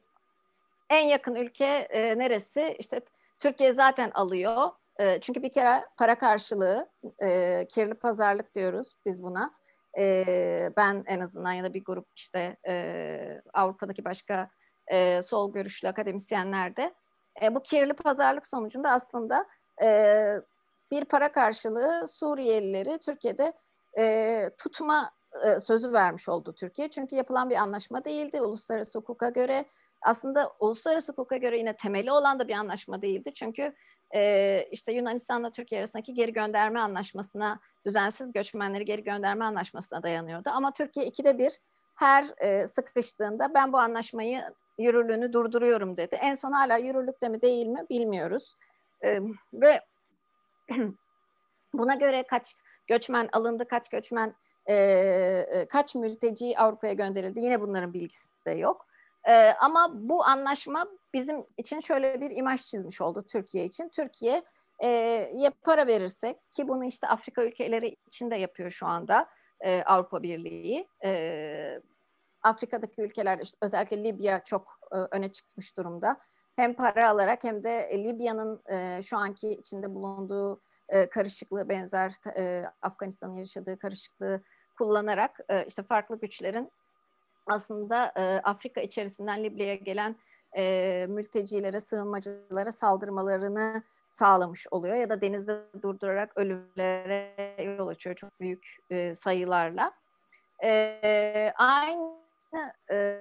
en 0.89 1.07
yakın 1.07 1.35
ülke 1.35 1.65
e, 1.65 2.17
neresi? 2.17 2.75
İşte 2.79 3.01
Türkiye 3.39 3.73
zaten 3.73 4.11
alıyor. 4.11 4.71
E, 4.99 5.21
çünkü 5.21 5.43
bir 5.43 5.51
kere 5.51 5.85
para 5.97 6.17
karşılığı, 6.17 6.89
e, 7.23 7.67
kirli 7.69 7.93
pazarlık 7.93 8.53
diyoruz 8.53 8.95
biz 9.05 9.23
buna. 9.23 9.53
E, 9.97 10.69
ben 10.77 11.03
en 11.07 11.19
azından 11.19 11.51
ya 11.51 11.63
da 11.63 11.73
bir 11.73 11.83
grup 11.83 12.07
işte 12.15 12.57
e, 12.67 13.41
Avrupa'daki 13.53 14.05
başka 14.05 14.49
e, 14.93 15.21
sol 15.21 15.53
görüşlü 15.53 15.87
akademisyenler 15.87 16.75
de 16.75 16.93
e, 17.41 17.55
bu 17.55 17.63
kirli 17.63 17.93
pazarlık 17.93 18.47
sonucunda 18.47 18.91
aslında 18.91 19.45
e, 19.83 19.87
bir 20.91 21.05
para 21.05 21.31
karşılığı 21.31 22.07
Suriyelileri 22.07 22.97
Türkiye'de 22.97 23.53
e, 23.97 24.49
tutma 24.57 25.11
e, 25.45 25.59
sözü 25.59 25.93
vermiş 25.93 26.29
oldu 26.29 26.53
Türkiye. 26.53 26.89
Çünkü 26.89 27.15
yapılan 27.15 27.49
bir 27.49 27.55
anlaşma 27.55 28.05
değildi. 28.05 28.41
Uluslararası 28.41 28.99
hukuka 28.99 29.29
göre 29.29 29.65
aslında 30.01 30.53
uluslararası 30.59 31.11
hukuka 31.11 31.37
göre 31.37 31.57
yine 31.57 31.75
temeli 31.75 32.11
olan 32.11 32.39
da 32.39 32.47
bir 32.47 32.53
anlaşma 32.53 33.01
değildi. 33.01 33.31
Çünkü 33.33 33.73
e, 34.15 34.65
işte 34.71 34.91
Yunanistan'la 34.91 35.51
Türkiye 35.51 35.81
arasındaki 35.81 36.13
geri 36.13 36.33
gönderme 36.33 36.79
anlaşmasına, 36.79 37.59
düzensiz 37.85 38.33
göçmenleri 38.33 38.85
geri 38.85 39.03
gönderme 39.03 39.45
anlaşmasına 39.45 40.03
dayanıyordu. 40.03 40.49
Ama 40.49 40.73
Türkiye 40.73 41.05
ikide 41.05 41.37
bir 41.37 41.59
her 41.95 42.25
e, 42.37 42.67
sıkıştığında 42.67 43.53
ben 43.53 43.73
bu 43.73 43.77
anlaşmayı 43.77 44.43
yürürlüğünü 44.77 45.33
durduruyorum 45.33 45.97
dedi. 45.97 46.15
En 46.15 46.33
son 46.33 46.51
hala 46.51 46.77
yürürlükte 46.77 47.29
mi 47.29 47.41
değil 47.41 47.67
mi 47.67 47.85
bilmiyoruz. 47.89 48.55
E, 49.03 49.19
ve 49.53 49.81
buna 51.73 51.95
göre 51.95 52.23
kaç 52.23 52.55
göçmen 52.87 53.29
alındı, 53.31 53.67
kaç 53.67 53.89
göçmen 53.89 54.35
e, 54.69 55.65
kaç 55.69 55.95
mülteci 55.95 56.57
Avrupa'ya 56.57 56.93
gönderildi 56.93 57.39
yine 57.39 57.61
bunların 57.61 57.93
bilgisi 57.93 58.29
de 58.47 58.51
yok. 58.51 58.85
E, 59.27 59.33
ama 59.51 59.91
bu 59.93 60.25
anlaşma 60.25 60.87
bizim 61.13 61.45
için 61.57 61.79
şöyle 61.79 62.21
bir 62.21 62.31
imaj 62.31 62.61
çizmiş 62.61 63.01
oldu 63.01 63.25
Türkiye 63.31 63.65
için. 63.65 63.89
Türkiye 63.89 64.43
e, 64.79 64.87
ya 65.33 65.51
para 65.61 65.87
verirsek 65.87 66.37
ki 66.51 66.67
bunu 66.67 66.85
işte 66.85 67.07
Afrika 67.07 67.43
ülkeleri 67.43 67.95
için 68.07 68.31
de 68.31 68.35
yapıyor 68.35 68.71
şu 68.71 68.87
anda 68.87 69.27
e, 69.61 69.83
Avrupa 69.83 70.23
Birliği. 70.23 70.87
E, 71.03 71.81
Afrika'daki 72.43 73.01
ülkeler 73.01 73.39
işte 73.39 73.57
özellikle 73.61 74.03
Libya 74.03 74.43
çok 74.43 74.79
e, 74.91 74.95
öne 74.95 75.31
çıkmış 75.31 75.77
durumda. 75.77 76.17
Hem 76.55 76.73
para 76.73 77.09
alarak 77.09 77.43
hem 77.43 77.63
de 77.63 77.89
Libya'nın 77.93 78.61
e, 78.71 79.01
şu 79.01 79.17
anki 79.17 79.49
içinde 79.49 79.95
bulunduğu 79.95 80.61
e, 80.89 81.09
karışıklığı 81.09 81.69
benzer 81.69 82.13
e, 82.37 82.65
Afganistan'ın 82.81 83.33
yaşadığı 83.33 83.79
karışıklığı 83.79 84.41
kullanarak 84.77 85.39
e, 85.49 85.65
işte 85.65 85.83
farklı 85.83 86.19
güçlerin 86.19 86.71
aslında 87.47 88.13
e, 88.15 88.21
Afrika 88.43 88.81
içerisinden 88.81 89.43
Libya'ya 89.43 89.75
gelen 89.75 90.15
e, 90.57 91.05
mültecilere, 91.09 91.79
sığınmacılara 91.79 92.71
saldırmalarını 92.71 93.83
sağlamış 94.07 94.67
oluyor 94.71 94.95
ya 94.95 95.09
da 95.09 95.21
denizde 95.21 95.63
durdurarak 95.81 96.37
ölümlere 96.37 97.63
yol 97.77 97.87
açıyor 97.87 98.15
çok 98.15 98.39
büyük 98.39 98.77
e, 98.89 99.15
sayılarla. 99.15 99.91
E, 100.63 101.53
aynı 101.57 102.22
e, 102.91 103.19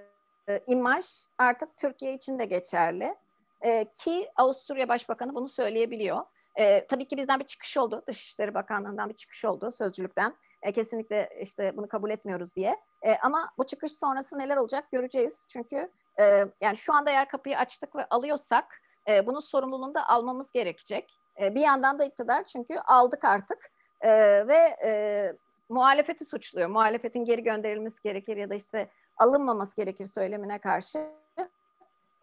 imaj 0.67 1.07
artık 1.39 1.77
Türkiye 1.77 2.15
için 2.15 2.39
de 2.39 2.45
geçerli 2.45 3.15
e, 3.61 3.85
ki 3.85 4.31
Avusturya 4.37 4.89
Başbakanı 4.89 5.35
bunu 5.35 5.49
söyleyebiliyor. 5.49 6.21
E, 6.55 6.87
tabii 6.87 7.09
ki 7.09 7.17
bizden 7.17 7.41
bir 7.41 7.45
çıkış 7.45 7.77
oldu, 7.77 8.03
Dışişleri 8.07 8.55
Bakanlığı'ndan 8.55 9.09
bir 9.09 9.15
çıkış 9.15 9.45
oldu 9.45 9.71
sözcülükten. 9.71 10.35
E, 10.63 10.73
kesinlikle 10.73 11.29
işte 11.41 11.77
bunu 11.77 11.89
kabul 11.89 12.11
etmiyoruz 12.11 12.57
diye. 12.57 12.77
E, 13.03 13.17
ama 13.17 13.51
bu 13.59 13.67
çıkış 13.67 13.93
sonrası 13.93 14.39
neler 14.39 14.57
olacak 14.57 14.91
göreceğiz. 14.93 15.47
Çünkü 15.49 15.91
e, 16.21 16.47
yani 16.61 16.77
şu 16.77 16.95
anda 16.95 17.11
eğer 17.11 17.29
kapıyı 17.29 17.59
açtık 17.59 17.97
ve 17.97 18.07
alıyorsak 18.11 18.83
E, 19.09 19.27
bunun 19.27 19.41
sorumluluğunu 19.41 19.95
da 19.95 20.09
almamız 20.09 20.53
gerekecek. 20.53 21.19
E, 21.41 21.55
bir 21.55 21.61
yandan 21.61 21.99
da 21.99 22.05
iktidar 22.05 22.45
çünkü 22.45 22.79
aldık 22.79 23.25
artık 23.25 23.71
e, 24.01 24.11
ve 24.49 24.77
e, 24.85 25.33
muhalefeti 25.69 26.25
suçluyor. 26.25 26.69
Muhalefetin 26.69 27.25
geri 27.25 27.43
gönderilmesi 27.43 28.03
gerekir 28.05 28.37
ya 28.37 28.51
da 28.51 28.55
işte 28.55 28.89
alınmaması 29.23 29.77
gerekir 29.77 30.05
söylemine 30.05 30.59
karşı 30.59 30.99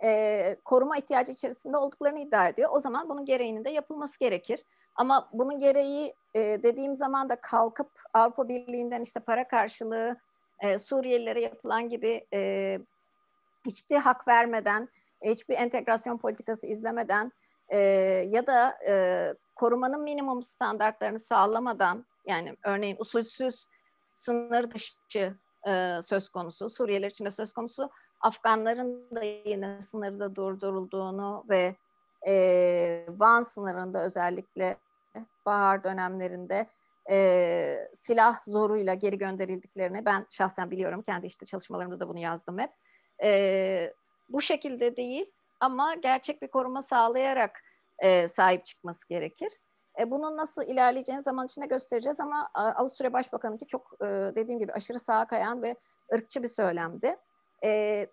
e, 0.04 0.56
koruma 0.66 0.98
ihtiyacı 0.98 1.32
içerisinde 1.32 1.78
olduklarını 1.78 2.20
iddia 2.20 2.48
ediyor. 2.48 2.70
O 2.74 2.80
zaman 2.80 3.10
bunun 3.10 3.26
gereğinin 3.26 3.66
de 3.66 3.70
yapılması 3.70 4.20
gerekir. 4.20 4.64
Ama 4.96 5.30
bunun 5.34 5.60
gereği 5.60 6.14
e, 6.34 6.40
dediğim 6.40 6.96
zaman 6.96 7.30
da 7.30 7.42
kalkıp 7.42 7.92
Avrupa 8.14 8.48
Birliği'nden 8.48 9.02
işte 9.02 9.20
para 9.20 9.48
karşılığı 9.48 10.18
e, 10.60 10.78
Suriyelilere 10.78 11.42
yapılan 11.42 11.90
gibi 11.90 12.28
e, 12.34 12.80
hiçbir 13.66 13.96
hak 13.96 14.28
vermeden, 14.28 14.90
hiçbir 15.22 15.56
entegrasyon 15.56 16.18
politikası 16.18 16.68
izlemeden 16.68 17.32
e, 17.70 17.78
ya 18.28 18.48
da 18.48 18.78
e, 18.88 19.34
korumanın 19.56 20.02
minimum 20.02 20.44
standartlarını 20.44 21.20
sağlamadan 21.20 22.06
yani 22.26 22.56
örneğin 22.64 22.96
usulsüz 23.00 23.66
sınır 24.18 24.72
dışı 24.72 25.36
e, 25.68 26.00
söz 26.04 26.30
konusu, 26.30 26.70
Suriyeliler 26.70 27.10
için 27.10 27.26
de 27.26 27.32
söz 27.32 27.54
konusu, 27.54 27.90
Afganların 28.22 29.16
da 29.16 29.24
yine 29.24 29.82
sınırda 29.82 30.36
durdurulduğunu 30.36 31.46
ve 31.50 31.76
e, 32.28 33.06
Van 33.10 33.44
sınırında 33.44 34.04
özellikle 34.04 34.78
bahar 35.46 35.84
dönemlerinde 35.84 36.70
e, 37.10 37.90
silah 37.94 38.44
zoruyla 38.44 38.94
geri 38.94 39.18
gönderildiklerini 39.18 40.06
ben 40.06 40.26
şahsen 40.30 40.72
biliyorum. 40.72 41.02
Kendi 41.02 41.28
işte 41.28 41.46
çalışmalarımda 41.46 42.00
da 42.00 42.10
bunu 42.10 42.20
yazdım 42.20 42.60
hep. 42.60 42.72
E, 43.24 43.94
bu 44.30 44.42
şekilde 44.42 44.96
değil 44.96 45.32
ama 45.60 45.96
gerçek 45.96 46.42
bir 46.42 46.48
koruma 46.48 46.82
sağlayarak 46.82 47.64
e, 48.00 48.28
sahip 48.28 48.66
çıkması 48.66 49.08
gerekir. 49.08 49.52
E, 50.00 50.12
bunun 50.12 50.38
nasıl 50.38 50.64
ilerleyeceğini 50.64 51.24
zaman 51.24 51.46
içinde 51.46 51.66
göstereceğiz 51.66 52.20
ama 52.20 52.50
Avusturya 52.54 53.14
Başbakanı 53.14 53.58
ki 53.58 53.68
çok 53.68 53.94
e, 54.02 54.06
dediğim 54.06 54.60
gibi 54.60 54.72
aşırı 54.72 55.00
sağa 55.00 55.28
kayan 55.28 55.62
ve 55.62 55.76
ırkçı 56.14 56.44
bir 56.44 56.48
söylemdi. 56.48 57.18
E, 57.64 58.08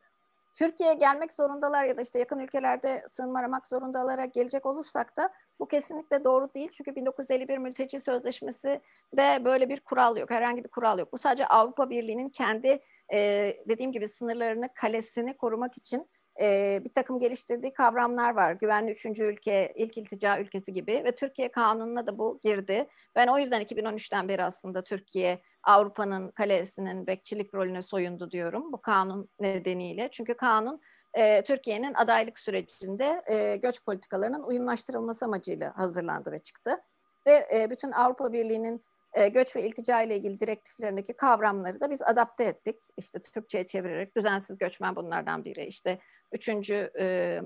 Türkiye'ye 0.56 0.94
gelmek 0.94 1.32
zorundalar 1.32 1.84
ya 1.84 1.96
da 1.96 2.00
işte 2.00 2.18
yakın 2.18 2.38
ülkelerde 2.38 3.04
sığınma 3.08 3.38
aramak 3.38 3.66
zorundalara 3.66 4.24
gelecek 4.24 4.66
olursak 4.66 5.16
da 5.16 5.32
bu 5.60 5.68
kesinlikle 5.68 6.24
doğru 6.24 6.54
değil. 6.54 6.70
Çünkü 6.72 6.96
1951 6.96 7.58
Mülteci 7.58 8.00
Sözleşmesi 8.00 8.80
de 9.16 9.44
böyle 9.44 9.68
bir 9.68 9.80
kural 9.80 10.16
yok. 10.16 10.30
Herhangi 10.30 10.64
bir 10.64 10.68
kural 10.68 10.98
yok. 10.98 11.12
Bu 11.12 11.18
sadece 11.18 11.46
Avrupa 11.46 11.90
Birliği'nin 11.90 12.28
kendi 12.28 12.82
e, 13.12 13.52
dediğim 13.68 13.92
gibi 13.92 14.08
sınırlarını, 14.08 14.68
kalesini 14.74 15.36
korumak 15.36 15.76
için 15.76 16.08
e, 16.40 16.80
bir 16.84 16.94
takım 16.94 17.18
geliştirdiği 17.18 17.72
kavramlar 17.72 18.34
var. 18.34 18.52
Güvenli 18.52 18.90
üçüncü 18.90 19.24
ülke, 19.24 19.72
ilk 19.76 19.96
iltica 19.96 20.40
ülkesi 20.40 20.72
gibi 20.72 21.02
ve 21.04 21.14
Türkiye 21.14 21.48
kanununa 21.52 22.06
da 22.06 22.18
bu 22.18 22.40
girdi. 22.44 22.86
Ben 23.16 23.26
o 23.26 23.38
yüzden 23.38 23.62
2013'ten 23.62 24.28
beri 24.28 24.44
aslında 24.44 24.84
Türkiye 24.84 25.40
Avrupa'nın 25.62 26.30
kalesinin 26.30 27.06
bekçilik 27.06 27.54
rolüne 27.54 27.82
soyundu 27.82 28.30
diyorum 28.30 28.72
bu 28.72 28.80
kanun 28.80 29.28
nedeniyle. 29.40 30.08
Çünkü 30.12 30.34
kanun 30.34 30.80
e, 31.14 31.42
Türkiye'nin 31.42 31.94
adaylık 31.94 32.38
sürecinde 32.38 33.22
e, 33.26 33.56
göç 33.56 33.84
politikalarının 33.84 34.42
uyumlaştırılması 34.42 35.24
amacıyla 35.24 35.78
hazırlandı 35.78 36.32
ve 36.32 36.38
çıktı. 36.38 36.80
Ve 37.26 37.48
e, 37.54 37.70
bütün 37.70 37.92
Avrupa 37.92 38.32
Birliği'nin 38.32 38.84
e, 39.16 39.28
göç 39.28 39.56
ve 39.56 39.62
iltica 39.62 40.02
ile 40.02 40.16
ilgili 40.16 40.40
direktiflerindeki 40.40 41.12
kavramları 41.12 41.80
da 41.80 41.90
biz 41.90 42.02
adapte 42.02 42.44
ettik. 42.44 42.82
İşte 42.96 43.18
Türkçe'ye 43.18 43.66
çevirerek 43.66 44.16
düzensiz 44.16 44.58
göçmen 44.58 44.96
bunlardan 44.96 45.44
biri. 45.44 45.66
İşte 45.66 45.98
üçüncü 46.32 46.90
e, 46.98 47.40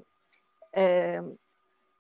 e, 0.76 1.16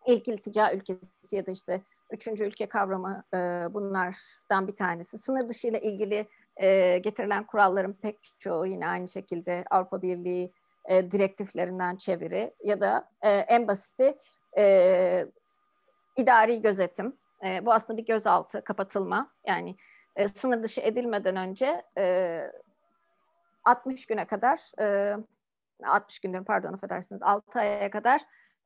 ilk 0.06 0.28
iltica 0.28 0.72
ülkesi 0.72 1.36
ya 1.36 1.46
da 1.46 1.50
işte 1.50 1.82
üçüncü 2.10 2.44
ülke 2.44 2.68
kavramı 2.68 3.24
e, 3.34 3.38
bunlardan 3.74 4.68
bir 4.68 4.76
tanesi. 4.76 5.18
Sınır 5.18 5.48
dışı 5.48 5.68
ile 5.68 5.80
ilgili 5.80 6.28
e, 6.56 6.98
getirilen 6.98 7.46
kuralların 7.46 7.92
pek 7.92 8.18
çoğu 8.38 8.66
yine 8.66 8.88
aynı 8.88 9.08
şekilde 9.08 9.64
Avrupa 9.70 10.02
Birliği 10.02 10.52
e, 10.84 11.10
direktiflerinden 11.10 11.96
çeviri 11.96 12.54
ya 12.64 12.80
da 12.80 13.08
e, 13.22 13.30
en 13.30 13.68
basiti 13.68 14.18
e, 14.58 15.26
idari 16.16 16.62
gözetim. 16.62 17.16
E, 17.44 17.66
bu 17.66 17.72
aslında 17.72 17.96
bir 17.96 18.06
gözaltı, 18.06 18.64
kapatılma. 18.64 19.32
Yani 19.46 19.76
e, 20.16 20.28
sınır 20.28 20.62
dışı 20.62 20.80
edilmeden 20.80 21.36
önce 21.36 21.82
e, 21.98 22.52
60 23.64 24.06
güne 24.06 24.26
kadar, 24.26 24.80
e, 24.80 25.16
60 25.88 26.18
günden 26.18 26.44
pardon 26.44 26.72
affedersiniz 26.72 27.22
6 27.22 27.58
aya 27.58 27.90
kadar 27.90 28.20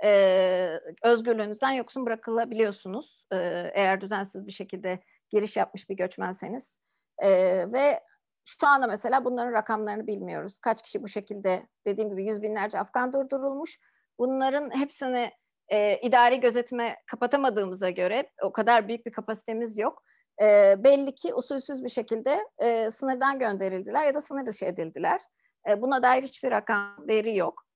e, 0.05 0.81
özgürlüğünüzden 1.03 1.73
yoksun 1.73 2.07
bırakılabiliyorsunuz. 2.07 3.25
E, 3.33 3.37
eğer 3.75 4.01
düzensiz 4.01 4.47
bir 4.47 4.53
şekilde 4.53 5.01
giriş 5.31 5.57
yapmış 5.57 5.91
bir 5.91 5.97
göçmenseniz. 5.97 6.79
E, 7.19 7.31
ve 7.73 8.01
şu 8.45 8.67
anda 8.67 8.87
mesela 8.87 9.25
bunların 9.25 9.53
rakamlarını 9.53 10.07
bilmiyoruz. 10.07 10.59
Kaç 10.59 10.83
kişi 10.83 11.03
bu 11.03 11.09
şekilde 11.09 11.67
dediğim 11.87 12.11
gibi 12.11 12.25
yüz 12.25 12.43
binlerce 12.43 12.79
Afgan 12.79 13.13
durdurulmuş. 13.13 13.79
Bunların 14.19 14.77
hepsini 14.77 15.31
e, 15.69 15.99
idari 16.03 16.41
gözetime 16.41 16.97
kapatamadığımıza 17.07 17.91
göre 17.91 18.31
o 18.43 18.53
kadar 18.53 18.89
büyük 18.89 19.07
bir 19.07 19.13
kapasitemiz 19.13 19.79
yok. 19.79 20.03
E, 20.43 20.77
belli 20.85 21.15
ki 21.15 21.35
usulsüz 21.35 21.85
bir 21.85 21.89
şekilde 21.89 22.47
e, 22.59 22.91
sınırdan 22.91 23.39
gönderildiler 23.39 24.05
ya 24.05 24.15
da 24.15 24.21
sınır 24.21 24.47
dışı 24.47 24.65
edildiler. 24.65 25.21
E, 25.69 25.83
buna 25.83 26.03
dair 26.03 26.23
hiçbir 26.23 26.51
rakam 26.51 27.09
veri 27.09 27.37
yok. 27.37 27.67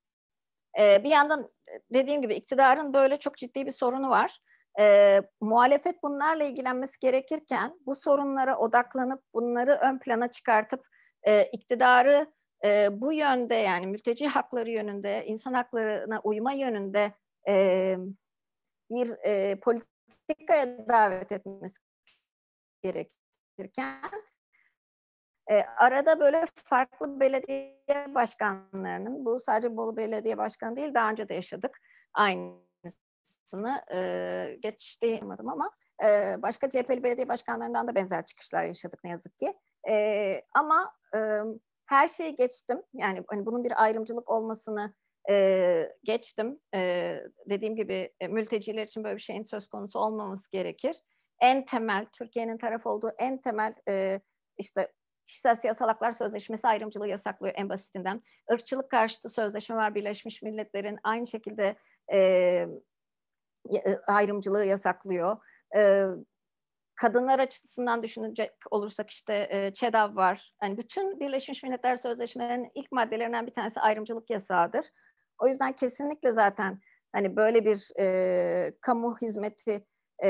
E, 0.78 1.04
bir 1.04 1.10
yandan 1.10 1.50
dediğim 1.92 2.22
gibi 2.22 2.34
iktidarın 2.34 2.94
böyle 2.94 3.16
çok 3.16 3.36
ciddi 3.36 3.66
bir 3.66 3.70
sorunu 3.70 4.10
var. 4.10 4.40
E, 4.78 5.20
muhalefet 5.40 6.02
bunlarla 6.02 6.44
ilgilenmesi 6.44 6.98
gerekirken 7.00 7.78
bu 7.86 7.94
sorunlara 7.94 8.58
odaklanıp 8.58 9.22
bunları 9.34 9.78
ön 9.82 9.98
plana 9.98 10.30
çıkartıp 10.30 10.86
e, 11.22 11.44
iktidarı 11.44 12.32
e, 12.64 13.00
bu 13.00 13.12
yönde 13.12 13.54
yani 13.54 13.86
mülteci 13.86 14.28
hakları 14.28 14.70
yönünde, 14.70 15.24
insan 15.26 15.52
haklarına 15.52 16.20
uyma 16.20 16.52
yönünde 16.52 17.12
e, 17.48 17.96
bir 18.90 19.16
e, 19.24 19.60
politikaya 19.60 20.88
davet 20.88 21.32
etmesi 21.32 21.78
gerekirken 22.82 24.00
e, 25.50 25.62
arada 25.62 26.20
böyle 26.20 26.44
farklı 26.54 27.20
belediye 27.20 28.14
başkanlarının, 28.14 29.24
bu 29.24 29.40
sadece 29.40 29.76
Bolu 29.76 29.96
Belediye 29.96 30.38
Başkanı 30.38 30.76
değil, 30.76 30.94
daha 30.94 31.10
önce 31.10 31.28
de 31.28 31.34
yaşadık 31.34 31.80
aynısını. 32.14 33.82
E, 33.94 34.58
geç 34.60 34.98
ama 35.38 35.70
e, 36.04 36.36
başka 36.42 36.70
CHP'li 36.70 37.02
belediye 37.02 37.28
başkanlarından 37.28 37.88
da 37.88 37.94
benzer 37.94 38.24
çıkışlar 38.24 38.64
yaşadık 38.64 39.04
ne 39.04 39.10
yazık 39.10 39.38
ki. 39.38 39.54
E, 39.88 40.42
ama 40.54 40.92
e, 41.16 41.18
her 41.86 42.08
şeyi 42.08 42.34
geçtim. 42.34 42.82
Yani 42.94 43.24
hani 43.28 43.46
bunun 43.46 43.64
bir 43.64 43.82
ayrımcılık 43.82 44.30
olmasını 44.30 44.94
e, 45.30 45.92
geçtim. 46.04 46.60
E, 46.74 47.14
dediğim 47.50 47.76
gibi 47.76 48.12
e, 48.20 48.28
mülteciler 48.28 48.86
için 48.86 49.04
böyle 49.04 49.16
bir 49.16 49.22
şeyin 49.22 49.42
söz 49.42 49.68
konusu 49.68 49.98
olmaması 49.98 50.50
gerekir. 50.50 50.96
En 51.40 51.64
temel, 51.64 52.06
Türkiye'nin 52.12 52.58
taraf 52.58 52.86
olduğu 52.86 53.10
en 53.18 53.40
temel 53.40 53.72
e, 53.88 54.20
işte 54.58 54.92
Kişisel 55.28 55.56
Siyasal 55.56 55.86
Haklar 55.86 56.12
Sözleşmesi 56.12 56.68
ayrımcılığı 56.68 57.08
yasaklıyor 57.08 57.54
en 57.56 57.68
basitinden. 57.68 58.22
Irkçılık 58.50 58.90
karşıtı 58.90 59.28
sözleşme 59.28 59.76
var 59.76 59.94
Birleşmiş 59.94 60.42
Milletler'in 60.42 60.98
aynı 61.02 61.26
şekilde 61.26 61.76
e, 62.12 62.68
ayrımcılığı 64.06 64.64
yasaklıyor. 64.64 65.36
E, 65.76 66.04
kadınlar 66.94 67.38
açısından 67.38 68.02
düşünecek 68.02 68.52
olursak 68.70 69.10
işte 69.10 69.34
e, 69.34 69.74
ÇEDAV 69.74 70.16
var. 70.16 70.52
Yani 70.62 70.78
bütün 70.78 71.20
Birleşmiş 71.20 71.62
Milletler 71.62 71.96
Sözleşmelerinin 71.96 72.70
ilk 72.74 72.92
maddelerinden 72.92 73.46
bir 73.46 73.54
tanesi 73.54 73.80
ayrımcılık 73.80 74.30
yasağıdır. 74.30 74.86
O 75.38 75.48
yüzden 75.48 75.72
kesinlikle 75.72 76.32
zaten 76.32 76.80
hani 77.12 77.36
böyle 77.36 77.64
bir 77.64 78.00
e, 78.00 78.72
kamu 78.80 79.16
hizmeti 79.22 79.86
e, 80.24 80.28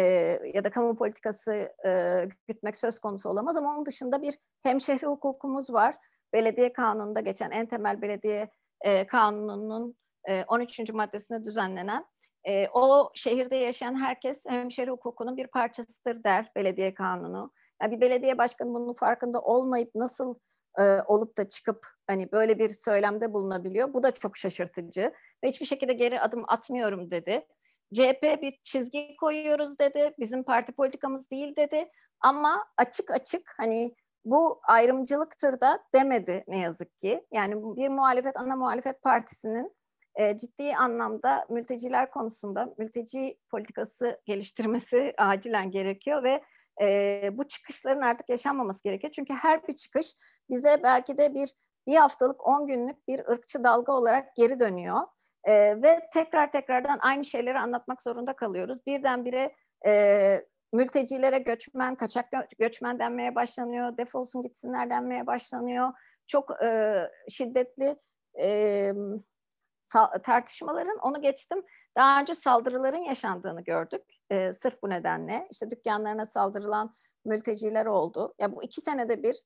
ya 0.55 0.65
da 0.65 0.71
kamu 0.71 0.97
politikası 0.97 1.73
e, 1.87 2.23
gütmek 2.49 2.77
söz 2.77 2.99
konusu 2.99 3.29
olamaz 3.29 3.57
ama 3.57 3.75
onun 3.75 3.87
dışında 3.87 4.23
bir 4.23 4.39
hemşehri 4.63 5.07
hukukumuz 5.07 5.73
var. 5.73 5.95
Belediye 6.33 6.73
kanununda 6.73 7.21
geçen 7.21 7.51
en 7.51 7.67
temel 7.67 8.03
belediye 8.03 8.51
e, 8.81 9.07
kanununun 9.07 9.97
e, 10.29 10.45
13. 10.45 10.93
maddesinde 10.93 11.45
düzenlenen 11.45 12.05
e, 12.45 12.69
o 12.69 13.11
şehirde 13.15 13.57
yaşayan 13.57 14.01
herkes 14.01 14.47
hemşehri 14.47 14.91
hukukunun 14.91 15.37
bir 15.37 15.47
parçasıdır 15.47 16.25
der 16.25 16.53
belediye 16.57 16.95
kanunu. 16.95 17.53
Yani 17.83 17.97
bir 17.97 18.01
belediye 18.01 18.39
başkanı 18.39 18.75
bunun 18.75 18.95
farkında 18.95 19.41
olmayıp 19.41 19.95
nasıl 19.95 20.35
e, 20.79 20.83
olup 20.83 21.39
da 21.39 21.49
çıkıp 21.49 21.87
hani 22.07 22.33
böyle 22.33 22.59
bir 22.59 22.69
söylemde 22.69 23.33
bulunabiliyor. 23.33 23.93
Bu 23.93 24.03
da 24.03 24.11
çok 24.11 24.37
şaşırtıcı 24.37 25.13
ve 25.45 25.49
hiçbir 25.49 25.67
şekilde 25.67 25.93
geri 25.93 26.21
adım 26.21 26.45
atmıyorum 26.49 27.11
dedi. 27.11 27.47
CHP 27.95 28.43
bir 28.43 28.59
çizgi 28.63 29.17
koyuyoruz 29.17 29.79
dedi. 29.79 30.15
Bizim 30.19 30.43
parti 30.43 30.73
politikamız 30.73 31.31
değil 31.31 31.57
dedi. 31.57 31.89
Ama 32.21 32.65
açık 32.77 33.11
açık 33.11 33.55
hani 33.57 33.95
bu 34.25 34.61
ayrımcılıktır 34.69 35.61
da 35.61 35.85
demedi 35.95 36.45
ne 36.49 36.59
yazık 36.59 36.99
ki. 36.99 37.27
Yani 37.33 37.55
bir 37.77 37.89
muhalefet, 37.89 38.37
ana 38.37 38.57
muhalefet 38.57 39.03
partisinin 39.03 39.77
e, 40.15 40.37
ciddi 40.37 40.77
anlamda 40.77 41.47
mülteciler 41.51 42.11
konusunda 42.11 42.75
mülteci 42.79 43.39
politikası 43.51 44.21
geliştirmesi 44.25 45.15
acilen 45.19 45.71
gerekiyor 45.71 46.23
ve 46.23 46.43
e, 46.83 47.31
bu 47.33 47.49
çıkışların 47.49 48.03
artık 48.03 48.29
yaşanmaması 48.29 48.83
gerekiyor. 48.83 49.13
Çünkü 49.13 49.35
her 49.35 49.69
bir 49.69 49.73
çıkış 49.73 50.15
bize 50.51 50.81
belki 50.83 51.19
de 51.19 51.35
bir 51.35 51.55
bir 51.87 51.97
haftalık, 51.97 52.47
on 52.47 52.67
günlük 52.67 53.09
bir 53.09 53.29
ırkçı 53.29 53.65
dalga 53.65 53.93
olarak 53.93 54.37
geri 54.37 54.61
dönüyor. 54.61 55.01
E, 55.45 55.83
ve 55.83 56.09
tekrar 56.13 56.53
tekrardan 56.53 56.99
aynı 57.03 57.25
şeyleri 57.25 57.59
anlatmak 57.59 58.03
zorunda 58.03 58.33
kalıyoruz. 58.33 58.87
Birdenbire 58.87 59.55
e, 59.87 60.45
mültecilere 60.73 61.39
göçmen, 61.39 61.95
kaçak 61.95 62.27
göçmen 62.59 62.99
denmeye 62.99 63.35
başlanıyor, 63.35 63.97
defolsun 63.97 64.43
gitsinler 64.43 64.91
denmeye 64.91 65.27
başlanıyor. 65.27 65.93
Çok 66.27 66.63
e, 66.63 66.95
şiddetli 67.29 67.97
e, 68.41 68.93
tartışmaların, 70.23 70.99
onu 70.99 71.21
geçtim, 71.21 71.63
daha 71.97 72.21
önce 72.21 72.35
saldırıların 72.35 73.03
yaşandığını 73.03 73.61
gördük. 73.65 74.03
E, 74.31 74.53
sırf 74.53 74.83
bu 74.83 74.91
nedenle. 74.91 75.49
İşte 75.51 75.71
dükkanlarına 75.71 76.25
saldırılan 76.25 76.95
mülteciler 77.25 77.87
oldu. 77.87 78.35
Ya 78.39 78.57
bu 78.57 78.63
iki 78.63 78.81
senede 78.81 79.23
bir 79.23 79.37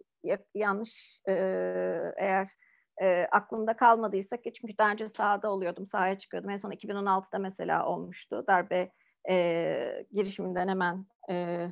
yanlış 0.54 1.20
e, 1.28 1.32
eğer 2.16 2.48
e, 3.02 3.26
aklımda 3.32 3.76
kalmadıysa 3.76 4.36
ki 4.36 4.52
çünkü 4.52 4.78
daha 4.78 4.90
önce 4.90 5.08
sahada 5.08 5.50
oluyordum, 5.50 5.86
sahaya 5.86 6.18
çıkıyordum. 6.18 6.50
En 6.50 6.56
son 6.56 6.70
2016'da 6.70 7.38
mesela 7.38 7.86
olmuştu. 7.86 8.44
Darbe 8.46 8.92
e, 9.28 10.06
girişiminden 10.12 10.68
hemen 10.68 11.06
e, 11.30 11.66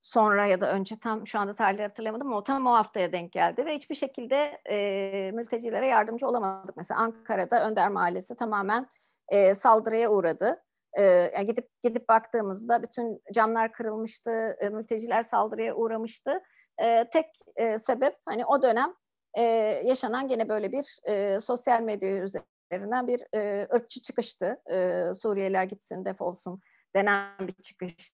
sonra 0.00 0.46
ya 0.46 0.60
da 0.60 0.72
önce 0.72 0.98
tam 0.98 1.26
şu 1.26 1.38
anda 1.38 1.54
tarihleri 1.54 1.88
hatırlayamadım 1.88 2.26
ama 2.26 2.36
o 2.36 2.42
tam 2.44 2.66
o 2.66 2.72
haftaya 2.72 3.12
denk 3.12 3.32
geldi 3.32 3.66
ve 3.66 3.76
hiçbir 3.76 3.94
şekilde 3.94 4.60
e, 4.70 5.30
mültecilere 5.34 5.86
yardımcı 5.86 6.26
olamadık. 6.26 6.76
Mesela 6.76 7.00
Ankara'da 7.00 7.68
Önder 7.68 7.88
Mahallesi 7.88 8.36
tamamen 8.36 8.86
e, 9.28 9.54
saldırıya 9.54 10.10
uğradı. 10.10 10.62
E, 10.98 11.02
yani 11.02 11.46
gidip 11.46 11.68
gidip 11.82 12.08
baktığımızda 12.08 12.82
bütün 12.82 13.22
camlar 13.34 13.72
kırılmıştı, 13.72 14.56
e, 14.60 14.68
mülteciler 14.68 15.22
saldırıya 15.22 15.74
uğramıştı. 15.74 16.42
E, 16.82 17.08
tek 17.12 17.26
e, 17.56 17.78
sebep 17.78 18.16
hani 18.26 18.46
o 18.46 18.62
dönem 18.62 18.94
e, 19.34 19.42
yaşanan 19.84 20.28
gene 20.28 20.48
böyle 20.48 20.72
bir 20.72 20.98
e, 21.04 21.40
sosyal 21.40 21.82
medya 21.82 22.08
üzerinden 22.10 23.06
bir 23.06 23.22
e, 23.34 23.68
ırkçı 23.74 24.02
çıkıştı. 24.02 24.60
E, 24.70 25.04
Suriyeliler 25.14 25.64
gitsin 25.64 26.04
defolsun 26.04 26.60
denen 26.96 27.28
bir 27.40 27.62
çıkıştı. 27.62 28.14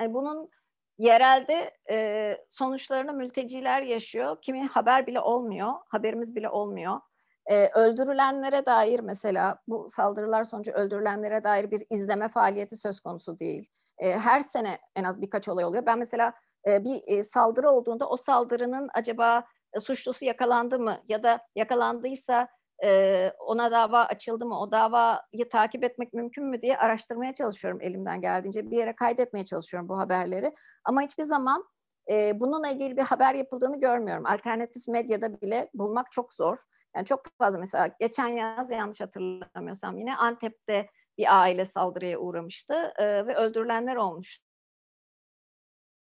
Yani 0.00 0.14
bunun 0.14 0.50
yerelde 0.98 1.70
e, 1.90 2.36
sonuçlarını 2.48 3.12
mülteciler 3.12 3.82
yaşıyor. 3.82 4.36
Kimin 4.42 4.68
haber 4.68 5.06
bile 5.06 5.20
olmuyor, 5.20 5.72
haberimiz 5.88 6.36
bile 6.36 6.48
olmuyor. 6.48 7.00
E, 7.46 7.68
öldürülenlere 7.68 8.66
dair 8.66 9.00
mesela 9.00 9.58
bu 9.68 9.88
saldırılar 9.90 10.44
sonucu 10.44 10.72
öldürülenlere 10.72 11.44
dair 11.44 11.70
bir 11.70 11.86
izleme 11.90 12.28
faaliyeti 12.28 12.76
söz 12.76 13.00
konusu 13.00 13.38
değil. 13.38 13.68
E, 13.98 14.12
her 14.12 14.40
sene 14.40 14.78
en 14.96 15.04
az 15.04 15.22
birkaç 15.22 15.48
olay 15.48 15.64
oluyor. 15.64 15.86
Ben 15.86 15.98
mesela 15.98 16.32
e, 16.68 16.84
bir 16.84 17.02
e, 17.06 17.22
saldırı 17.22 17.70
olduğunda 17.70 18.08
o 18.08 18.16
saldırının 18.16 18.88
acaba 18.94 19.44
e, 19.76 19.80
suçlusu 19.80 20.24
yakalandı 20.24 20.78
mı 20.78 21.02
ya 21.08 21.22
da 21.22 21.40
yakalandıysa 21.56 22.48
e, 22.84 23.32
ona 23.38 23.70
dava 23.70 24.04
açıldı 24.04 24.46
mı, 24.46 24.60
o 24.60 24.72
davayı 24.72 25.48
takip 25.50 25.84
etmek 25.84 26.12
mümkün 26.12 26.44
mü 26.44 26.62
diye 26.62 26.78
araştırmaya 26.78 27.34
çalışıyorum 27.34 27.80
elimden 27.82 28.20
geldiğince. 28.20 28.70
Bir 28.70 28.76
yere 28.76 28.96
kaydetmeye 28.96 29.44
çalışıyorum 29.44 29.88
bu 29.88 29.98
haberleri. 29.98 30.54
Ama 30.84 31.02
hiçbir 31.02 31.22
zaman 31.22 31.64
e, 32.10 32.40
bununla 32.40 32.68
ilgili 32.68 32.96
bir 32.96 33.02
haber 33.02 33.34
yapıldığını 33.34 33.80
görmüyorum. 33.80 34.26
Alternatif 34.26 34.88
medyada 34.88 35.40
bile 35.40 35.70
bulmak 35.74 36.12
çok 36.12 36.34
zor. 36.34 36.58
Yani 36.96 37.06
çok 37.06 37.22
fazla 37.38 37.58
mesela 37.58 37.90
geçen 38.00 38.28
yaz 38.28 38.70
yanlış 38.70 39.00
hatırlamıyorsam 39.00 39.98
yine 39.98 40.16
Antep'te 40.16 40.90
bir 41.18 41.40
aile 41.40 41.64
saldırıya 41.64 42.18
uğramıştı 42.18 42.92
e, 42.98 43.26
ve 43.26 43.36
öldürülenler 43.36 43.96
olmuş. 43.96 44.40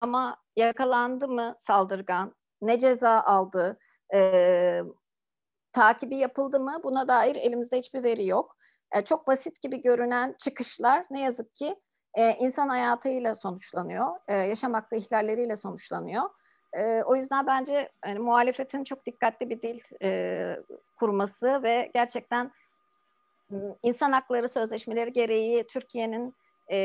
Ama 0.02 0.38
yakalandı 0.56 1.28
mı 1.28 1.56
saldırgan, 1.68 2.36
ne 2.62 2.80
ceza 2.80 3.22
aldı, 3.22 3.80
e, 4.14 4.82
takibi 5.72 6.16
yapıldı 6.16 6.60
mı 6.60 6.80
buna 6.84 7.08
dair 7.08 7.36
elimizde 7.36 7.80
hiçbir 7.80 8.04
veri 8.04 8.28
yok. 8.28 8.58
E, 8.92 9.02
çok 9.02 9.28
basit 9.28 9.62
gibi 9.62 9.82
görünen 9.82 10.36
çıkışlar 10.40 11.06
ne 11.10 11.22
yazık 11.22 11.56
ki 11.56 11.76
e, 12.14 12.32
insan 12.32 12.70
hayatıyla 12.70 13.36
sonuçlanıyor, 13.36 14.06
e, 14.28 14.38
yaşam 14.38 14.74
hakkı 14.74 14.96
ihlalleriyle 14.96 15.56
sonuçlanıyor. 15.56 16.24
E, 16.74 17.04
o 17.04 17.16
yüzden 17.16 17.48
bence 17.48 17.90
yani, 18.06 18.20
muhalefetin 18.20 18.84
çok 18.84 19.06
dikkatli 19.06 19.50
bir 19.50 19.62
dil 19.62 19.80
e, 20.04 20.60
kurması 21.00 21.64
ve 21.64 21.92
gerçekten 21.94 22.52
insan 23.84 24.12
hakları 24.12 24.50
sözleşmeleri 24.50 25.14
gereği 25.14 25.68
Türkiye'nin 25.68 26.36
e, 26.72 26.78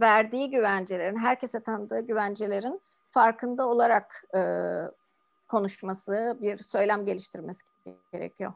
verdiği 0.00 0.50
güvencelerin, 0.50 1.18
herkese 1.18 1.62
tanıdığı 1.62 2.00
güvencelerin 2.00 2.80
farkında 3.10 3.68
olarak 3.68 4.24
e, 4.34 4.40
konuşması, 5.52 6.38
bir 6.40 6.56
söylem 6.56 7.04
geliştirmesi 7.04 7.60
gerekiyor. 8.12 8.52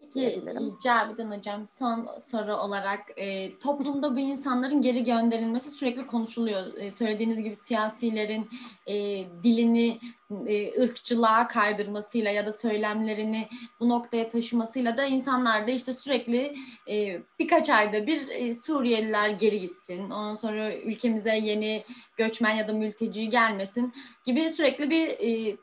Peki 0.00 0.42
Cavidan 0.84 1.38
Hocam 1.38 1.68
son 1.68 2.08
soru 2.18 2.54
olarak 2.56 3.00
e, 3.16 3.58
toplumda 3.58 4.16
bu 4.16 4.20
insanların 4.20 4.82
geri 4.82 5.04
gönderilmesi 5.04 5.70
sürekli 5.70 6.06
konuşuluyor. 6.06 6.74
E, 6.76 6.90
söylediğiniz 6.90 7.42
gibi 7.42 7.56
siyasilerin 7.56 8.48
e, 8.86 8.94
dilini 9.42 9.98
e, 10.46 10.82
ırkçılığa 10.82 11.48
kaydırmasıyla 11.48 12.30
ya 12.30 12.46
da 12.46 12.52
söylemlerini 12.52 13.48
bu 13.80 13.88
noktaya 13.88 14.28
taşımasıyla 14.28 14.96
da 14.96 15.04
insanlar 15.04 15.66
da 15.66 15.70
işte 15.70 15.92
sürekli 15.92 16.54
e, 16.88 17.20
birkaç 17.38 17.70
ayda 17.70 18.06
bir 18.06 18.28
e, 18.28 18.54
Suriyeliler 18.54 19.28
geri 19.28 19.60
gitsin. 19.60 20.10
Ondan 20.10 20.34
sonra 20.34 20.74
ülkemize 20.74 21.36
yeni 21.36 21.84
göçmen 22.16 22.54
ya 22.54 22.68
da 22.68 22.72
mülteci 22.72 23.28
gelmesin 23.28 23.92
gibi 24.24 24.50
sürekli 24.50 24.90
bir 24.90 25.16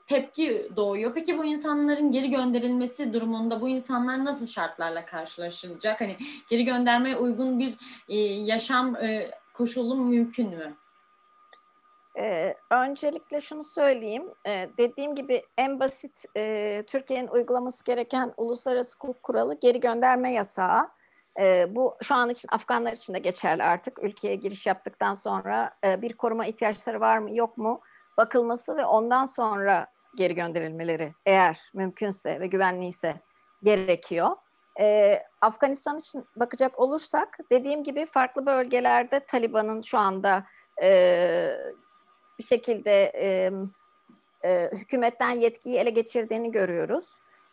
tepki 0.08 0.70
doğuyor. 0.76 1.14
Peki 1.14 1.38
bu 1.38 1.46
insanların 1.46 2.12
geri 2.12 2.30
gönderilmesi 2.30 3.14
durumunda 3.14 3.62
bu 3.62 3.70
insanlar 3.70 4.26
nasıl 4.26 4.48
şartlarla 4.48 5.06
karşılaşılacak? 5.06 6.02
Hani 6.02 6.18
geri 6.50 6.66
göndermeye 6.66 7.16
uygun 7.16 7.60
bir 7.60 7.76
yaşam 8.46 8.96
e, 8.96 9.32
koşulu 9.54 9.96
mümkün 9.96 10.50
mü? 10.50 10.76
Ee, 12.18 12.56
öncelikle 12.72 13.42
şunu 13.42 13.64
söyleyeyim. 13.64 14.34
Ee, 14.48 14.70
dediğim 14.78 15.16
gibi 15.16 15.44
en 15.58 15.80
basit 15.80 16.26
e, 16.38 16.84
Türkiye'nin 16.88 17.28
uygulaması 17.28 17.84
gereken 17.84 18.34
uluslararası 18.38 18.96
hukuk 19.00 19.24
kuralı 19.24 19.60
geri 19.60 19.80
gönderme 19.80 20.34
yasağı. 20.34 20.90
Ee, 21.40 21.68
bu 21.76 21.98
şu 22.04 22.16
an 22.16 22.30
için 22.30 22.50
Afganlar 22.52 22.94
için 22.94 23.14
de 23.14 23.20
geçerli 23.20 23.64
artık. 23.64 24.04
Ülkeye 24.04 24.36
giriş 24.36 24.66
yaptıktan 24.66 25.14
sonra 25.14 25.72
e, 25.84 26.02
bir 26.02 26.14
koruma 26.14 26.46
ihtiyaçları 26.46 27.00
var 27.00 27.18
mı 27.18 27.36
yok 27.36 27.58
mu 27.58 27.82
bakılması 28.18 28.78
ve 28.78 28.86
ondan 28.86 29.26
sonra 29.26 29.88
geri 30.16 30.36
gönderilmeleri 30.36 31.14
eğer 31.26 31.60
mümkünse 31.74 32.40
ve 32.40 32.48
güvenliyse 32.48 33.16
gerekiyor. 33.64 34.30
Ee, 34.80 35.24
Afganistan 35.42 36.00
için 36.00 36.26
bakacak 36.36 36.80
olursak 36.80 37.38
dediğim 37.52 37.84
gibi 37.84 38.06
farklı 38.06 38.46
bölgelerde 38.46 39.20
Taliban'ın 39.20 39.82
şu 39.82 39.98
anda 39.98 40.46
e, 40.82 41.52
bir 42.40 42.44
şekilde 42.44 43.12
e, 43.16 43.52
e, 44.46 44.70
hükümetten 44.72 45.32
yetkiyi 45.32 45.78
ele 45.78 45.90
geçirdiğini 45.90 46.52
görüyoruz. 46.52 47.06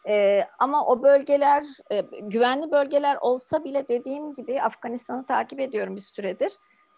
E, 0.09 0.45
ama 0.59 0.87
o 0.87 1.03
bölgeler 1.03 1.65
e, 1.93 2.01
güvenli 2.23 2.71
bölgeler 2.71 3.19
olsa 3.21 3.65
bile 3.65 3.89
dediğim 3.89 4.33
gibi 4.33 4.63
Afganistan'ı 4.63 5.27
takip 5.27 5.61
ediyorum 5.61 5.97
bir 5.97 6.01
süredir. 6.01 6.53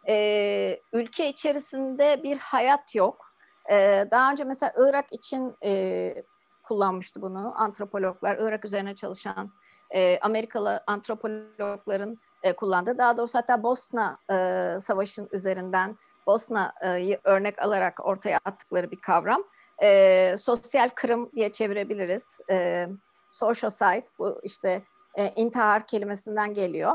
E, 0.08 0.80
ülke 0.92 1.28
içerisinde 1.28 2.22
bir 2.22 2.38
hayat 2.38 2.94
yok. 2.94 3.32
E, 3.70 4.06
daha 4.10 4.30
önce 4.30 4.44
mesela 4.44 4.72
Irak 4.76 5.12
için 5.12 5.56
e, 5.64 6.14
kullanmıştı 6.62 7.22
bunu 7.22 7.52
antropologlar, 7.56 8.38
Irak 8.40 8.64
üzerine 8.64 8.94
çalışan 8.94 9.52
e, 9.94 10.18
Amerikalı 10.22 10.82
antropologların 10.86 12.18
e, 12.42 12.56
kullandığı. 12.56 12.98
Daha 12.98 13.16
doğrusu 13.16 13.38
hatta 13.38 13.62
Bosna 13.62 14.18
e, 14.30 14.34
Savaşı'nın 14.80 15.28
üzerinden 15.32 15.96
Bosna'yı 16.28 17.20
örnek 17.24 17.62
alarak 17.62 18.06
ortaya 18.06 18.40
attıkları 18.44 18.90
bir 18.90 19.00
kavram. 19.00 19.44
E, 19.82 20.34
sosyal 20.38 20.88
kırım 20.88 21.30
diye 21.32 21.52
çevirebiliriz. 21.52 22.40
E, 22.50 22.88
social 23.28 23.70
side 23.70 24.06
bu 24.18 24.40
işte 24.42 24.82
e, 25.14 25.28
intihar 25.28 25.86
kelimesinden 25.86 26.54
geliyor. 26.54 26.92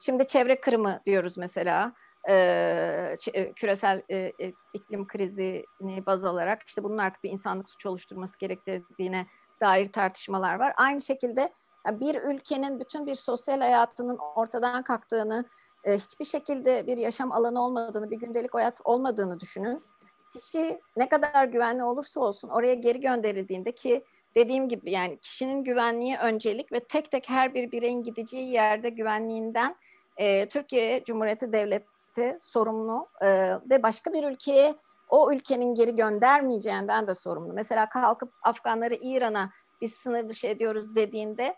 Şimdi 0.00 0.26
çevre 0.26 0.60
kırımı 0.60 1.00
diyoruz 1.06 1.38
mesela. 1.38 1.92
E, 2.28 3.16
küresel 3.56 4.02
e, 4.10 4.32
iklim 4.74 5.06
krizini 5.06 6.06
baz 6.06 6.24
alarak 6.24 6.62
işte 6.66 6.84
bunun 6.84 6.98
artık 6.98 7.24
bir 7.24 7.30
insanlık 7.30 7.70
suç 7.70 7.86
oluşturması 7.86 8.38
gerektirdiğine 8.38 9.26
dair 9.60 9.92
tartışmalar 9.92 10.54
var. 10.54 10.72
Aynı 10.76 11.00
şekilde 11.00 11.52
bir 11.90 12.14
ülkenin 12.14 12.80
bütün 12.80 13.06
bir 13.06 13.14
sosyal 13.14 13.60
hayatının 13.60 14.18
ortadan 14.36 14.82
kalktığını 14.82 15.44
e, 15.86 15.98
hiçbir 15.98 16.24
şekilde 16.24 16.86
bir 16.86 16.96
yaşam 16.96 17.32
alanı 17.32 17.64
olmadığını, 17.64 18.10
bir 18.10 18.16
gündelik 18.16 18.54
hayat 18.54 18.80
olmadığını 18.84 19.40
düşünün. 19.40 19.84
Kişi 20.32 20.80
ne 20.96 21.08
kadar 21.08 21.44
güvenli 21.44 21.84
olursa 21.84 22.20
olsun 22.20 22.48
oraya 22.48 22.74
geri 22.74 23.00
gönderildiğinde 23.00 23.72
ki 23.72 24.04
dediğim 24.36 24.68
gibi 24.68 24.90
yani 24.90 25.18
kişinin 25.18 25.64
güvenliği 25.64 26.16
öncelik 26.16 26.72
ve 26.72 26.80
tek 26.80 27.10
tek 27.10 27.28
her 27.28 27.54
bir 27.54 27.72
bireyin 27.72 28.02
gideceği 28.02 28.50
yerde 28.50 28.88
güvenliğinden 28.88 29.76
e, 30.16 30.48
Türkiye 30.48 31.04
Cumhuriyeti 31.04 31.52
Devleti 31.52 32.36
sorumlu 32.40 33.08
e, 33.22 33.52
ve 33.70 33.82
başka 33.82 34.12
bir 34.12 34.24
ülkeye 34.24 34.74
o 35.08 35.32
ülkenin 35.32 35.74
geri 35.74 35.94
göndermeyeceğinden 35.94 37.06
de 37.06 37.14
sorumlu. 37.14 37.52
Mesela 37.52 37.88
kalkıp 37.88 38.32
Afganları 38.42 38.94
İran'a 38.94 39.50
biz 39.80 39.94
sınır 39.94 40.28
dışı 40.28 40.46
ediyoruz 40.46 40.96
dediğinde 40.96 41.54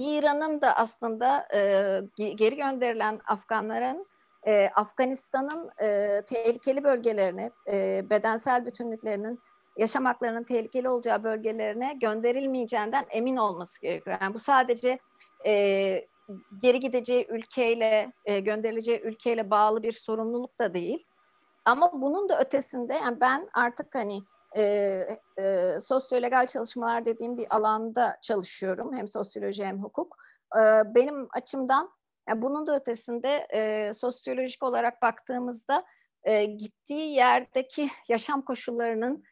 İran'ın 0.00 0.60
da 0.60 0.76
aslında 0.76 1.48
e, 1.54 2.00
geri 2.34 2.56
gönderilen 2.56 3.20
Afganların 3.26 4.06
e, 4.46 4.70
Afganistan'ın 4.74 5.70
e, 5.80 6.22
tehlikeli 6.26 6.84
bölgelerine, 6.84 7.50
e, 7.68 8.04
bedensel 8.10 8.66
bütünlüklerinin, 8.66 9.40
yaşam 9.76 10.04
haklarının 10.04 10.44
tehlikeli 10.44 10.88
olacağı 10.88 11.24
bölgelerine 11.24 11.96
gönderilmeyeceğinden 12.00 13.06
emin 13.10 13.36
olması 13.36 13.80
gerekiyor. 13.80 14.18
Yani 14.20 14.34
bu 14.34 14.38
sadece 14.38 14.98
e, 15.46 15.52
geri 16.62 16.80
gideceği 16.80 17.26
ülkeyle, 17.28 18.12
e, 18.24 18.40
gönderileceği 18.40 19.00
ülkeyle 19.00 19.50
bağlı 19.50 19.82
bir 19.82 19.92
sorumluluk 19.92 20.58
da 20.58 20.74
değil. 20.74 21.06
Ama 21.64 21.92
bunun 21.92 22.28
da 22.28 22.40
ötesinde 22.40 22.94
yani 22.94 23.20
ben 23.20 23.48
artık 23.54 23.94
hani 23.94 24.22
e, 24.56 24.62
e, 25.38 25.76
sosyolegal 25.80 26.46
çalışmalar 26.46 27.06
dediğim 27.06 27.36
bir 27.36 27.56
alanda 27.56 28.18
çalışıyorum. 28.22 28.96
Hem 28.96 29.08
sosyoloji 29.08 29.64
hem 29.64 29.82
hukuk. 29.82 30.16
E, 30.56 30.60
benim 30.94 31.28
açımdan 31.32 31.90
yani 32.28 32.42
bunun 32.42 32.66
da 32.66 32.76
ötesinde 32.76 33.46
e, 33.52 33.92
sosyolojik 33.94 34.62
olarak 34.62 35.02
baktığımızda 35.02 35.84
e, 36.24 36.44
gittiği 36.44 37.14
yerdeki 37.14 37.90
yaşam 38.08 38.42
koşullarının 38.42 39.24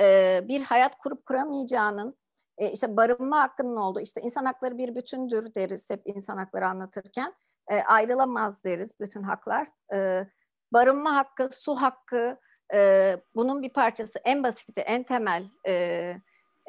e, 0.00 0.40
bir 0.48 0.62
hayat 0.62 0.98
kurup 0.98 1.26
kuramayacağının, 1.26 2.16
e, 2.58 2.70
işte 2.70 2.96
barınma 2.96 3.40
hakkının 3.40 3.76
olduğu, 3.76 4.00
işte 4.00 4.20
insan 4.20 4.44
hakları 4.44 4.78
bir 4.78 4.94
bütündür 4.94 5.54
deriz 5.54 5.90
hep 5.90 6.02
insan 6.04 6.36
hakları 6.36 6.66
anlatırken. 6.66 7.34
E, 7.70 7.82
ayrılamaz 7.82 8.64
deriz 8.64 9.00
bütün 9.00 9.22
haklar. 9.22 9.68
E, 9.94 10.26
barınma 10.72 11.16
hakkı, 11.16 11.48
su 11.52 11.74
hakkı, 11.74 12.38
e, 12.74 13.16
bunun 13.34 13.62
bir 13.62 13.70
parçası 13.70 14.18
en 14.24 14.42
basiti, 14.42 14.80
en 14.80 15.02
temel, 15.02 15.44
e, 15.66 16.16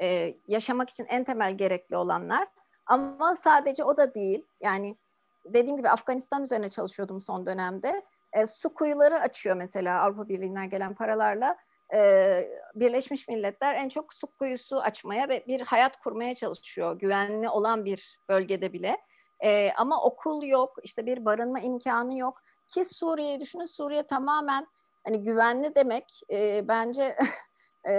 e, 0.01 0.35
yaşamak 0.47 0.89
için 0.89 1.05
en 1.05 1.23
temel 1.23 1.57
gerekli 1.57 1.97
olanlar. 1.97 2.47
Ama 2.85 3.35
sadece 3.35 3.83
o 3.83 3.97
da 3.97 4.13
değil. 4.13 4.45
Yani 4.61 4.97
dediğim 5.45 5.77
gibi 5.77 5.89
Afganistan 5.89 6.43
üzerine 6.43 6.69
çalışıyordum 6.69 7.19
son 7.19 7.45
dönemde. 7.45 8.01
E, 8.33 8.45
su 8.45 8.73
kuyuları 8.73 9.19
açıyor 9.19 9.55
mesela 9.55 10.01
Avrupa 10.01 10.29
Birliği'nden 10.29 10.69
gelen 10.69 10.95
paralarla. 10.95 11.57
E, 11.93 12.49
Birleşmiş 12.75 13.27
Milletler 13.27 13.75
en 13.75 13.89
çok 13.89 14.13
su 14.13 14.27
kuyusu 14.27 14.81
açmaya 14.81 15.29
ve 15.29 15.43
bir 15.47 15.61
hayat 15.61 15.97
kurmaya 15.97 16.35
çalışıyor. 16.35 16.99
Güvenli 16.99 17.49
olan 17.49 17.85
bir 17.85 18.19
bölgede 18.29 18.73
bile. 18.73 18.97
E, 19.43 19.71
ama 19.77 20.03
okul 20.03 20.43
yok, 20.43 20.75
işte 20.83 21.05
bir 21.05 21.25
barınma 21.25 21.59
imkanı 21.59 22.17
yok. 22.17 22.41
Ki 22.67 22.85
Suriye'yi 22.85 23.39
düşünün, 23.39 23.65
Suriye 23.65 24.03
tamamen 24.03 24.67
hani 25.07 25.23
güvenli 25.23 25.75
demek 25.75 26.21
e, 26.31 26.67
bence 26.67 27.15
e, 27.85 27.93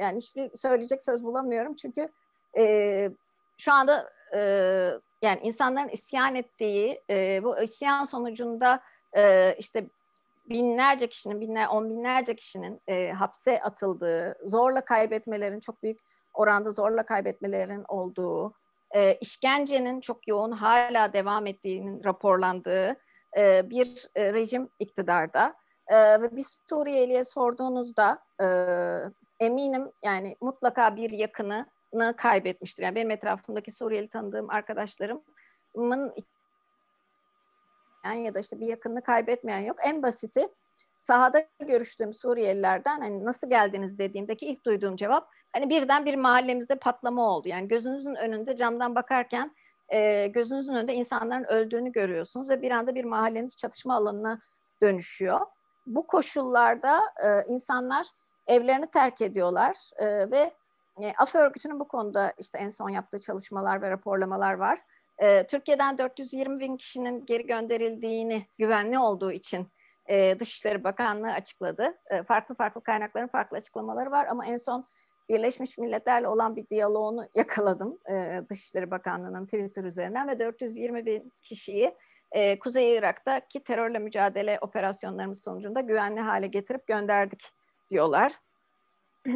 yani 0.00 0.16
hiçbir 0.16 0.56
söyleyecek 0.56 1.02
söz 1.02 1.24
bulamıyorum. 1.24 1.74
Çünkü 1.74 2.08
e, 2.58 3.10
şu 3.58 3.72
anda 3.72 4.10
e, 4.34 4.40
yani 5.22 5.40
insanların 5.42 5.88
isyan 5.88 6.34
ettiği 6.34 7.02
e, 7.10 7.40
bu 7.44 7.60
isyan 7.60 8.04
sonucunda 8.04 8.80
e, 9.16 9.54
işte 9.58 9.86
binlerce 10.50 11.08
kişinin, 11.08 11.40
binler, 11.40 11.68
on 11.68 11.90
binlerce 11.90 12.36
kişinin 12.36 12.80
e, 12.88 13.12
hapse 13.12 13.62
atıldığı, 13.62 14.36
zorla 14.44 14.84
kaybetmelerin 14.84 15.60
çok 15.60 15.82
büyük 15.82 15.98
oranda 16.34 16.70
zorla 16.70 17.02
kaybetmelerin 17.02 17.84
olduğu, 17.88 18.54
e, 18.94 19.14
işkencenin 19.14 20.00
çok 20.00 20.28
yoğun 20.28 20.52
hala 20.52 21.12
devam 21.12 21.46
ettiğinin 21.46 22.04
raporlandığı 22.04 22.96
e, 23.36 23.70
bir 23.70 24.08
e, 24.14 24.32
rejim 24.32 24.68
iktidarda. 24.78 25.61
E, 25.88 26.22
ve 26.22 26.36
bir 26.36 26.44
Suriyeli'ye 26.68 27.24
sorduğunuzda 27.24 28.18
e, 28.40 28.46
eminim 29.40 29.92
yani 30.04 30.36
mutlaka 30.40 30.96
bir 30.96 31.10
yakını 31.10 31.66
kaybetmiştir. 32.16 32.82
Yani 32.82 32.94
benim 32.94 33.10
etrafımdaki 33.10 33.70
Suriyeli 33.70 34.08
tanıdığım 34.08 34.50
arkadaşlarımın 34.50 36.14
yani 38.04 38.24
ya 38.24 38.34
da 38.34 38.38
işte 38.38 38.60
bir 38.60 38.66
yakınını 38.66 39.02
kaybetmeyen 39.02 39.60
yok. 39.60 39.76
En 39.84 40.02
basiti 40.02 40.48
sahada 40.96 41.44
görüştüğüm 41.60 42.12
Suriyelilerden 42.12 43.00
hani 43.00 43.24
nasıl 43.24 43.50
geldiniz 43.50 43.98
dediğimdeki 43.98 44.46
ilk 44.46 44.66
duyduğum 44.66 44.96
cevap 44.96 45.28
hani 45.52 45.70
birden 45.70 46.04
bir 46.04 46.14
mahallemizde 46.14 46.74
patlama 46.74 47.30
oldu. 47.30 47.48
Yani 47.48 47.68
gözünüzün 47.68 48.14
önünde 48.14 48.56
camdan 48.56 48.94
bakarken 48.94 49.56
e, 49.88 50.26
gözünüzün 50.26 50.74
önünde 50.74 50.94
insanların 50.94 51.44
öldüğünü 51.44 51.92
görüyorsunuz 51.92 52.50
ve 52.50 52.62
bir 52.62 52.70
anda 52.70 52.94
bir 52.94 53.04
mahalleniz 53.04 53.56
çatışma 53.56 53.96
alanına 53.96 54.38
dönüşüyor. 54.82 55.40
Bu 55.86 56.06
koşullarda 56.06 57.00
e, 57.24 57.52
insanlar 57.52 58.06
evlerini 58.46 58.86
terk 58.86 59.20
ediyorlar 59.20 59.76
e, 59.96 60.30
ve 60.30 60.52
e, 61.02 61.12
AF 61.18 61.34
örgütünün 61.34 61.80
bu 61.80 61.88
konuda 61.88 62.32
işte 62.38 62.58
en 62.58 62.68
son 62.68 62.88
yaptığı 62.88 63.20
çalışmalar 63.20 63.82
ve 63.82 63.90
raporlamalar 63.90 64.54
var. 64.54 64.78
E, 65.18 65.46
Türkiye'den 65.46 65.98
420 65.98 66.60
bin 66.60 66.76
kişinin 66.76 67.26
geri 67.26 67.46
gönderildiğini 67.46 68.46
güvenli 68.58 68.98
olduğu 68.98 69.32
için 69.32 69.68
e, 70.06 70.38
Dışişleri 70.38 70.84
Bakanlığı 70.84 71.32
açıkladı. 71.32 71.98
E, 72.10 72.22
farklı 72.22 72.54
farklı 72.54 72.82
kaynakların 72.82 73.28
farklı 73.28 73.56
açıklamaları 73.56 74.10
var 74.10 74.26
ama 74.26 74.46
en 74.46 74.56
son 74.56 74.84
Birleşmiş 75.28 75.78
Milletler'le 75.78 76.24
olan 76.24 76.56
bir 76.56 76.68
diyaloğunu 76.68 77.28
yakaladım 77.34 77.98
e, 78.10 78.42
Dışişleri 78.50 78.90
Bakanlığı'nın 78.90 79.44
Twitter 79.44 79.84
üzerinden 79.84 80.28
ve 80.28 80.38
420 80.38 81.06
bin 81.06 81.32
kişiyi 81.42 81.94
e, 82.32 82.58
Kuzey 82.58 82.96
Irak'taki 82.96 83.62
terörle 83.62 83.98
mücadele 83.98 84.58
operasyonlarımız 84.60 85.42
sonucunda 85.42 85.80
güvenli 85.80 86.20
hale 86.20 86.46
getirip 86.46 86.86
gönderdik 86.86 87.42
diyorlar. 87.90 88.32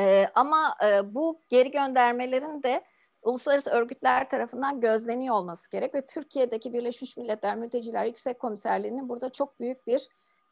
E, 0.00 0.30
ama 0.34 0.76
e, 0.84 1.14
bu 1.14 1.42
geri 1.48 1.70
göndermelerin 1.70 2.62
de 2.62 2.84
uluslararası 3.22 3.70
örgütler 3.70 4.30
tarafından 4.30 4.80
gözleniyor 4.80 5.34
olması 5.34 5.70
gerek 5.70 5.94
ve 5.94 6.06
Türkiye'deki 6.06 6.72
Birleşmiş 6.72 7.16
Milletler 7.16 7.56
Mülteciler 7.56 8.04
Yüksek 8.04 8.38
Komiserliği'nin 8.38 9.08
burada 9.08 9.30
çok 9.30 9.60
büyük 9.60 9.86
bir 9.86 10.08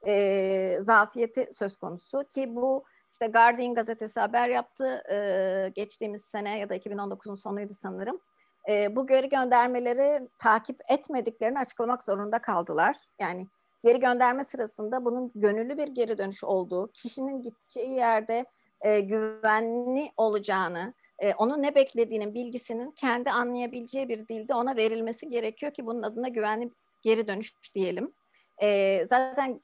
e, 0.07 0.79
zafiyeti 0.81 1.49
söz 1.53 1.77
konusu 1.77 2.25
ki 2.25 2.57
bu 2.57 2.85
işte 3.13 3.27
Guardian 3.27 3.75
gazetesi 3.75 4.21
haber 4.21 4.49
yaptı 4.49 5.03
e, 5.11 5.69
geçtiğimiz 5.75 6.23
sene 6.25 6.59
ya 6.59 6.69
da 6.69 6.77
2019'un 6.77 7.35
sonuydu 7.35 7.75
sanırım. 7.75 8.21
E, 8.69 8.97
bu 8.97 9.07
geri 9.07 9.29
göndermeleri 9.29 10.29
takip 10.39 10.81
etmediklerini 10.89 11.59
açıklamak 11.59 12.05
zorunda 12.05 12.39
kaldılar. 12.39 12.97
Yani 13.21 13.47
geri 13.83 14.01
gönderme 14.01 14.45
sırasında 14.45 15.05
bunun 15.05 15.33
gönüllü 15.35 15.79
bir 15.79 15.89
geri 15.89 16.19
dönüş 16.19 16.45
olduğu, 16.45 16.93
kişinin 16.93 17.43
gideceği 17.43 17.91
yerde 17.91 18.47
e, 18.81 19.01
güvenli 19.01 20.13
olacağını, 20.17 20.95
e, 21.19 21.35
onun 21.35 21.63
ne 21.63 21.75
beklediğinin 21.75 22.35
bilgisinin 22.35 22.91
kendi 22.91 23.31
anlayabileceği 23.31 24.09
bir 24.09 24.29
dilde 24.29 24.55
ona 24.55 24.77
verilmesi 24.77 25.29
gerekiyor 25.29 25.73
ki 25.73 25.87
bunun 25.87 26.03
adına 26.03 26.29
güvenli 26.29 26.71
geri 27.03 27.29
dönüş 27.29 27.53
diyelim. 27.75 28.13
E, 28.63 29.01
zaten 29.11 29.61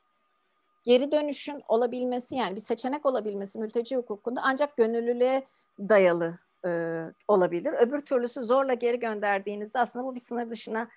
geri 0.85 1.13
dönüşün 1.13 1.63
olabilmesi 1.69 2.35
yani 2.35 2.57
bir 2.57 2.61
seçenek 2.61 3.07
olabilmesi 3.07 3.59
mülteci 3.59 3.97
hukukunda 3.97 4.41
ancak 4.45 4.77
gönüllülüğe 4.77 5.47
dayalı 5.79 6.39
e, 6.67 7.03
olabilir. 7.29 7.73
Öbür 7.73 8.01
türlüsü 8.01 8.45
zorla 8.45 8.75
geri 8.75 8.99
gönderdiğinizde 8.99 9.79
aslında 9.79 10.05
bu 10.05 10.15
bir 10.15 10.21
sınır 10.21 10.51
dışına 10.51 10.89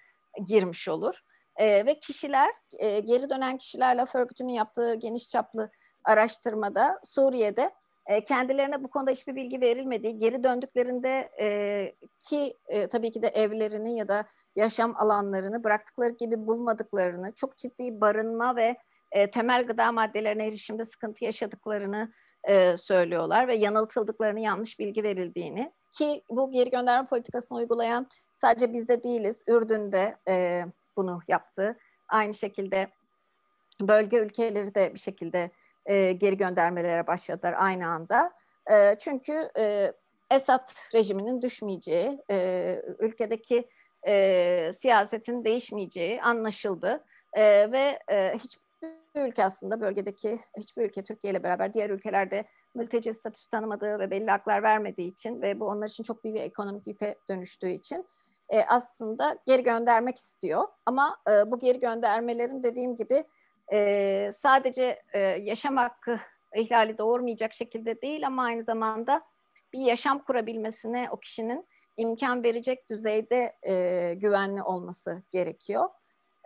girmiş 0.45 0.87
olur. 0.87 1.21
E, 1.55 1.85
ve 1.85 1.99
kişiler, 1.99 2.51
e, 2.77 2.99
geri 2.99 3.29
dönen 3.29 3.57
kişilerle 3.57 4.01
laf 4.01 4.15
örgütünün 4.15 4.53
yaptığı 4.53 4.93
geniş 4.93 5.29
çaplı 5.29 5.71
araştırmada 6.03 6.99
Suriye'de 7.03 7.71
e, 8.05 8.23
kendilerine 8.23 8.83
bu 8.83 8.87
konuda 8.87 9.11
hiçbir 9.11 9.35
bilgi 9.35 9.61
verilmediği, 9.61 10.19
geri 10.19 10.43
döndüklerinde 10.43 11.29
e, 11.39 11.95
ki 12.19 12.57
e, 12.67 12.87
tabii 12.87 13.11
ki 13.11 13.21
de 13.21 13.27
evlerini 13.27 13.97
ya 13.97 14.07
da 14.07 14.25
yaşam 14.55 14.93
alanlarını 14.95 15.63
bıraktıkları 15.63 16.11
gibi 16.11 16.47
bulmadıklarını, 16.47 17.31
çok 17.31 17.57
ciddi 17.57 18.01
barınma 18.01 18.55
ve 18.55 18.77
e, 19.11 19.31
temel 19.31 19.67
gıda 19.67 19.91
maddelerine 19.91 20.47
erişimde 20.47 20.85
sıkıntı 20.85 21.25
yaşadıklarını 21.25 22.13
e, 22.47 22.77
söylüyorlar 22.77 23.47
ve 23.47 23.55
yanıltıldıklarını, 23.55 24.39
yanlış 24.39 24.79
bilgi 24.79 25.03
verildiğini 25.03 25.71
ki 25.91 26.23
bu 26.29 26.51
geri 26.51 26.69
gönderme 26.69 27.07
politikasını 27.07 27.57
uygulayan 27.57 28.07
sadece 28.35 28.73
bizde 28.73 29.03
değiliz, 29.03 29.43
Ürdün'de 29.47 30.17
e, 30.27 30.65
bunu 30.97 31.19
yaptı. 31.27 31.77
Aynı 32.07 32.33
şekilde 32.33 32.87
bölge 33.81 34.17
ülkeleri 34.17 34.75
de 34.75 34.93
bir 34.93 34.99
şekilde 34.99 35.51
e, 35.85 36.11
geri 36.11 36.37
göndermelere 36.37 37.07
başladılar 37.07 37.55
aynı 37.57 37.87
anda. 37.87 38.33
E, 38.71 38.95
çünkü 38.99 39.49
e, 39.57 39.93
Esad 40.31 40.71
rejiminin 40.93 41.41
düşmeyeceği, 41.41 42.21
e, 42.31 42.81
ülkedeki 42.99 43.69
e, 44.07 44.71
siyasetin 44.81 45.45
değişmeyeceği 45.45 46.21
anlaşıldı. 46.21 47.03
E, 47.33 47.71
ve 47.71 47.99
e, 48.11 48.33
hiçbir 48.33 48.64
ülke 49.21 49.45
aslında 49.45 49.81
bölgedeki 49.81 50.39
hiçbir 50.57 50.85
ülke 50.85 51.03
Türkiye 51.03 51.33
ile 51.33 51.43
beraber 51.43 51.73
diğer 51.73 51.89
ülkelerde 51.89 52.45
mülteci 52.75 53.13
statüsü 53.13 53.49
tanımadığı 53.49 53.99
ve 53.99 54.11
belli 54.11 54.31
haklar 54.31 54.63
vermediği 54.63 55.11
için 55.11 55.41
ve 55.41 55.59
bu 55.59 55.65
onlar 55.65 55.87
için 55.87 56.03
çok 56.03 56.23
büyük 56.23 56.37
bir 56.37 56.41
ekonomik 56.41 56.87
yüke 56.87 57.15
dönüştüğü 57.29 57.69
için 57.69 58.05
e, 58.49 58.63
aslında 58.63 59.37
geri 59.45 59.63
göndermek 59.63 60.17
istiyor. 60.17 60.67
Ama 60.85 61.17
e, 61.29 61.51
bu 61.51 61.59
geri 61.59 61.79
göndermelerin 61.79 62.63
dediğim 62.63 62.95
gibi 62.95 63.23
e, 63.73 64.31
sadece 64.41 65.01
e, 65.13 65.19
yaşam 65.19 65.77
hakkı 65.77 66.19
ihlali 66.55 66.97
doğurmayacak 66.97 67.53
şekilde 67.53 68.01
değil 68.01 68.27
ama 68.27 68.43
aynı 68.43 68.63
zamanda 68.63 69.21
bir 69.73 69.79
yaşam 69.79 70.19
kurabilmesine 70.19 71.07
o 71.11 71.19
kişinin 71.19 71.67
imkan 71.97 72.43
verecek 72.43 72.89
düzeyde 72.89 73.55
e, 73.63 74.13
güvenli 74.13 74.63
olması 74.63 75.23
gerekiyor. 75.31 75.89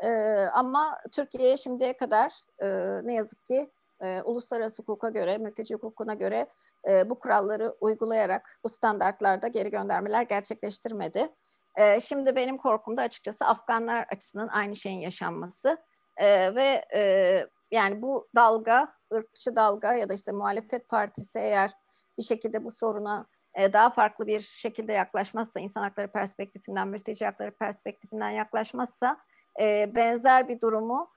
E, 0.03 0.09
ama 0.53 0.97
Türkiye'ye 1.11 1.57
şimdiye 1.57 1.97
kadar 1.97 2.33
e, 2.59 2.67
ne 3.07 3.13
yazık 3.13 3.45
ki 3.45 3.71
e, 4.01 4.21
uluslararası 4.21 4.83
hukuka 4.83 5.09
göre, 5.09 5.37
mülteci 5.37 5.75
hukukuna 5.75 6.13
göre 6.13 6.47
e, 6.89 7.09
bu 7.09 7.19
kuralları 7.19 7.75
uygulayarak 7.81 8.59
bu 8.63 8.69
standartlarda 8.69 9.47
geri 9.47 9.69
göndermeler 9.69 10.21
gerçekleştirmedi. 10.21 11.29
E, 11.75 11.99
şimdi 11.99 12.35
benim 12.35 12.57
korkum 12.57 12.97
da 12.97 13.01
açıkçası 13.01 13.45
Afganlar 13.45 14.05
açısından 14.11 14.47
aynı 14.47 14.75
şeyin 14.75 14.99
yaşanması 14.99 15.77
e, 16.17 16.55
ve 16.55 16.85
e, 16.93 17.45
yani 17.71 18.01
bu 18.01 18.27
dalga, 18.35 18.93
ırkçı 19.13 19.55
dalga 19.55 19.93
ya 19.93 20.09
da 20.09 20.13
işte 20.13 20.31
muhalefet 20.31 20.89
partisi 20.89 21.39
eğer 21.39 21.71
bir 22.17 22.23
şekilde 22.23 22.63
bu 22.63 22.71
soruna 22.71 23.25
e, 23.53 23.73
daha 23.73 23.89
farklı 23.89 24.27
bir 24.27 24.41
şekilde 24.41 24.93
yaklaşmazsa, 24.93 25.59
insan 25.59 25.81
hakları 25.81 26.11
perspektifinden, 26.11 26.87
mülteci 26.87 27.25
hakları 27.25 27.51
perspektifinden 27.51 28.29
yaklaşmazsa 28.29 29.17
e, 29.59 29.95
benzer 29.95 30.49
bir 30.49 30.61
durumu 30.61 31.09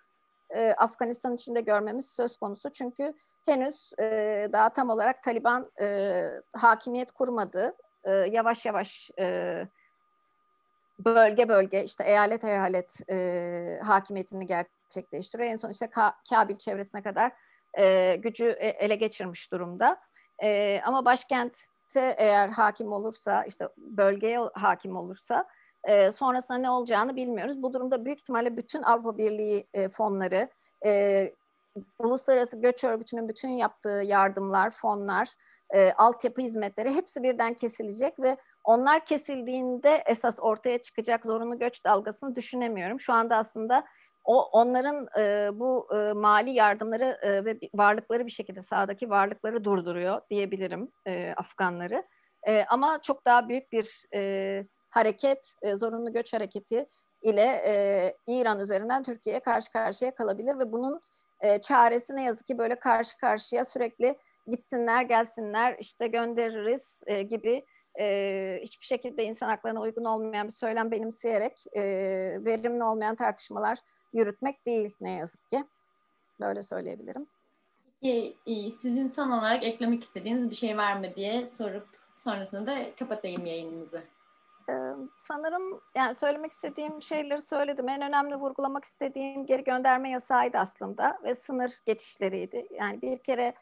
e, 0.50 0.72
Afganistan 0.72 1.34
içinde 1.34 1.60
görmemiz 1.60 2.10
söz 2.10 2.36
konusu. 2.36 2.70
Çünkü 2.72 3.14
henüz 3.46 3.92
e, 4.00 4.48
daha 4.52 4.68
tam 4.68 4.90
olarak 4.90 5.22
Taliban 5.22 5.70
e, 5.80 6.28
hakimiyet 6.56 7.12
kurmadı. 7.12 7.76
E, 8.04 8.10
yavaş 8.10 8.66
yavaş 8.66 9.10
e, 9.18 9.66
bölge 10.98 11.48
bölge 11.48 11.84
işte 11.84 12.04
eyalet 12.04 12.44
eyalet 12.44 13.10
e, 13.10 13.80
hakimiyetini 13.84 14.46
gerçekleştiriyor. 14.46 15.50
En 15.50 15.54
son 15.54 15.70
işte 15.70 15.90
Ka 15.90 16.14
Kabil 16.30 16.56
çevresine 16.56 17.02
kadar 17.02 17.32
e, 17.78 18.16
gücü 18.16 18.46
e, 18.46 18.68
ele 18.68 18.94
geçirmiş 18.94 19.52
durumda. 19.52 20.00
E, 20.42 20.80
ama 20.84 21.04
başkentte 21.04 22.14
eğer 22.18 22.48
hakim 22.48 22.92
olursa 22.92 23.44
işte 23.44 23.68
bölgeye 23.76 24.38
hakim 24.54 24.96
olursa 24.96 25.48
e, 25.84 26.10
sonrasında 26.10 26.58
ne 26.58 26.70
olacağını 26.70 27.16
bilmiyoruz. 27.16 27.62
Bu 27.62 27.72
durumda 27.72 28.04
büyük 28.04 28.18
ihtimalle 28.18 28.56
bütün 28.56 28.82
Avrupa 28.82 29.18
Birliği 29.18 29.66
e, 29.74 29.88
fonları, 29.88 30.48
e, 30.84 31.32
Uluslararası 31.98 32.60
Göç 32.60 32.84
Örgütü'nün 32.84 33.28
bütün 33.28 33.48
yaptığı 33.48 34.02
yardımlar, 34.04 34.70
fonlar, 34.70 35.28
e, 35.74 35.92
altyapı 35.92 36.40
hizmetleri 36.42 36.94
hepsi 36.94 37.22
birden 37.22 37.54
kesilecek 37.54 38.20
ve 38.20 38.36
onlar 38.64 39.04
kesildiğinde 39.04 40.02
esas 40.06 40.38
ortaya 40.40 40.82
çıkacak 40.82 41.24
zorunlu 41.24 41.58
göç 41.58 41.84
dalgasını 41.84 42.36
düşünemiyorum. 42.36 43.00
Şu 43.00 43.12
anda 43.12 43.36
aslında 43.36 43.84
o 44.24 44.42
onların 44.42 45.06
e, 45.18 45.50
bu 45.60 45.88
e, 45.96 46.12
mali 46.12 46.50
yardımları 46.50 47.18
e, 47.22 47.44
ve 47.44 47.58
varlıkları 47.74 48.26
bir 48.26 48.30
şekilde 48.30 48.62
sahadaki 48.62 49.10
varlıkları 49.10 49.64
durduruyor 49.64 50.20
diyebilirim 50.30 50.88
e, 51.06 51.34
Afganları. 51.36 52.04
E, 52.46 52.64
ama 52.68 53.02
çok 53.02 53.26
daha 53.26 53.48
büyük 53.48 53.72
bir 53.72 54.06
e, 54.14 54.64
hareket, 54.92 55.54
e, 55.62 55.76
zorunlu 55.76 56.12
göç 56.12 56.32
hareketi 56.32 56.86
ile 57.22 57.62
e, 57.66 58.14
İran 58.26 58.60
üzerinden 58.60 59.02
Türkiye'ye 59.02 59.40
karşı 59.40 59.72
karşıya 59.72 60.14
kalabilir 60.14 60.58
ve 60.58 60.72
bunun 60.72 61.00
e, 61.40 61.60
çaresi 61.60 62.16
ne 62.16 62.22
yazık 62.22 62.46
ki 62.46 62.58
böyle 62.58 62.74
karşı 62.74 63.18
karşıya 63.18 63.64
sürekli 63.64 64.18
gitsinler 64.46 65.02
gelsinler 65.02 65.76
işte 65.78 66.06
göndeririz 66.06 67.00
e, 67.06 67.22
gibi 67.22 67.64
e, 68.00 68.58
hiçbir 68.62 68.86
şekilde 68.86 69.24
insan 69.24 69.48
haklarına 69.48 69.80
uygun 69.80 70.04
olmayan 70.04 70.46
bir 70.46 70.52
söylem 70.52 70.90
benimseyerek 70.90 71.64
e, 71.72 71.82
verimli 72.44 72.84
olmayan 72.84 73.14
tartışmalar 73.16 73.78
yürütmek 74.12 74.66
değil 74.66 74.96
ne 75.00 75.10
yazık 75.10 75.50
ki. 75.50 75.64
Böyle 76.40 76.62
söyleyebilirim. 76.62 77.26
Peki 78.02 78.70
sizin 78.78 79.06
son 79.06 79.30
olarak 79.30 79.64
eklemek 79.64 80.02
istediğiniz 80.02 80.50
bir 80.50 80.54
şey 80.54 80.76
var 80.76 80.96
mı 80.96 81.14
diye 81.16 81.46
sorup 81.46 81.86
sonrasında 82.14 82.66
da 82.66 82.94
kapatayım 82.98 83.46
yayınımızı. 83.46 84.02
Sanırım 85.18 85.80
yani 85.94 86.14
söylemek 86.14 86.52
istediğim 86.52 87.02
şeyleri 87.02 87.42
söyledim. 87.42 87.88
En 87.88 88.02
önemli 88.02 88.36
vurgulamak 88.36 88.84
istediğim 88.84 89.46
geri 89.46 89.64
gönderme 89.64 90.10
yasağıydı 90.10 90.58
aslında 90.58 91.18
ve 91.24 91.34
sınır 91.34 91.80
geçişleriydi. 91.86 92.66
Yani 92.70 93.02
bir 93.02 93.18
kere 93.18 93.54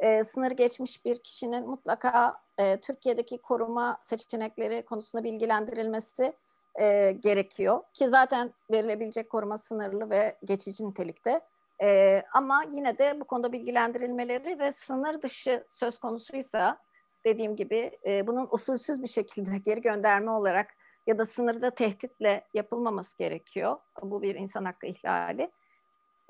e, 0.00 0.24
sınır 0.24 0.50
geçmiş 0.50 1.04
bir 1.04 1.18
kişinin 1.18 1.68
mutlaka 1.68 2.40
e, 2.58 2.80
Türkiye'deki 2.80 3.38
koruma 3.38 3.98
seçenekleri 4.02 4.84
konusunda 4.84 5.24
bilgilendirilmesi 5.24 6.32
e, 6.80 7.12
gerekiyor. 7.12 7.82
Ki 7.94 8.08
zaten 8.08 8.52
verilebilecek 8.70 9.30
koruma 9.30 9.58
sınırlı 9.58 10.10
ve 10.10 10.36
geçici 10.44 10.88
nitelikte. 10.88 11.40
E, 11.82 12.22
ama 12.32 12.64
yine 12.70 12.98
de 12.98 13.20
bu 13.20 13.24
konuda 13.24 13.52
bilgilendirilmeleri 13.52 14.58
ve 14.58 14.72
sınır 14.72 15.22
dışı 15.22 15.64
söz 15.70 15.98
konusuysa 15.98 16.78
dediğim 17.24 17.56
gibi 17.56 17.98
e, 18.06 18.26
bunun 18.26 18.48
usulsüz 18.50 19.02
bir 19.02 19.08
şekilde 19.08 19.58
geri 19.64 19.80
gönderme 19.80 20.30
olarak 20.30 20.74
ya 21.06 21.18
da 21.18 21.26
sınırda 21.26 21.70
tehditle 21.70 22.44
yapılmaması 22.54 23.18
gerekiyor. 23.18 23.76
Bu 24.02 24.22
bir 24.22 24.34
insan 24.34 24.64
hakkı 24.64 24.86
ihlali. 24.86 25.50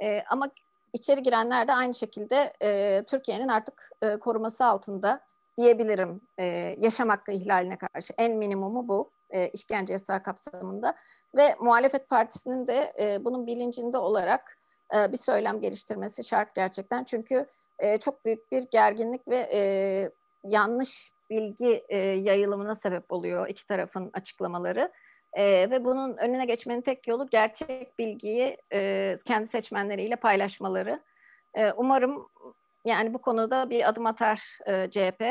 E, 0.02 0.22
ama 0.30 0.50
içeri 0.92 1.22
girenler 1.22 1.68
de 1.68 1.72
aynı 1.72 1.94
şekilde 1.94 2.52
e, 2.62 3.02
Türkiye'nin 3.04 3.48
artık 3.48 3.90
e, 4.02 4.16
koruması 4.16 4.64
altında 4.64 5.20
diyebilirim 5.58 6.20
e, 6.38 6.76
yaşam 6.80 7.08
hakkı 7.08 7.32
ihlaline 7.32 7.78
karşı. 7.78 8.14
En 8.18 8.36
minimumu 8.36 8.88
bu 8.88 9.10
e, 9.30 9.48
işkence 9.48 9.92
yasağı 9.92 10.22
kapsamında. 10.22 10.94
Ve 11.36 11.56
muhalefet 11.60 12.08
partisinin 12.08 12.66
de 12.66 12.92
e, 12.98 13.24
bunun 13.24 13.46
bilincinde 13.46 13.98
olarak 13.98 14.58
e, 14.94 15.12
bir 15.12 15.16
söylem 15.16 15.60
geliştirmesi 15.60 16.24
şart 16.24 16.54
gerçekten. 16.54 17.04
Çünkü 17.04 17.46
e, 17.78 17.98
çok 17.98 18.24
büyük 18.24 18.52
bir 18.52 18.62
gerginlik 18.70 19.28
ve 19.28 19.48
e, 19.52 20.10
yanlış 20.44 21.10
bilgi 21.30 21.84
e, 21.88 21.98
yayılımına 21.98 22.74
sebep 22.74 23.12
oluyor 23.12 23.48
iki 23.48 23.66
tarafın 23.66 24.10
açıklamaları. 24.12 24.92
E, 25.32 25.70
ve 25.70 25.84
bunun 25.84 26.16
önüne 26.16 26.46
geçmenin 26.46 26.80
tek 26.80 27.08
yolu 27.08 27.26
gerçek 27.26 27.98
bilgiyi 27.98 28.56
e, 28.72 29.18
kendi 29.24 29.48
seçmenleriyle 29.48 30.16
paylaşmaları. 30.16 31.00
E, 31.54 31.72
umarım 31.72 32.28
yani 32.84 33.14
bu 33.14 33.18
konuda 33.18 33.70
bir 33.70 33.88
adım 33.88 34.06
atar 34.06 34.58
e, 34.66 34.90
CHP 34.90 35.22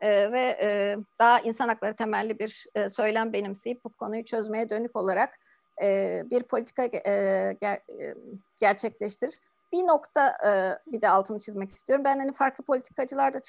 e, 0.00 0.32
ve 0.32 0.58
e, 0.62 0.96
daha 1.18 1.40
insan 1.40 1.68
hakları 1.68 1.96
temelli 1.96 2.38
bir 2.38 2.66
e, 2.74 2.88
söylem 2.88 3.32
benimseyip 3.32 3.84
bu 3.84 3.88
konuyu 3.88 4.24
çözmeye 4.24 4.70
dönük 4.70 4.96
olarak 4.96 5.38
e, 5.82 6.22
bir 6.30 6.42
politika 6.42 6.84
e, 6.84 7.56
ger, 7.60 7.76
e, 7.76 8.14
gerçekleştir 8.60 9.40
bir 9.72 9.86
nokta 9.86 10.36
e, 10.46 10.50
bir 10.92 11.02
de 11.02 11.08
altını 11.08 11.38
çizmek 11.38 11.70
istiyorum. 11.70 12.04
Ben 12.04 12.18
hani 12.18 12.32
farklı 12.32 12.64
politikacılarda 12.64 13.40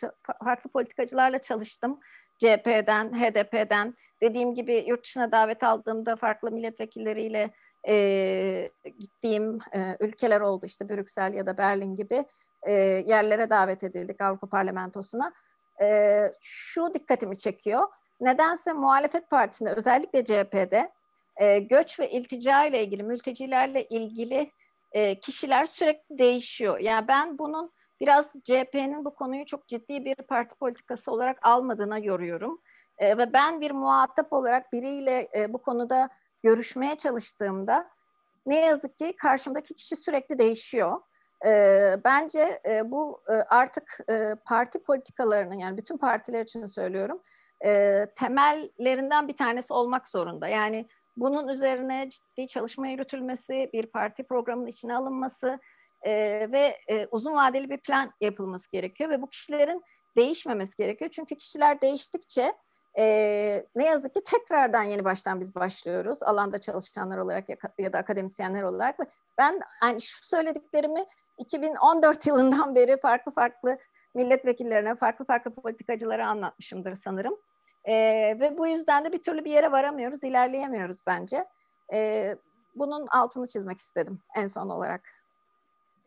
farklı 0.43 0.69
politikacılarla 0.69 1.41
çalıştım. 1.41 1.99
CHP'den, 2.39 3.13
HDP'den. 3.13 3.95
Dediğim 4.21 4.53
gibi 4.53 4.85
yurt 4.87 5.03
dışına 5.03 5.31
davet 5.31 5.63
aldığımda 5.63 6.15
farklı 6.15 6.51
milletvekilleriyle 6.51 7.51
e, 7.87 8.71
gittiğim 8.99 9.59
e, 9.75 9.97
ülkeler 9.99 10.41
oldu. 10.41 10.65
işte 10.65 10.89
Brüksel 10.89 11.33
ya 11.33 11.45
da 11.45 11.57
Berlin 11.57 11.95
gibi 11.95 12.25
e, 12.63 12.71
yerlere 13.07 13.49
davet 13.49 13.83
edildik 13.83 14.21
Avrupa 14.21 14.47
Parlamentosu'na. 14.47 15.33
E, 15.81 16.19
şu 16.41 16.93
dikkatimi 16.93 17.37
çekiyor. 17.37 17.87
Nedense 18.21 18.73
muhalefet 18.73 19.29
partisinde 19.29 19.73
özellikle 19.73 20.25
CHP'de 20.25 20.91
e, 21.37 21.59
göç 21.59 21.99
ve 21.99 22.09
iltica 22.11 22.65
ile 22.65 22.83
ilgili, 22.83 23.03
mültecilerle 23.03 23.83
ilgili 23.83 24.51
e, 24.91 25.19
kişiler 25.19 25.65
sürekli 25.65 26.17
değişiyor. 26.17 26.79
Yani 26.79 27.07
ben 27.07 27.37
bunun 27.37 27.71
biraz 28.01 28.25
CHP'nin 28.43 29.05
bu 29.05 29.15
konuyu 29.15 29.45
çok 29.45 29.67
ciddi 29.67 30.05
bir 30.05 30.15
parti 30.15 30.55
politikası 30.55 31.11
olarak 31.11 31.39
almadığına 31.41 31.97
yoruyorum. 31.97 32.61
E, 32.97 33.17
ve 33.17 33.33
ben 33.33 33.61
bir 33.61 33.71
muhatap 33.71 34.33
olarak 34.33 34.73
biriyle 34.73 35.29
e, 35.35 35.53
bu 35.53 35.61
konuda 35.61 36.09
görüşmeye 36.43 36.95
çalıştığımda 36.95 37.89
ne 38.45 38.59
yazık 38.59 38.97
ki 38.97 39.15
karşımdaki 39.15 39.73
kişi 39.73 39.95
sürekli 39.95 40.39
değişiyor. 40.39 41.01
E, 41.45 41.51
bence 42.05 42.61
e, 42.65 42.91
bu 42.91 43.21
e, 43.29 43.33
artık 43.33 43.97
e, 44.09 44.35
parti 44.45 44.83
politikalarının 44.83 45.57
yani 45.57 45.77
bütün 45.77 45.97
partiler 45.97 46.41
için 46.41 46.65
söylüyorum 46.65 47.21
e, 47.65 48.05
temellerinden 48.15 49.27
bir 49.27 49.37
tanesi 49.37 49.73
olmak 49.73 50.07
zorunda. 50.07 50.47
Yani 50.47 50.87
bunun 51.19 51.47
üzerine 51.47 52.09
ciddi 52.09 52.47
çalışma 52.47 52.87
yürütülmesi, 52.87 53.69
bir 53.73 53.85
parti 53.85 54.23
programının 54.23 54.67
içine 54.67 54.95
alınması 54.95 55.59
e, 56.01 56.11
ve 56.51 56.77
e, 56.87 57.07
uzun 57.11 57.33
vadeli 57.33 57.69
bir 57.69 57.77
plan 57.77 58.11
yapılması 58.21 58.71
gerekiyor 58.71 59.09
ve 59.09 59.21
bu 59.21 59.29
kişilerin 59.29 59.83
değişmemesi 60.17 60.77
gerekiyor. 60.77 61.11
Çünkü 61.11 61.35
kişiler 61.35 61.81
değiştikçe 61.81 62.53
e, 62.97 63.05
ne 63.75 63.85
yazık 63.85 64.13
ki 64.13 64.23
tekrardan 64.25 64.83
yeni 64.83 65.05
baştan 65.05 65.39
biz 65.39 65.55
başlıyoruz 65.55 66.23
alanda 66.23 66.57
çalışanlar 66.57 67.17
olarak 67.17 67.49
ya, 67.49 67.57
ya 67.77 67.93
da 67.93 67.97
akademisyenler 67.97 68.63
olarak. 68.63 68.97
Ben 69.37 69.59
yani 69.83 70.01
şu 70.01 70.25
söylediklerimi 70.25 71.05
2014 71.37 72.27
yılından 72.27 72.75
beri 72.75 72.99
farklı 72.99 73.31
farklı 73.31 73.77
milletvekillerine, 74.15 74.95
farklı 74.95 75.25
farklı 75.25 75.55
politikacılara 75.55 76.27
anlatmışımdır 76.27 76.95
sanırım. 76.95 77.37
E, 77.89 77.95
ve 78.39 78.57
bu 78.57 78.67
yüzden 78.67 79.05
de 79.05 79.11
bir 79.11 79.23
türlü 79.23 79.45
bir 79.45 79.51
yere 79.51 79.71
varamıyoruz, 79.71 80.23
ilerleyemiyoruz 80.23 81.01
bence. 81.07 81.45
E, 81.93 82.29
bunun 82.75 83.07
altını 83.07 83.47
çizmek 83.47 83.77
istedim 83.77 84.19
en 84.35 84.45
son 84.45 84.69
olarak. 84.69 85.01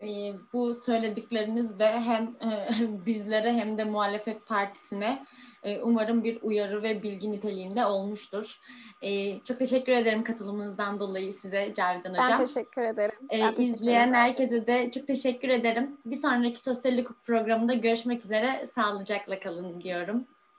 E, 0.03 0.35
bu 0.53 0.75
söyledikleriniz 0.75 1.79
de 1.79 2.01
hem 2.01 2.23
e, 2.23 2.69
bizlere 3.07 3.53
hem 3.53 3.79
de 3.79 3.85
muhalefet 3.85 4.47
partisine 4.47 5.27
e, 5.63 5.81
umarım 5.81 6.25
bir 6.25 6.43
uyarı 6.43 6.83
ve 6.83 7.03
bilgi 7.03 7.33
niteliğinde 7.33 7.87
olmuştur. 7.87 8.59
E, 9.03 9.39
çok 9.39 9.59
teşekkür 9.59 9.93
ederim 9.93 10.25
katılımınızdan 10.25 11.01
dolayı 11.01 11.33
size 11.33 11.75
Cavidan 11.75 12.11
Hocam. 12.11 12.27
Ben 12.31 12.39
teşekkür 12.39 12.83
ederim. 12.83 13.19
Ben 13.33 13.55
teşekkür 13.55 13.63
izleyen 13.63 14.09
ederim. 14.09 14.15
herkese 14.15 14.67
de 14.67 14.91
çok 14.91 15.07
teşekkür 15.07 15.49
ederim. 15.49 16.01
Bir 16.05 16.17
sonraki 16.17 16.63
sosyal 16.63 16.99
hukuk 16.99 17.25
programında 17.25 17.75
görüşmek 17.75 18.25
üzere. 18.25 18.67
Sağlıcakla 18.67 19.41
kalın 19.41 19.81
diyorum. 19.81 20.27